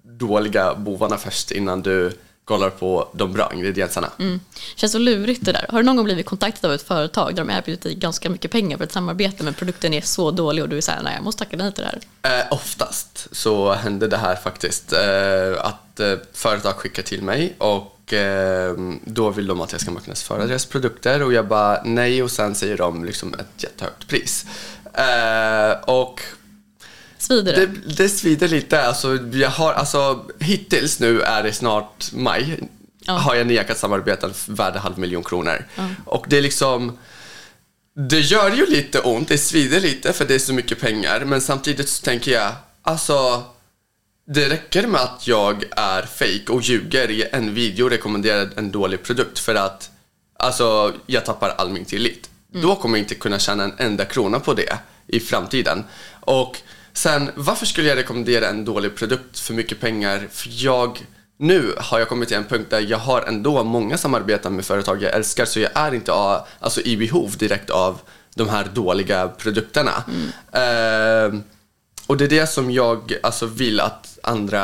dåliga 0.04 0.76
bovarna 0.76 1.17
först 1.17 1.52
innan 1.52 1.82
du 1.82 2.12
kollar 2.47 2.69
på 2.69 3.10
de 3.13 3.33
bra 3.33 3.51
ingredienserna. 3.53 4.12
Känns 4.75 4.91
så 4.91 4.97
lurigt 4.97 5.45
det 5.45 5.51
där. 5.51 5.65
Har 5.69 5.77
du 5.79 5.86
någon 5.86 5.95
gång 5.95 6.05
blivit 6.05 6.25
kontaktad 6.25 6.67
av 6.67 6.73
ett 6.73 6.81
företag 6.81 7.36
där 7.36 7.43
de 7.45 7.49
erbjudit 7.53 7.81
dig 7.81 7.95
ganska 7.95 8.29
mycket 8.29 8.51
pengar 8.51 8.77
för 8.77 8.83
ett 8.83 8.91
samarbete 8.91 9.43
men 9.43 9.53
produkten 9.53 9.93
är 9.93 10.01
så 10.01 10.31
dålig 10.31 10.63
och 10.63 10.69
du 10.69 10.77
är 10.77 10.81
såhär, 10.81 11.03
nej 11.03 11.13
jag 11.15 11.23
måste 11.23 11.43
tacka 11.43 11.57
nej 11.57 11.71
till 11.71 11.83
det 11.83 11.89
här. 12.21 12.39
Eh, 12.39 12.53
oftast 12.53 13.27
så 13.31 13.73
händer 13.73 14.07
det 14.07 14.17
här 14.17 14.36
faktiskt. 14.36 14.93
Eh, 14.93 15.65
att 15.65 15.99
eh, 15.99 16.13
företag 16.33 16.75
skickar 16.75 17.03
till 17.03 17.21
mig 17.21 17.55
och 17.57 18.13
eh, 18.13 18.73
då 19.05 19.29
vill 19.29 19.47
de 19.47 19.62
att 19.62 19.71
jag 19.71 19.81
ska 19.81 19.91
marknadsföra 19.91 20.45
deras 20.45 20.65
produkter 20.65 21.23
och 21.23 21.33
jag 21.33 21.47
bara 21.47 21.81
nej 21.83 22.23
och 22.23 22.31
sen 22.31 22.55
säger 22.55 22.77
de 22.77 23.05
liksom 23.05 23.33
ett 23.33 23.63
jättehögt 23.63 24.07
pris. 24.07 24.45
Eh, 24.93 25.71
och 25.86 26.21
Svider 27.17 27.56
det? 27.56 27.65
det, 27.65 27.93
det 27.95 28.10
svider 28.10 28.47
lite. 28.47 28.88
Alltså, 28.88 29.19
jag 29.34 29.49
har, 29.49 29.73
alltså, 29.73 30.25
hittills 30.39 30.99
nu 30.99 31.21
är 31.21 31.43
det 31.43 31.53
snart 31.53 32.12
maj. 32.13 32.60
Har 33.08 33.36
jag 33.36 33.47
nekat 33.47 33.77
samarbeten 33.77 34.34
värda 34.47 34.80
halv 34.80 34.99
miljon 34.99 35.23
kronor. 35.23 35.65
Och 36.06 36.25
det 36.30 36.38
är 36.38 36.41
liksom... 36.41 36.97
Det 38.10 38.19
gör 38.19 38.56
ju 38.56 38.65
lite 38.65 38.99
ont, 38.99 39.27
det 39.27 39.38
svider 39.38 39.80
lite 39.80 40.13
för 40.13 40.25
det 40.25 40.36
är 40.36 40.39
så 40.39 40.53
mycket 40.53 40.80
pengar. 40.80 41.25
Men 41.25 41.41
samtidigt 41.41 41.89
så 41.89 42.03
tänker 42.03 42.32
jag, 42.32 42.51
alltså... 42.82 43.43
Det 44.30 44.49
räcker 44.49 44.88
med 44.88 45.01
att 45.01 45.27
jag 45.27 45.63
är 45.71 46.01
fake 46.01 46.51
och 46.51 46.62
ljuger 46.62 47.12
i 47.12 47.23
en 47.32 47.53
video 47.53 47.84
och 47.84 47.89
rekommenderar 47.89 48.49
en 48.56 48.71
dålig 48.71 49.03
produkt 49.03 49.39
för 49.39 49.56
att 49.56 49.89
alltså, 50.39 50.93
jag 51.06 51.25
tappar 51.25 51.49
all 51.49 51.69
min 51.69 51.86
tillit. 51.86 52.30
Då 52.51 52.75
kommer 52.75 52.97
jag 52.97 53.03
inte 53.03 53.15
kunna 53.15 53.39
tjäna 53.39 53.63
en 53.63 53.73
enda 53.77 54.06
krona 54.06 54.39
på 54.39 54.53
det 54.53 54.77
i 55.08 55.19
framtiden. 55.19 55.84
Och 56.19 56.62
sen, 56.97 57.31
varför 57.36 57.65
skulle 57.65 57.88
jag 57.88 57.97
rekommendera 57.97 58.47
en 58.49 58.65
dålig 58.65 58.95
produkt 58.95 59.39
för 59.39 59.53
mycket 59.53 59.79
pengar? 59.79 60.27
För 60.31 60.49
jag, 60.51 61.05
nu 61.39 61.73
har 61.77 61.99
jag 61.99 62.10
kommit 62.10 62.27
till 62.27 62.38
en 62.38 62.43
punkt 62.43 62.67
där 62.69 62.79
jag 62.79 62.97
har 62.97 63.21
ändå 63.21 63.63
många 63.63 63.97
samarbeten 63.97 64.55
med 64.55 64.65
företag 64.65 65.03
jag 65.03 65.13
älskar 65.13 65.45
så 65.45 65.60
jag 65.60 65.71
är 65.73 65.93
inte 65.93 66.12
a- 66.13 66.45
alltså, 66.60 66.81
i 66.81 66.97
behov 66.97 67.38
direkt 67.38 67.69
av 67.69 67.99
de 68.36 68.49
här 68.49 68.65
dåliga 68.73 69.27
produkterna. 69.27 70.03
Ehm, 70.51 71.43
och 72.07 72.17
det 72.17 72.23
är 72.25 72.29
det 72.29 72.47
som 72.47 72.71
jag 72.71 73.13
alltså, 73.23 73.45
vill 73.45 73.79
att 73.79 74.19
andra 74.23 74.60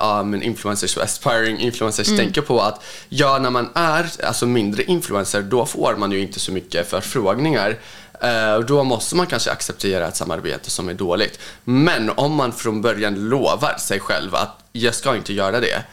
ja, 0.00 0.22
men 0.22 0.42
influencers 0.42 0.96
och 0.96 1.02
aspiring 1.02 1.58
influencers 1.58 2.06
tänker 2.18 2.40
på 2.40 2.60
att 2.60 2.84
ja, 3.08 3.38
när 3.38 3.50
man 3.50 3.68
är 3.74 4.06
alltså, 4.24 4.46
mindre 4.46 4.82
influencer 4.82 5.42
då 5.42 5.66
får 5.66 5.96
man 5.96 6.12
ju 6.12 6.18
inte 6.20 6.40
så 6.40 6.52
mycket 6.52 6.90
förfrågningar. 6.90 7.76
Eh, 8.22 8.54
och 8.54 8.64
då 8.64 8.84
måste 8.84 9.16
man 9.16 9.26
kanske 9.26 9.50
acceptera 9.50 10.08
ett 10.08 10.16
samarbete 10.16 10.70
som 10.70 10.88
är 10.88 10.94
dåligt. 10.94 11.38
Men 11.64 12.10
om 12.10 12.32
man 12.34 12.52
från 12.52 12.82
början 12.82 13.28
lovar 13.28 13.76
sig 13.78 14.00
själv 14.00 14.34
att 14.34 14.58
jag 14.72 14.94
ska 14.94 15.16
inte 15.16 15.32
göra 15.32 15.60
det. 15.60 15.84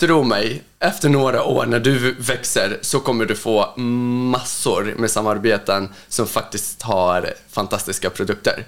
Tro 0.00 0.22
mig, 0.22 0.62
efter 0.84 1.08
några 1.08 1.44
år 1.44 1.66
när 1.66 1.80
du 1.80 2.14
växer 2.18 2.78
så 2.82 3.00
kommer 3.00 3.24
du 3.24 3.36
få 3.36 3.76
massor 3.76 4.94
med 4.98 5.10
samarbeten 5.10 5.88
som 6.08 6.26
faktiskt 6.26 6.82
har 6.82 7.34
fantastiska 7.50 8.10
produkter. 8.10 8.66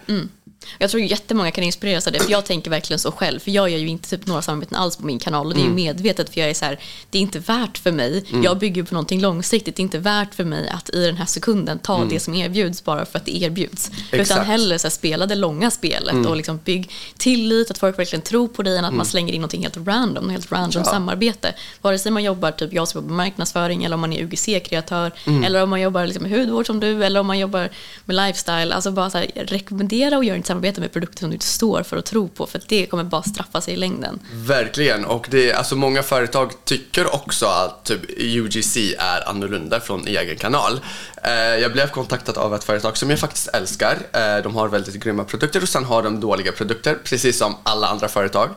Jag 0.79 0.90
tror 0.90 1.02
jättemånga 1.02 1.50
kan 1.50 1.64
inspireras 1.64 2.07
av 2.07 2.12
det, 2.12 2.18
för 2.18 2.31
jag 2.31 2.44
tänker 2.44 2.70
verkligen 2.70 2.98
så 2.98 3.12
själv. 3.12 3.40
För 3.40 3.50
jag 3.50 3.70
gör 3.70 3.79
ju 3.79 3.88
inte 3.88 4.11
typ 4.11 4.26
några 4.26 4.42
samarbeten 4.42 4.76
alls 4.76 4.96
på 4.96 5.07
min 5.07 5.18
kanal 5.18 5.46
och 5.46 5.55
det 5.55 5.61
är 5.61 5.64
ju 5.64 5.70
medvetet 5.70 6.31
för 6.31 6.40
jag 6.40 6.50
är 6.50 6.55
så 6.55 6.64
här, 6.64 6.81
det 7.11 7.18
är 7.18 7.22
inte 7.22 7.38
värt 7.38 7.79
för 7.79 7.92
mig. 7.92 8.24
Jag 8.44 8.59
bygger 8.59 8.83
på 8.83 8.94
någonting 8.94 9.20
långsiktigt, 9.20 9.76
det 9.76 9.81
är 9.81 9.83
inte 9.83 9.98
värt 9.98 10.35
för 10.35 10.44
mig 10.44 10.68
att 10.68 10.90
i 10.90 11.07
den 11.07 11.16
här 11.16 11.26
sekunden 11.26 11.79
ta 11.79 12.05
det 12.05 12.20
som 12.20 12.35
erbjuds 12.35 12.85
bara 12.85 13.07
för 13.07 13.18
att 13.18 13.24
det 13.24 13.42
erbjuds. 13.42 13.90
Utan 14.11 14.20
Exakt. 14.20 14.46
hellre 14.46 14.79
så 14.79 14.87
här, 14.87 14.90
spela 14.90 15.26
det 15.26 15.35
långa 15.35 15.70
spelet 15.70 16.26
och 16.26 16.37
liksom 16.37 16.61
bygg 16.64 16.90
tillit, 17.16 17.70
att 17.70 17.79
folk 17.79 17.98
verkligen 17.98 18.22
tror 18.22 18.48
på 18.48 18.62
dig 18.62 18.79
än 18.79 18.85
att 18.85 18.94
man 18.94 19.07
slänger 19.07 19.33
in 19.33 19.40
någonting 19.40 19.62
helt 19.62 19.76
random, 19.87 20.31
helt 20.31 20.52
random 20.52 20.85
samarbete. 20.85 21.55
Vare 21.83 21.98
sig 22.07 22.12
man 22.12 22.23
jobbar, 22.23 22.51
typ 22.51 22.73
jag 22.73 22.88
som 22.88 22.99
jobbar 22.99 23.09
med 23.09 23.16
marknadsföring 23.16 23.85
eller 23.85 23.95
om 23.95 24.01
man 24.01 24.12
är 24.12 24.23
UGC-kreatör 24.23 25.12
eller 25.45 25.62
om 25.62 25.71
man 25.71 25.81
jobbar 25.81 26.07
liksom 26.07 26.23
med 26.23 26.38
hudvård 26.38 26.66
som 26.66 26.81
du 26.81 27.05
eller 27.05 27.21
om 27.21 27.27
man 27.27 27.38
jobbar 27.38 27.69
med 28.05 28.16
lifestyle. 28.16 28.73
Alltså 28.73 28.90
bara 28.90 29.11
så 29.11 29.19
här, 29.19 29.31
rekommendera 29.35 30.16
och 30.16 30.25
gör 30.25 30.37
inte 30.37 30.49
samarbete 30.49 30.81
med 30.81 30.92
produkter 30.92 31.21
som 31.21 31.31
du 31.31 31.35
inte 31.35 31.47
står 31.47 31.83
för 31.83 31.97
och 31.97 32.05
tror 32.05 32.29
på 32.29 32.47
för 32.47 32.61
det 32.69 32.87
kommer 32.87 33.05
bara 33.05 33.23
straffa 33.23 33.61
sig 33.61 33.75
i 33.75 33.77
längden. 33.77 34.21
Verkligen, 34.33 35.05
och 35.05 35.27
det, 35.31 35.53
alltså 35.53 35.77
många 35.77 36.03
företag 36.03 36.53
tycker 36.64 37.14
också 37.14 37.47
att 37.47 37.85
typ, 37.85 38.01
UGC 38.19 38.77
är 38.99 39.29
annorlunda 39.29 39.81
från 39.81 40.07
egen 40.07 40.37
kanal. 40.37 40.81
Eh, 41.23 41.33
jag 41.33 41.73
blev 41.73 41.90
kontaktad 41.90 42.38
av 42.38 42.55
ett 42.55 42.64
företag 42.64 42.97
som 42.97 43.11
jag 43.11 43.19
faktiskt 43.19 43.49
älskar. 43.49 43.97
Eh, 44.12 44.42
de 44.42 44.57
har 44.57 44.69
väldigt 44.69 44.95
grymma 44.95 45.25
produkter 45.25 45.62
och 45.62 45.69
sen 45.69 45.85
har 45.85 46.03
de 46.03 46.21
dåliga 46.21 46.53
produkter, 46.53 46.95
precis 47.05 47.38
som 47.38 47.57
alla 47.62 47.87
andra 47.87 48.09
företag. 48.09 48.51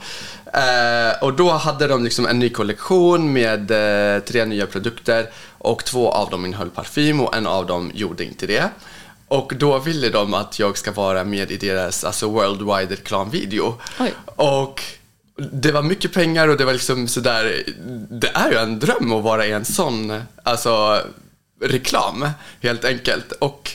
Eh, 0.54 1.24
och 1.24 1.34
då 1.34 1.52
hade 1.52 1.88
de 1.88 2.04
liksom 2.04 2.26
en 2.26 2.40
ny 2.40 2.50
kollektion 2.50 3.34
med 3.39 3.71
eh, 3.71 4.23
tre 4.23 4.45
nya 4.45 4.67
produkter 4.67 5.30
och 5.58 5.86
två 5.86 6.12
av 6.12 6.30
dem 6.30 6.45
innehöll 6.45 6.69
parfym 6.69 7.21
och 7.21 7.36
en 7.36 7.47
av 7.47 7.65
dem 7.65 7.91
gjorde 7.93 8.23
inte 8.23 8.47
det. 8.47 8.69
Och 9.28 9.54
då 9.56 9.80
ville 9.80 10.10
de 10.10 10.34
att 10.34 10.60
jag 10.60 10.78
ska 10.78 10.91
vara 10.91 11.23
med 11.23 11.52
i 11.52 11.58
deras 11.58 12.04
alltså, 12.04 12.30
worldwide 12.30 12.95
reklamvideo. 12.95 13.78
Oj. 13.99 14.13
Och 14.36 14.84
det 15.52 15.71
var 15.71 15.82
mycket 15.82 16.13
pengar 16.13 16.47
och 16.47 16.58
det 16.58 16.65
var 16.65 16.73
liksom 16.73 17.08
sådär, 17.08 17.63
det 18.10 18.32
är 18.34 18.52
ju 18.52 18.58
en 18.58 18.80
dröm 18.80 19.12
att 19.12 19.23
vara 19.23 19.45
i 19.45 19.52
en 19.52 19.65
sån, 19.65 20.21
alltså 20.43 21.02
reklam 21.62 22.30
helt 22.62 22.86
enkelt. 22.86 23.32
Och 23.32 23.71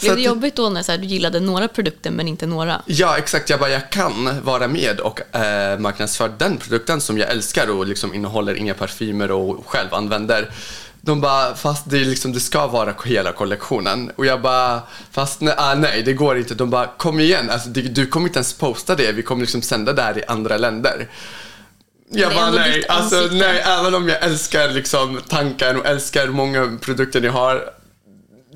Blev 0.00 0.16
det 0.16 0.22
jobbigt 0.22 0.56
då 0.56 0.68
när 0.68 0.82
så 0.82 0.92
här, 0.92 0.98
du 0.98 1.06
gillade 1.06 1.40
några 1.40 1.68
produkter 1.68 2.10
men 2.10 2.28
inte 2.28 2.46
några? 2.46 2.82
Ja, 2.86 3.18
exakt. 3.18 3.50
Jag 3.50 3.60
bara, 3.60 3.70
jag 3.70 3.90
kan 3.90 4.44
vara 4.44 4.68
med 4.68 5.00
och 5.00 5.36
eh, 5.36 5.78
marknadsföra 5.78 6.28
den 6.28 6.56
produkten 6.56 7.00
som 7.00 7.18
jag 7.18 7.30
älskar 7.30 7.70
och 7.70 7.86
liksom 7.86 8.14
innehåller 8.14 8.54
inga 8.54 8.74
parfymer 8.74 9.30
och 9.30 9.66
själv 9.66 9.94
använder. 9.94 10.50
De 11.00 11.20
bara, 11.20 11.54
fast 11.54 11.90
det, 11.90 11.96
liksom, 12.04 12.32
det 12.32 12.40
ska 12.40 12.66
vara 12.66 12.94
hela 13.04 13.32
kollektionen. 13.32 14.10
Och 14.16 14.26
jag 14.26 14.42
bara, 14.42 14.82
fast 15.10 15.40
nej, 15.40 15.54
ah, 15.56 15.74
nej 15.74 16.02
det 16.02 16.12
går 16.12 16.38
inte. 16.38 16.54
De 16.54 16.70
bara, 16.70 16.86
kom 16.86 17.20
igen, 17.20 17.50
alltså, 17.50 17.68
det, 17.68 17.80
du 17.80 18.06
kommer 18.06 18.26
inte 18.26 18.38
ens 18.38 18.52
posta 18.52 18.94
det. 18.94 19.12
Vi 19.12 19.22
kommer 19.22 19.40
liksom 19.40 19.62
sända 19.62 19.92
det 19.92 20.02
här 20.02 20.18
i 20.18 20.24
andra 20.24 20.56
länder. 20.56 21.08
Jag 22.10 22.34
bara, 22.34 22.50
nej, 22.50 22.88
alltså, 22.88 23.28
nej, 23.32 23.64
även 23.66 23.94
om 23.94 24.08
jag 24.08 24.22
älskar 24.22 24.68
liksom, 24.68 25.20
tanken 25.28 25.76
och 25.76 25.86
älskar 25.86 26.26
många 26.26 26.78
produkter 26.80 27.20
ni 27.20 27.28
har. 27.28 27.70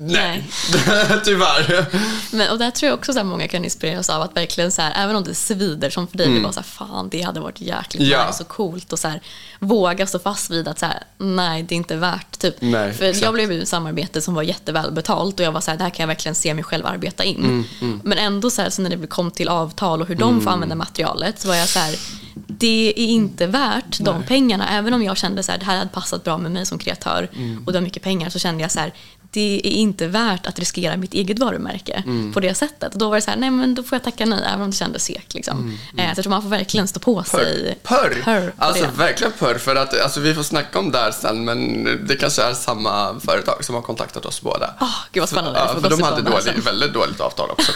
Nej, 0.01 0.49
tyvärr. 1.23 1.85
Men, 2.35 2.49
och 2.51 2.57
där 2.59 2.71
tror 2.71 2.87
jag 2.89 2.97
också 2.99 3.13
så 3.13 3.19
här, 3.19 3.23
många 3.25 3.47
kan 3.47 3.63
inspireras 3.63 4.09
av 4.09 4.21
att 4.21 4.35
verkligen 4.37 4.71
så 4.71 4.81
här, 4.81 4.93
även 5.03 5.15
om 5.15 5.23
det 5.23 5.35
svider 5.35 5.89
som 5.89 6.07
för 6.07 6.17
dig, 6.17 6.27
det 6.35 6.39
var 6.39 6.51
så 6.51 6.59
här, 6.59 6.67
fan 6.67 7.09
det 7.09 7.21
hade 7.21 7.39
varit 7.39 7.61
jäkligt 7.61 8.01
Mm. 8.01 8.11
Ja. 8.11 8.27
nice 8.27 8.43
och 8.43 8.49
coolt 8.49 8.93
och 8.93 8.99
så 8.99 9.07
här, 9.07 9.21
våga 9.59 10.07
stå 10.07 10.19
fast 10.19 10.49
vid 10.51 10.67
att 10.67 10.79
så 10.79 10.85
här, 10.85 11.03
nej 11.17 11.63
det 11.63 11.75
är 11.75 11.77
inte 11.77 11.95
värt 11.95 12.39
typ. 12.39 12.55
Nej, 12.59 12.93
för 12.93 13.05
exakt. 13.05 13.23
jag 13.25 13.33
blev 13.33 13.51
i 13.51 13.61
ett 13.61 13.67
samarbete 13.67 14.21
som 14.21 14.33
var 14.33 14.43
jättevälbetalt 14.43 15.39
och 15.39 15.45
jag 15.45 15.51
var 15.51 15.61
så 15.61 15.71
här, 15.71 15.77
det 15.77 15.83
här 15.83 15.91
kan 15.91 16.03
jag 16.03 16.07
verkligen 16.07 16.35
se 16.35 16.53
mig 16.53 16.63
själv 16.63 16.85
arbeta 16.85 17.23
in. 17.23 17.65
Mm, 17.81 18.01
Men 18.03 18.17
ändå 18.17 18.49
så, 18.49 18.61
här, 18.61 18.69
så 18.69 18.81
när 18.81 18.89
det 18.89 19.07
kom 19.07 19.31
till 19.31 19.49
avtal 19.49 20.01
och 20.01 20.07
hur 20.07 20.15
de 20.15 20.41
får 20.41 20.51
använda 20.51 20.75
materialet 20.75 21.39
så 21.39 21.47
var 21.47 21.55
jag 21.55 21.67
så 21.69 21.79
här, 21.79 21.95
det 22.47 22.93
är 22.97 23.05
inte 23.07 23.47
värt 23.47 23.99
de 23.99 24.23
pengarna. 24.23 24.69
Även 24.69 24.93
om 24.93 25.03
jag 25.03 25.17
kände 25.17 25.43
så 25.43 25.51
här, 25.51 25.59
det 25.59 25.65
här 25.65 25.77
hade 25.77 25.89
passat 25.89 26.23
bra 26.23 26.37
med 26.37 26.51
mig 26.51 26.65
som 26.65 26.77
kreatör 26.79 27.29
Mm. 27.35 27.63
och 27.65 27.71
det 27.73 27.77
var 27.79 27.83
mycket 27.83 28.03
pengar 28.03 28.29
så 28.29 28.39
kände 28.39 28.61
jag 28.61 28.71
så 28.71 28.79
här, 28.79 28.93
det 29.31 29.61
är 29.63 29.71
inte 29.71 30.07
värt 30.07 30.45
att 30.47 30.59
riskera 30.59 30.97
mitt 30.97 31.13
eget 31.13 31.39
varumärke 31.39 32.03
Mm. 32.05 32.33
på 32.33 32.39
det 32.39 32.53
sättet. 32.53 32.93
Och 32.93 32.99
då 32.99 33.09
var 33.09 33.15
det 33.15 33.21
så 33.21 33.29
här, 33.31 33.37
nej 33.37 33.49
men 33.49 33.75
då 33.75 33.83
får 33.83 33.95
jag 33.95 34.03
tacka 34.03 34.25
nej, 34.25 34.39
även 34.47 34.61
om 34.61 34.69
det 34.71 34.75
kändes 34.75 35.03
segt. 35.03 35.33
Liksom. 35.33 35.77
Eh, 35.97 36.03
så 36.03 36.09
jag 36.09 36.23
tror 36.23 36.29
man 36.29 36.41
får 36.41 36.49
verkligen 36.49 36.87
stå 36.87 36.99
på 36.99 37.23
sig. 37.23 37.77
Pörr! 37.83 38.21
Pörr 38.23 38.53
på 38.57 38.63
alltså 38.65 38.83
det. 38.83 38.91
verkligen 38.97 39.33
pörr 39.39 39.57
för 39.57 39.75
att 39.75 40.01
alltså, 40.01 40.19
vi 40.19 40.33
får 40.33 40.43
snacka 40.43 40.79
om 40.79 40.91
det 40.91 40.97
här 40.97 41.11
sen 41.11 41.45
men 41.45 41.83
det 42.07 42.15
kanske 42.15 42.43
är 42.43 42.53
samma 42.53 43.19
företag 43.19 43.65
som 43.65 43.75
har 43.75 43.81
kontaktat 43.81 44.25
oss 44.25 44.41
båda. 44.41 44.73
Åh, 44.81 44.95
gud 45.11 45.21
vad 45.21 45.29
spännande. 45.29 45.59
Vi 45.59 45.65
Ja, 45.75 45.81
för 45.81 45.89
de 45.89 46.01
hade 46.03 46.21
dålig, 46.21 46.63
väldigt 46.63 46.93
dåligt 46.93 47.19
avtal 47.19 47.49
också. 47.51 47.71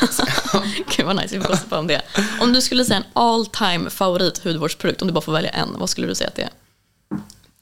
Gud 0.97 1.05
vad 1.05 1.15
nice, 1.15 1.35
vi 1.37 1.41
får 1.43 1.49
gossipa 1.49 1.77
om 1.79 1.87
det. 1.87 2.01
Om 2.41 2.53
du 2.53 2.61
skulle 2.61 2.85
säga 2.85 2.97
en 2.97 3.03
all 3.13 3.45
time 3.45 3.89
favorit 3.89 4.43
hudvårdsprodukt, 4.43 5.01
om 5.01 5.07
du 5.07 5.13
bara 5.13 5.21
får 5.21 5.31
välja 5.33 5.49
en, 5.49 5.69
vad 5.79 5.89
skulle 5.89 6.07
du 6.07 6.15
säga 6.15 6.27
att 6.27 6.35
det 6.35 6.41
är? 6.41 6.49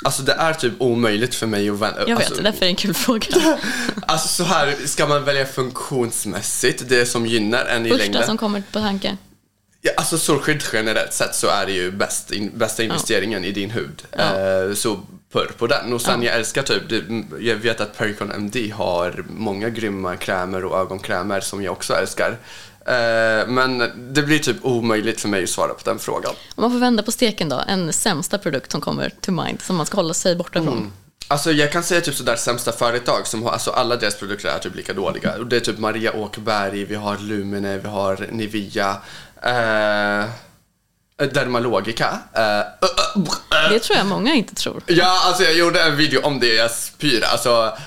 Alltså 0.04 0.22
det 0.22 0.34
är 0.34 0.54
typ 0.54 0.74
omöjligt 0.78 1.36
för 1.36 1.48
mig 1.48 1.70
att 1.70 1.80
välja. 1.80 2.04
Jag 2.08 2.18
vet, 2.18 2.28
alltså, 2.28 2.44
därför 2.44 2.58
är 2.58 2.66
det 2.66 2.72
en 2.72 2.76
kul 2.76 2.94
fråga. 2.94 3.28
alltså 4.08 4.28
så 4.28 4.44
här, 4.44 4.76
ska 4.86 5.08
man 5.08 5.24
välja 5.24 5.46
funktionsmässigt, 5.46 6.90
det 6.90 7.06
som 7.06 7.26
gynnar 7.26 7.66
en 7.66 7.86
i 7.86 7.90
Första 7.90 8.04
längden. 8.04 8.26
som 8.26 8.38
kommer 8.38 8.64
på 8.72 8.80
tanke. 8.80 9.18
Ja, 9.82 9.92
alltså 9.98 10.18
solskydd 10.18 10.64
generellt 10.74 11.14
sett 11.14 11.36
så 11.36 11.48
är 11.48 11.66
det 11.66 11.72
ju 11.72 11.92
bäst, 11.92 12.32
in, 12.32 12.52
bästa 12.56 12.84
investeringen 12.84 13.46
i 13.46 13.52
din 13.52 13.72
hud. 13.72 14.04
Eh, 14.12 14.74
så 14.74 15.00
purr 15.32 15.52
på 15.58 15.68
den. 15.68 15.94
Och 15.94 16.02
sen 16.02 16.24
jag 16.24 16.36
älskar 16.36 16.64
typ, 16.64 16.90
det, 16.90 17.04
jag 17.40 17.56
vet 17.56 17.82
att 17.82 17.98
Pericon 17.98 18.32
MD 18.32 18.72
har 18.74 19.26
många 19.30 19.70
grymma 19.70 20.16
krämer 20.16 20.66
och 20.66 20.80
ögonkrämer 20.80 21.40
som 21.40 21.64
jag 21.64 21.72
också 21.72 21.94
älskar. 21.94 22.38
Eh, 22.86 23.48
men 23.48 23.78
det 24.14 24.22
blir 24.22 24.40
typ 24.40 24.58
omöjligt 24.66 25.22
för 25.22 25.30
mig 25.30 25.44
att 25.44 25.50
svara 25.50 25.74
på 25.74 25.82
den 25.90 26.00
frågan. 26.00 26.32
Om 26.56 26.62
man 26.62 26.72
får 26.72 26.80
vända 26.80 27.04
på 27.04 27.12
steken 27.12 27.50
då, 27.50 27.64
en 27.68 27.94
sämsta 27.94 28.38
produkt 28.38 28.72
som 28.72 28.82
kommer 28.82 29.10
to 29.22 29.32
mind 29.32 29.62
som 29.62 29.76
man 29.76 29.86
ska 29.86 29.98
hålla 29.98 30.14
sig 30.14 30.36
borta 30.36 30.64
från. 30.64 30.94
Alltså 31.28 31.52
jag 31.52 31.72
kan 31.72 31.84
säga 31.84 32.02
typ 32.02 32.16
sådär 32.16 32.36
sämsta 32.36 32.72
företag 32.72 33.28
som 33.28 33.44
har, 33.44 33.52
alltså 33.52 33.72
alla 33.72 33.96
deras 33.96 34.16
produkter 34.16 34.50
är 34.50 34.60
typ 34.60 34.76
lika 34.76 34.94
dåliga. 34.94 35.38
Det 35.38 35.56
är 35.56 35.60
typ 35.60 35.80
Maria 35.80 36.14
Åkerberg, 36.16 36.86
vi 36.86 36.96
har 36.96 37.18
Lumene, 37.18 37.78
vi 37.78 37.88
har 37.88 38.28
Nivea, 38.32 38.98
eh, 39.44 40.26
Dermalogica. 41.34 42.20
Eh, 42.34 42.90
Det 43.72 43.80
tror 43.80 43.98
jag 43.98 44.06
många 44.08 44.34
inte 44.34 44.56
tror. 44.56 44.84
Ja, 44.88 45.22
alltså 45.28 45.44
jag 45.44 45.54
gjorde 45.54 45.82
en 45.84 45.98
video 45.98 46.22
om 46.22 46.40
det, 46.40 46.54
jag 46.56 46.72
spyr. 46.72 47.24
Alltså, 47.24 47.78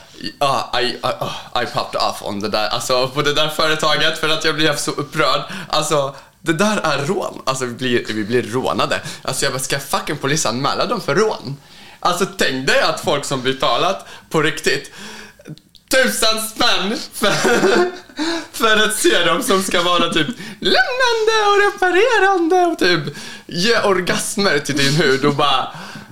Uh, 0.42 0.80
I, 0.82 0.96
uh, 1.04 1.62
I 1.62 1.66
popped 1.66 2.00
off 2.00 2.22
on 2.22 2.40
det 2.40 2.48
där, 2.48 2.68
alltså 2.68 3.08
på 3.08 3.22
det 3.22 3.34
där 3.34 3.48
företaget 3.48 4.18
för 4.18 4.28
att 4.28 4.44
jag 4.44 4.54
blev 4.54 4.76
så 4.76 4.90
upprörd. 4.90 5.42
Alltså, 5.68 6.14
det 6.40 6.52
där 6.52 6.76
är 6.76 7.06
rån. 7.06 7.42
Alltså 7.44 7.64
vi 7.64 7.74
blir, 7.74 8.04
vi 8.08 8.24
blir 8.24 8.42
rånade. 8.42 9.00
Alltså 9.22 9.44
jag 9.44 9.52
bara, 9.52 9.62
ska 9.62 9.74
jag 9.74 9.82
fucking 9.82 10.16
polisanmäla 10.16 10.86
dem 10.86 11.00
för 11.00 11.14
rån? 11.14 11.56
Alltså 12.00 12.26
tänk 12.38 12.66
dig 12.66 12.80
att 12.80 13.00
folk 13.00 13.24
som 13.24 13.42
betalat 13.42 14.06
på 14.30 14.42
riktigt 14.42 14.90
tusen 15.90 16.48
spänn 16.48 16.98
för, 17.12 17.32
för 18.52 18.86
ett 18.86 18.96
serum 18.96 19.42
som 19.42 19.62
ska 19.62 19.82
vara 19.82 20.12
typ 20.12 20.26
lugnande 20.60 21.36
och 21.46 21.72
reparerande 21.72 22.66
och 22.66 22.78
typ 22.78 23.16
ge 23.46 23.78
orgasmer 23.78 24.58
till 24.58 24.76
din 24.76 24.94
hud 24.94 25.24
och 25.24 25.34
bara 25.34 25.68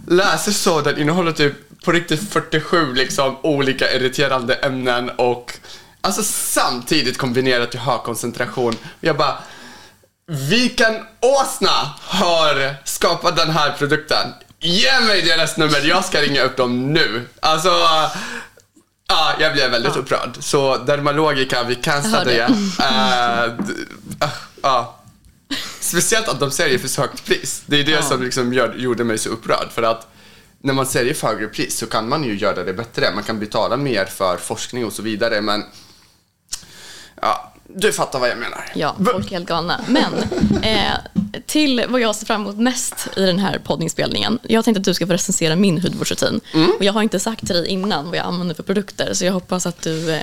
läser 0.08 0.52
så 0.52 0.80
den 0.80 0.98
innehåller 0.98 1.32
typ 1.32 1.54
på 1.84 1.92
riktigt 1.92 2.32
47 2.32 2.94
liksom 2.94 3.36
olika 3.42 3.92
irriterande 3.92 4.54
ämnen 4.54 5.10
och 5.10 5.58
alltså 6.00 6.22
samtidigt 6.22 7.18
kombinerat 7.18 7.70
till 7.70 7.80
hög 7.80 8.02
koncentration. 8.02 8.76
Jag 9.00 9.16
bara 9.16 9.38
vilken 10.26 10.94
åsna 11.20 11.94
har 12.00 12.74
skapat 12.84 13.36
den 13.36 13.50
här 13.50 13.72
produkten? 13.78 14.32
Ge 14.60 15.00
mig 15.00 15.22
deras 15.22 15.56
nummer, 15.56 15.80
jag 15.84 16.04
ska 16.04 16.20
ringa 16.20 16.42
upp 16.42 16.56
dem 16.56 16.92
nu. 16.92 17.28
Alltså, 17.40 17.68
ja, 19.08 19.32
jag 19.40 19.52
blev 19.52 19.70
väldigt 19.70 19.96
upprörd. 19.96 20.36
Så 20.40 20.76
Dermalogica, 20.76 21.64
vi 21.64 21.74
cancellade 21.74 22.32
det. 22.32 22.46
Uh, 22.48 23.52
ah, 24.20 24.28
ja. 24.62 24.98
Speciellt 25.80 26.28
att 26.28 26.40
de 26.40 26.50
säljer 26.50 26.78
för 26.78 26.88
så 26.88 27.00
högt 27.00 27.26
pris. 27.26 27.62
Det 27.66 27.80
är 27.80 27.84
det 27.84 28.02
som 28.02 28.22
liksom 28.22 28.52
gör, 28.52 28.74
gjorde 28.74 29.04
mig 29.04 29.18
så 29.18 29.28
upprörd. 29.28 29.68
För 29.74 29.82
att 29.82 30.08
när 30.62 30.74
man 30.74 30.86
säljer 30.86 31.14
för 31.14 31.26
högre 31.26 31.48
pris 31.48 31.78
så 31.78 31.86
kan 31.86 32.08
man 32.08 32.24
ju 32.24 32.38
göra 32.38 32.64
det 32.64 32.72
bättre. 32.72 33.14
Man 33.14 33.24
kan 33.24 33.38
betala 33.38 33.76
mer 33.76 34.04
för 34.04 34.36
forskning 34.36 34.84
och 34.84 34.92
så 34.92 35.02
vidare. 35.02 35.40
Men 35.40 35.64
ja, 37.20 37.52
du 37.66 37.92
fattar 37.92 38.18
vad 38.18 38.28
jag 38.28 38.38
menar. 38.38 38.72
Ja, 38.74 38.96
folk 39.12 39.26
är 39.26 39.30
helt 39.30 39.48
galna. 39.48 39.80
Men 39.88 40.14
eh, 40.62 40.94
till 41.46 41.84
vad 41.88 42.00
jag 42.00 42.16
ser 42.16 42.26
fram 42.26 42.40
emot 42.42 42.56
mest 42.56 43.08
i 43.16 43.20
den 43.26 43.38
här 43.38 43.58
poddinspelningen. 43.64 44.38
Jag 44.42 44.64
tänkte 44.64 44.78
att 44.78 44.84
du 44.84 44.94
ska 44.94 45.06
få 45.06 45.12
recensera 45.12 45.56
min 45.56 45.80
hudvårdsrutin. 45.80 46.40
Mm. 46.54 46.70
Och 46.78 46.84
jag 46.84 46.92
har 46.92 47.02
inte 47.02 47.20
sagt 47.20 47.46
till 47.46 47.56
dig 47.56 47.66
innan 47.68 48.04
vad 48.08 48.16
jag 48.18 48.26
använder 48.26 48.54
för 48.54 48.62
produkter. 48.62 49.14
Så 49.14 49.24
jag 49.24 49.32
hoppas 49.32 49.66
att 49.66 49.82
du 49.82 50.10
eh, 50.10 50.20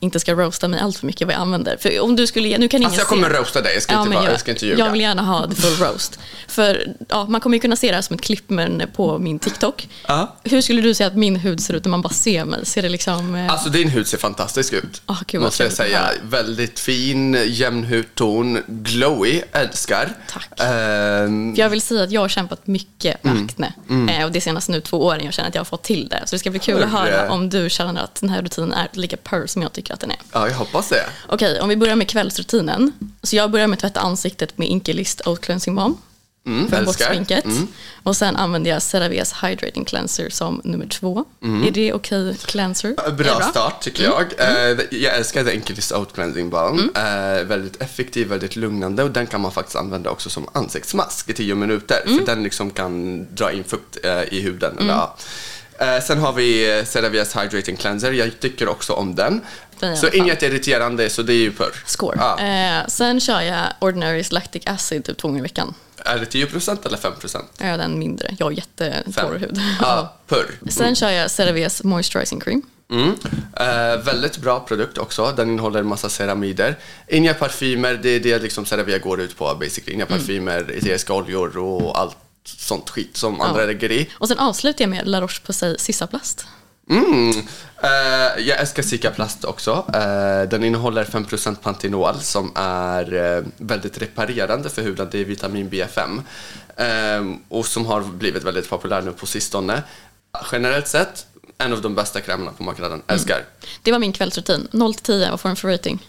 inte 0.00 0.20
ska 0.20 0.34
roasta 0.34 0.68
mig 0.68 0.80
allt 0.80 0.96
för 0.96 1.06
mycket 1.06 1.26
vad 1.26 1.34
jag 1.34 1.40
använder. 1.40 1.76
För 1.80 2.00
om 2.00 2.16
du 2.16 2.26
skulle 2.26 2.58
nu 2.58 2.68
kan 2.68 2.84
Alltså 2.84 3.00
jag 3.00 3.08
kommer 3.08 3.30
se. 3.30 3.36
roasta 3.38 3.60
dig, 3.62 3.74
jag 3.74 3.82
ska, 3.82 3.92
Ja, 3.94 4.00
inte, 4.02 4.14
vara, 4.14 4.24
jag, 4.24 4.32
jag 4.32 4.40
ska 4.40 4.50
inte 4.50 4.66
ljuga. 4.66 4.84
jag 4.84 4.92
vill 4.92 5.00
gärna 5.00 5.22
ha 5.22 5.48
the 5.48 5.54
full 5.54 5.76
roast. 5.86 6.18
För 6.48 6.94
ja, 7.08 7.26
man 7.28 7.40
kommer 7.40 7.56
ju 7.56 7.60
kunna 7.60 7.76
se 7.76 7.88
det 7.88 7.94
här 7.94 8.02
som 8.02 8.14
ett 8.14 8.22
klipp 8.22 8.50
men 8.50 8.82
på 8.96 9.18
min 9.18 9.38
TikTok. 9.38 9.88
Ja. 10.06 10.36
Hur 10.44 10.60
skulle 10.60 10.80
du 10.82 10.94
säga 10.94 11.06
att 11.06 11.16
min 11.16 11.36
hud 11.36 11.60
ser 11.60 11.74
ut 11.74 11.84
när 11.84 11.90
man 11.90 12.02
bara 12.02 12.12
ser 12.14 12.44
mig? 12.44 12.66
Ser 12.66 12.82
det 12.82 12.88
liksom... 12.88 13.34
Eh, 13.34 13.52
Alltså 13.52 13.68
din 13.68 13.88
hud 13.88 14.06
ser 14.06 14.18
fantastisk 14.18 14.72
ut. 14.72 15.02
Ah, 15.06 15.16
gud, 15.26 15.40
måste 15.40 15.62
jag 15.62 15.72
säga. 15.72 16.10
Väldigt 16.30 16.78
fin, 16.80 17.38
jämn 17.46 17.84
hudton, 17.84 18.58
glowy, 18.66 19.42
älskar. 19.52 20.12
Tack. 20.28 20.48
För 20.56 21.60
jag 21.60 21.68
vill 21.70 21.82
säga 21.82 22.02
att 22.02 22.10
jag 22.10 22.20
har 22.20 22.28
kämpat 22.28 22.66
mycket 22.66 23.24
med 23.24 23.32
Mm. 23.32 23.44
akne. 23.44 23.72
Eh, 24.18 24.24
och 24.24 24.32
det 24.32 24.40
senaste 24.40 24.72
nu 24.72 24.80
två 24.80 25.04
åren 25.04 25.24
jag 25.24 25.34
känner 25.34 25.48
att 25.48 25.54
jag 25.54 25.60
har 25.60 25.64
fått 25.64 25.82
till 25.82 26.08
det. 26.08 26.22
Så 26.24 26.34
det 26.34 26.38
ska 26.38 26.50
bli 26.50 26.58
kul 26.58 26.82
att 26.82 26.90
Hörru. 26.90 27.10
höra 27.10 27.30
om 27.30 27.50
du 27.50 27.70
känner 27.70 28.02
att 28.02 28.14
den 28.20 28.30
här 28.30 28.42
rutinen 28.42 28.72
är 28.72 28.88
lika 28.92 29.16
purr 29.16 29.46
som 29.46 29.62
jag 29.62 29.72
tycker 29.72 29.94
att 29.94 30.00
den 30.00 30.10
är. 30.10 30.16
ja, 30.32 30.48
jag 30.48 30.54
hoppas 30.54 30.88
det. 30.88 31.04
Okej, 31.28 31.60
om 31.60 31.68
vi 31.68 31.76
börjar 31.76 31.96
med 31.96 32.08
kvällsrutinen. 32.08 32.92
Så 33.22 33.36
jag 33.36 33.50
börjar 33.50 33.66
med 33.66 33.76
att 33.76 33.80
tvätta 33.80 34.00
ansiktet 34.00 34.58
med 34.58 34.68
Inkellist 34.68 35.26
Oat 35.26 35.40
Cleansing 35.40 35.74
Balm. 35.74 35.96
Mm, 36.46 36.68
för 36.68 36.76
att 36.76 36.80
få 36.80 36.86
bort 36.86 37.00
älskar. 37.00 37.14
sminket. 37.14 37.44
Och 38.02 38.16
sen 38.16 38.36
använder 38.36 38.70
jag 38.70 38.82
CeraVes 38.82 39.34
Hydrating 39.42 39.84
Cleanser 39.84 40.28
som 40.30 40.60
nummer 40.64 40.86
två. 40.86 41.24
Är 41.66 41.70
det 41.70 41.92
okej 41.92 42.36
cleanser? 42.46 42.88
Mm. 42.88 43.04
Är 43.06 43.10
Bra, 43.10 43.38
det 43.38 43.44
start 43.44 43.80
tycker 43.82 44.04
Mm. 44.04 44.16
jag. 44.38 44.48
Eh, 44.70 44.78
jag 44.90 45.16
älskar 45.16 45.44
The 45.44 45.50
Enkelist 45.50 45.92
Out 45.92 46.14
Cleansing 46.14 46.50
Balm. 46.50 46.90
Eh, 46.94 47.44
väldigt 47.44 47.82
effektiv, 47.82 48.28
väldigt 48.28 48.56
lugnande 48.56 49.02
och 49.02 49.10
den 49.10 49.26
kan 49.26 49.40
man 49.40 49.52
faktiskt 49.52 49.76
använda 49.76 50.10
också 50.10 50.30
som 50.30 50.48
ansiktsmask 50.52 51.30
i 51.30 51.32
10 51.32 51.54
minuter. 51.54 52.02
Mm. 52.06 52.18
För 52.18 52.26
den 52.26 52.42
liksom 52.42 52.70
kan 52.70 53.26
dra 53.34 53.52
in 53.52 53.64
fukt 53.64 53.98
eh, 54.04 54.22
i 54.34 54.40
huden. 54.40 54.76
Eller, 54.80 56.00
sen 56.00 56.18
har 56.18 56.32
vi 56.32 56.66
CeraVe's 56.86 57.42
Hydrating 57.42 57.76
Cleanser. 57.76 58.12
Jag 58.12 58.40
tycker 58.40 58.68
också 58.68 58.92
om 58.92 59.14
den. 59.14 59.40
Så 59.96 60.08
inget 60.08 60.42
irriterande, 60.42 61.10
så 61.10 61.22
det 61.22 61.32
är 61.32 61.36
ju 61.36 61.52
purr. 61.52 61.82
Score. 61.86 62.16
Ja. 62.20 62.38
Eh, 62.40 62.86
sen 62.86 63.20
kör 63.20 63.40
jag 63.40 63.64
Ordinary's 63.80 64.32
Lactic 64.34 64.62
Acid 64.66 65.04
typ 65.04 65.18
två 65.18 65.28
gånger 65.28 65.38
i 65.38 65.42
veckan. 65.42 65.74
Är 66.04 66.18
det 66.18 66.24
10% 66.24 66.86
eller 66.86 66.96
5%? 66.96 67.42
Jag 67.58 67.68
är 67.68 67.78
den 67.78 67.98
mindre. 67.98 68.34
Jag 68.38 68.46
har 68.46 68.50
jättetorr 68.52 69.38
hud. 69.38 69.60
Ja, 69.80 70.16
purr. 70.26 70.58
Sen 70.70 70.94
kör 70.94 71.10
jag 71.10 71.30
CeraVes 71.30 71.84
Moisturizing 71.84 72.40
Cream. 72.40 72.62
Mm. 72.90 73.14
Eh, 73.56 74.02
väldigt 74.04 74.38
bra 74.38 74.60
produkt 74.60 74.98
också. 74.98 75.32
Den 75.36 75.48
innehåller 75.50 75.80
en 75.80 75.86
massa 75.86 76.08
ceramider. 76.08 76.78
Inga 77.08 77.34
parfymer, 77.34 77.94
det 78.02 78.08
är 78.08 78.20
det 78.20 78.38
liksom 78.38 78.64
CeraVe 78.66 78.98
går 78.98 79.20
ut 79.20 79.36
på 79.38 79.54
basically. 79.60 79.94
Inga 79.94 80.06
Mm. 80.06 80.18
parfymer, 80.18 80.70
eteriska 80.76 81.12
oljor 81.14 81.58
och 81.58 81.98
allt 82.00 82.16
sånt 82.44 82.90
skit 82.90 83.16
som 83.16 83.40
andra 83.40 83.64
lägger 83.64 83.92
i. 83.92 84.08
Och 84.14 84.28
sen 84.28 84.38
avslutar 84.38 84.82
jag 84.82 84.88
med 84.90 85.08
La 85.08 85.20
Roche-Posay 85.20 85.76
Sisaplast. 85.78 86.46
Mm. 86.90 87.30
Eh, 87.82 88.42
jag 88.46 88.60
älskar 88.60 88.82
Cicaplast 88.82 89.44
också. 89.44 89.84
Eh, 89.94 90.48
den 90.48 90.64
innehåller 90.64 91.04
5% 91.04 91.56
Pantinol 91.62 92.14
som 92.20 92.52
är 92.54 93.14
eh, 93.14 93.44
väldigt 93.56 93.98
reparerande 93.98 94.68
för 94.68 94.82
huden. 94.82 95.08
Det 95.10 95.18
är 95.20 95.24
vitamin 95.24 95.70
B5 95.70 96.22
eh, 96.76 97.36
och 97.48 97.66
som 97.66 97.86
har 97.86 98.00
blivit 98.00 98.44
väldigt 98.44 98.70
populär 98.70 99.02
nu 99.02 99.12
på 99.12 99.26
sistone. 99.26 99.82
Generellt 100.52 100.88
sett, 100.88 101.26
en 101.58 101.72
av 101.72 101.82
de 101.82 101.94
bästa 101.94 102.20
krämerna 102.20 102.52
på 102.52 102.62
marknaden. 102.62 103.02
Älskar. 103.06 103.44
Det 103.82 103.92
var 103.92 103.98
min 103.98 104.12
kvällsrutin. 104.12 104.68
0 104.70 104.94
till 104.94 105.04
10, 105.04 105.30
vad 105.30 105.40
får 105.40 105.48
den 105.48 105.56
för 105.56 105.68
rating? 105.68 106.08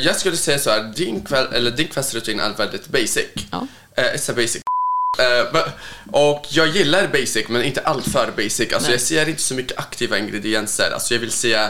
Jag 0.00 0.16
skulle 0.16 0.36
säga 0.36 0.58
så 0.58 0.70
här, 0.70 0.92
din, 0.96 1.20
kväll, 1.24 1.46
eller 1.52 1.70
din 1.70 1.88
kvällsrutin 1.88 2.40
är 2.40 2.50
väldigt 2.54 2.88
basic. 2.88 3.26
Ja. 3.50 3.66
It's 3.96 4.30
a 4.30 4.34
basic 4.36 4.62
Eh, 5.18 5.60
och 6.12 6.46
jag 6.50 6.68
gillar 6.68 7.06
basic, 7.08 7.48
men 7.48 7.62
inte 7.64 7.80
allt 7.80 8.08
för 8.08 8.30
basic. 8.36 8.72
Alltså, 8.72 8.88
Nej. 8.88 8.92
jag 8.92 9.00
ser 9.00 9.28
inte 9.28 9.42
så 9.42 9.54
mycket 9.54 9.78
aktiva 9.78 10.18
ingredienser. 10.18 10.90
Alltså, 10.94 11.14
jag 11.14 11.20
vill 11.20 11.32
se 11.32 11.68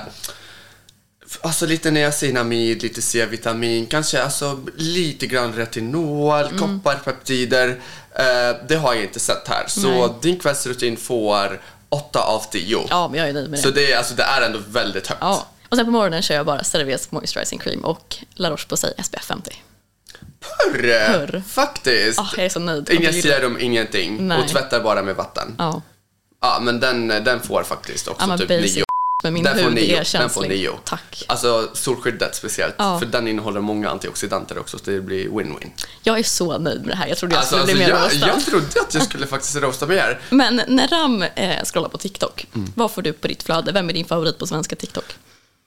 alltså, 1.41 1.67
lite 1.67 1.91
niacinamid, 1.91 2.83
lite 2.83 3.03
C-vitamin, 3.03 3.87
kanske 3.87 4.23
alltså, 4.23 4.61
lite 4.77 5.27
grann 5.27 5.53
retinol, 5.55 6.45
Mm. 6.47 6.59
kopparpeptider. 6.59 7.69
Eh, 8.15 8.57
det 8.69 8.77
har 8.77 8.95
jag 8.95 9.03
inte 9.03 9.21
sett 9.21 9.49
här. 9.49 9.65
Så 9.69 9.89
Nej. 10.07 10.15
din 10.23 10.39
kvällsrutin 10.39 10.97
får 10.97 11.61
8 11.89 12.21
av 12.21 12.45
10. 12.51 12.87
Ja, 12.91 13.09
men 13.09 13.21
jag 13.21 13.29
är 13.29 13.33
nöjd 13.33 13.51
med 13.51 13.59
det. 13.59 13.63
Så 13.63 13.71
det 13.71 13.93
är, 13.93 13.97
alltså, 13.99 14.15
det 14.15 14.23
är 14.23 14.43
ändå 14.43 14.59
väldigt 14.69 15.07
högt. 15.07 15.21
Ja. 15.23 15.47
Och 15.69 15.77
sen 15.77 15.87
på 15.87 15.93
morgonen 15.93 16.23
kör 16.23 16.35
jag 16.35 16.47
bara 16.47 16.65
CeraVes 16.65 17.11
Moisturizing 17.11 17.59
Cream 17.59 17.85
och 17.85 18.17
La 18.35 18.51
Roche-Posay 18.51 18.93
SPF 19.05 19.25
50. 19.25 19.63
Purr! 20.41 21.13
Purr. 21.27 21.43
Faktiskt. 21.49 22.19
Ah, 22.19 22.29
jag 22.37 22.45
är 22.45 22.49
så 22.49 22.59
nöjd. 22.61 22.89
Vill- 22.89 23.23
serum, 23.23 23.57
ingenting. 23.61 24.29
Nej. 24.29 24.39
Och 24.43 24.49
tvättar 24.49 24.81
bara 24.81 25.03
med 25.03 25.17
vatten. 25.17 25.55
Ja, 25.59 25.83
Ja, 26.41 26.59
men 26.63 26.81
den, 26.81 27.09
den 27.09 27.41
får 27.41 27.63
faktiskt 27.63 28.09
också 28.09 28.27
I'm 28.27 28.35
a 28.35 28.39
typ 28.39 28.49
nio. 28.49 28.85
men 29.25 29.35
min 29.35 29.45
Den 29.45 29.57
får 29.57 29.65
hud 29.65 29.75
nio. 29.75 29.99
är 30.01 30.19
Den 30.19 30.31
får 30.31 30.43
nio. 30.43 30.71
Tack. 30.85 31.25
Alltså 31.29 31.69
solskyddet 31.75 32.35
speciellt. 32.35 32.75
Ja. 32.79 32.99
För 32.99 33.07
den 33.07 33.29
innehåller 33.29 33.61
många 33.61 33.91
antioxidanter 33.91 34.59
också, 34.59 34.79
så 34.79 34.91
det 34.91 35.01
blir 35.01 35.29
win-win. 35.29 35.71
Jag 36.03 36.19
är 36.19 36.23
så 36.23 36.59
nöjd 36.59 36.81
med 36.81 36.89
det 36.89 36.97
här. 36.97 37.07
Jag 37.09 37.19
trodde 37.19 37.35
jag 37.35 37.41
Alltså, 37.41 37.59
skulle 37.59 37.73
alltså, 37.95 38.09
bli 38.11 38.21
mer 38.21 38.29
jag, 38.29 38.37
jag 38.37 38.45
trodde 38.45 38.81
att 38.81 38.95
jag 38.95 39.03
skulle 39.03 39.27
faktiskt 39.27 39.57
roasta 39.57 39.87
mer. 39.87 40.21
Men 40.31 40.63
när 40.69 40.89
Ram 40.89 41.23
eh, 41.23 41.65
scrollar 41.65 41.89
på 41.89 41.99
TikTok, 41.99 42.47
Mm. 42.55 42.73
vad 42.75 42.91
får 42.93 43.03
du 43.03 43.13
på 43.13 43.29
ditt 43.29 43.43
flöde? 43.43 43.73
Vem 43.73 43.89
är 43.89 43.93
din 43.93 44.05
favorit 44.05 44.39
på 44.39 44.47
svenska 44.47 44.77
TikTok? 44.77 45.05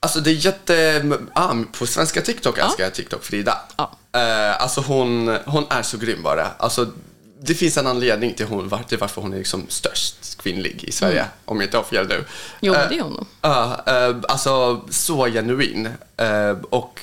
Alltså 0.02 0.20
det 0.20 0.30
är 0.30 0.34
jätte... 0.34 1.02
Ah, 1.34 1.54
på 1.78 1.86
svenska 1.86 2.22
TikTok 2.22 2.58
älskar 2.58 2.84
jag 2.84 2.94
TikTok 2.94 3.24
Frida. 3.24 3.58
Ja. 3.76 3.98
Eh, 4.12 4.62
alltså 4.62 4.80
hon, 4.80 5.38
hon 5.44 5.64
är 5.70 5.82
så 5.82 5.98
grym 5.98 6.22
bara. 6.22 6.46
Alltså, 6.58 6.92
det 7.40 7.54
finns 7.54 7.76
en 7.76 7.86
anledning 7.86 8.34
till, 8.34 8.46
hon, 8.46 8.70
till 8.88 8.98
varför 8.98 9.22
hon 9.22 9.32
är 9.32 9.38
liksom 9.38 9.66
störst 9.68 10.38
kvinnlig 10.38 10.84
i 10.84 10.92
Sverige. 10.92 11.26
Om 11.44 11.56
jag 11.56 11.66
inte 11.66 11.76
har 11.76 11.84
fel 11.84 12.08
nu. 12.08 12.14
Mm. 12.14 12.26
Jo, 12.60 12.74
Eh, 12.74 12.88
det 12.88 12.98
är 12.98 13.02
hon 13.02 13.12
nog. 13.12 13.26
Eh, 13.42 14.16
alltså 14.28 14.84
så 14.90 15.26
genuin. 15.26 15.88
Eh, 16.16 16.56
och 16.70 17.00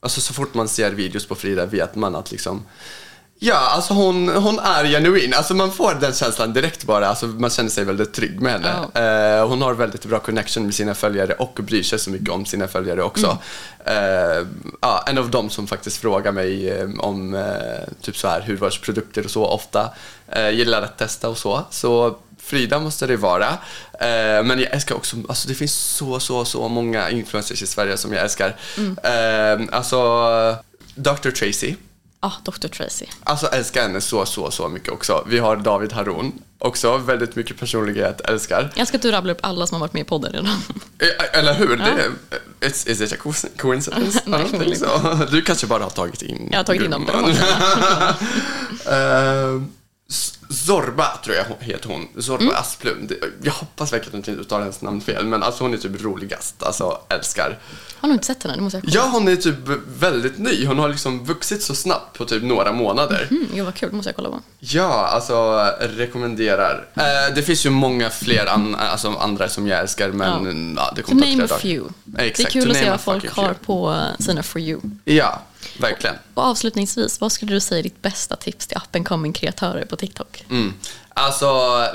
alltså, 0.00 0.20
så 0.20 0.34
fort 0.34 0.54
man 0.54 0.68
ser 0.68 0.90
videos 0.90 1.26
på 1.26 1.34
Frida 1.34 1.66
vet 1.66 1.94
man 1.94 2.14
att 2.16 2.30
liksom 2.32 2.66
Ja, 3.44 3.56
alltså 3.56 3.94
hon, 3.94 4.28
hon 4.28 4.58
är 4.58 4.84
genuin. 4.84 5.34
Alltså 5.34 5.54
man 5.54 5.72
får 5.72 5.94
den 5.94 6.12
känslan 6.12 6.52
direkt 6.52 6.84
bara. 6.84 7.08
Alltså 7.08 7.26
man 7.26 7.50
känner 7.50 7.70
sig 7.70 7.84
väldigt 7.84 8.14
trygg 8.14 8.40
med 8.40 8.52
henne. 8.52 9.38
Eh, 9.38 9.48
hon 9.48 9.62
har 9.62 9.74
väldigt 9.74 10.04
bra 10.04 10.18
connection 10.18 10.64
med 10.64 10.74
sina 10.74 10.94
följare 10.94 11.32
och 11.32 11.58
bryr 11.62 11.82
sig 11.82 11.98
så 11.98 12.10
mycket 12.10 12.28
om 12.28 12.46
sina 12.46 12.68
följare 12.68 13.02
också. 13.02 13.38
Eh, 13.84 14.46
ja, 14.80 15.04
en 15.06 15.18
av 15.18 15.30
dem 15.30 15.50
som 15.50 15.66
faktiskt 15.66 15.96
frågar 15.96 16.32
mig 16.32 16.70
eh, 16.70 16.88
om 16.98 17.34
eh, 17.34 17.42
typ 18.00 18.16
så 18.16 18.28
här 18.28 18.40
hudvårdsprodukter 18.40 19.24
och 19.24 19.30
så 19.30 19.46
ofta. 19.46 19.90
Eh, 20.28 20.50
gillar 20.50 20.82
att 20.82 20.98
testa 20.98 21.28
och 21.28 21.38
så. 21.38 21.64
Så 21.70 22.16
Frida 22.38 22.78
måste 22.78 23.06
det 23.06 23.16
vara. 23.16 23.48
Eh, 23.92 24.42
men 24.44 24.50
jag 24.58 24.72
älskar 24.72 24.94
också, 24.94 25.16
alltså 25.28 25.48
det 25.48 25.54
finns 25.54 25.74
så, 25.74 26.20
så, 26.20 26.44
så 26.44 26.68
många 26.68 27.10
influencers 27.10 27.62
i 27.62 27.66
Sverige 27.66 27.96
som 27.96 28.12
jag 28.12 28.22
älskar. 28.22 28.56
Eh, 29.02 29.60
alltså 29.72 29.96
Dr. 30.94 31.30
Tracy. 31.30 31.74
Ja, 32.22 32.32
Dr. 32.44 32.68
Tracy. 32.68 33.06
Alltså 33.24 33.46
älskar 33.46 33.82
henne 33.82 34.00
så, 34.00 34.26
så, 34.26 34.50
så 34.50 34.68
mycket 34.68 34.88
också. 34.92 35.24
Vi 35.28 35.38
har 35.38 35.56
David 35.56 35.92
Haron 35.92 36.32
också, 36.58 36.96
väldigt 36.96 37.36
mycket 37.36 37.58
personlighet, 37.60 38.20
älskar. 38.20 38.70
Jag 38.74 38.80
älskar 38.80 38.98
att 38.98 39.02
du 39.02 39.10
rabblar 39.10 39.34
upp 39.34 39.40
alla 39.42 39.66
som 39.66 39.74
har 39.74 39.80
varit 39.80 39.92
med 39.92 40.00
i 40.00 40.04
podden 40.04 40.32
redan. 40.32 40.46
Eh, 40.98 41.38
Eller 41.38 41.54
hur? 41.54 41.76
Det 41.76 41.82
är, 41.84 42.10
it's, 42.68 42.88
is 42.90 43.00
it 43.00 43.12
a 43.12 43.16
co- 43.22 43.48
coincidence? 43.58 44.18
I 44.18 44.22
Nej, 44.30 44.46
förmodligen 44.50 44.78
so. 44.78 45.26
Du 45.30 45.42
kanske 45.42 45.66
bara 45.66 45.82
har 45.82 45.90
tagit 45.90 46.22
in 46.22 46.48
Jag 46.52 46.58
har 46.58 46.64
tagit 46.64 46.82
in 46.82 46.90
dem. 46.90 47.06
Zorba 50.52 51.16
tror 51.24 51.36
jag 51.36 51.44
heter 51.66 51.88
hon. 51.88 52.08
Zorba 52.22 52.42
Mm. 52.42 52.54
Asplund. 52.56 53.08
Det- 53.08 53.18
Jag 53.42 53.52
hoppas 53.52 53.92
verkligen 53.92 54.20
att 54.20 54.26
jag 54.26 54.32
inte 54.34 54.42
uttalar 54.42 54.60
hennes 54.62 54.82
namn 54.82 55.00
fel, 55.00 55.24
men 55.26 55.42
alltså 55.42 55.64
hon 55.64 55.74
är 55.74 55.78
typ 55.78 56.02
roligast. 56.02 56.62
Alltså 56.62 56.98
älskar. 57.08 57.58
Har 57.96 58.08
nog 58.08 58.14
inte 58.16 58.26
sett 58.26 58.42
henne, 58.42 58.54
det 58.56 58.62
måste 58.62 58.76
jag 58.76 58.84
kolla. 58.84 58.94
Ja, 58.94 59.10
hon 59.12 59.28
är 59.28 59.36
typ 59.36 59.54
väldigt 59.98 60.38
ny. 60.38 60.66
Hon 60.66 60.78
har 60.78 60.88
liksom 60.88 61.24
vuxit 61.24 61.62
så 61.62 61.74
snabbt 61.74 62.18
på 62.18 62.24
typ 62.24 62.42
några 62.42 62.72
månader. 62.72 63.26
Mm, 63.30 63.46
gud 63.54 63.64
vad 63.64 63.74
kul, 63.74 63.88
det 63.90 63.96
måste 63.96 64.08
jag 64.08 64.16
kolla 64.16 64.28
på. 64.28 64.40
Ja, 64.58 65.06
alltså 65.06 65.34
rekommenderar. 65.80 66.86
Eh, 66.94 67.34
det 67.34 67.42
finns 67.42 67.66
ju 67.66 67.70
många 67.70 68.10
fler 68.10 68.46
an, 68.46 68.74
alltså, 68.74 69.08
andra 69.20 69.48
som 69.48 69.66
jag 69.66 69.80
älskar, 69.80 70.08
men 70.08 70.74
ja. 70.76 70.92
det 70.96 71.02
To 71.02 71.08
kommer 71.08 71.22
ta 71.22 71.28
name 71.28 71.34
flera 71.34 71.44
a 71.44 71.48
dagar. 71.48 71.60
few. 71.60 71.92
Exakt, 72.18 72.36
det 72.52 72.58
är 72.58 72.62
kul 72.62 72.64
to 72.64 72.70
att 72.70 72.76
se 72.76 72.82
name 72.84 72.90
vad 73.06 73.16
a 73.16 73.20
folk 73.20 73.36
har 73.36 73.54
på 73.54 74.04
sina 74.18 74.42
For 74.42 74.60
You. 74.60 74.80
Ja, 75.04 75.42
verkligen. 75.78 76.16
Och 76.34 76.42
avslutningsvis, 76.42 77.20
vad 77.20 77.32
skulle 77.32 77.52
du 77.52 77.60
säga 77.60 77.78
är 77.78 77.82
ditt 77.82 78.02
bästa 78.02 78.36
tips 78.36 78.66
till 78.66 78.78
and 78.92 79.08
coming 79.08 79.32
kreatörer 79.32 79.84
på 79.84 79.96
TikTok? 79.96 80.44
Mm. 80.50 80.74
Alltså, 81.08 81.48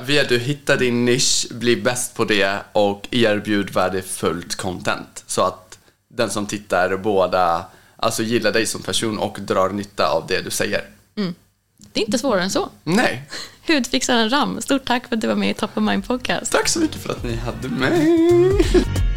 via 0.06 0.24
du 0.24 0.40
hittar 0.40 0.78
din 0.78 1.06
nisch, 1.06 1.48
bli 1.52 1.76
bäst 1.76 2.16
på 2.16 2.26
det 2.26 2.60
och 2.72 3.08
erbjud 3.12 3.70
värdefullt 3.70 4.56
content. 4.56 5.24
Så 5.28 5.42
att 5.42 5.78
den 6.08 6.30
som 6.30 6.46
tittar 6.46 6.98
båda 6.98 7.66
alltså, 7.96 8.24
gillar 8.24 8.52
dig 8.52 8.66
som 8.66 8.82
person 8.82 9.18
och 9.18 9.38
drar 9.42 9.70
nytta 9.70 10.10
av 10.10 10.28
det 10.28 10.42
du 10.42 10.50
säger. 10.50 10.84
Det 11.94 12.02
är 12.02 12.06
inte 12.06 12.18
svårare 12.18 12.44
än 12.44 12.50
så. 12.50 12.70
Nej, 12.84 13.30
Hudfixaren 13.68 14.30
Ram, 14.30 14.62
stort 14.62 14.86
tack 14.86 15.08
för 15.08 15.16
att 15.16 15.22
du 15.22 15.28
var 15.28 15.36
med 15.36 15.50
i 15.50 15.54
Top 15.54 15.78
of 15.78 15.84
Mind 15.84 16.08
Podcast. 16.08 16.52
tack 16.52 16.68
så 16.68 16.80
mycket 16.80 17.02
för 17.02 17.10
att 17.10 17.24
ni 17.24 17.36
hade 17.36 17.68
mig. 17.70 19.17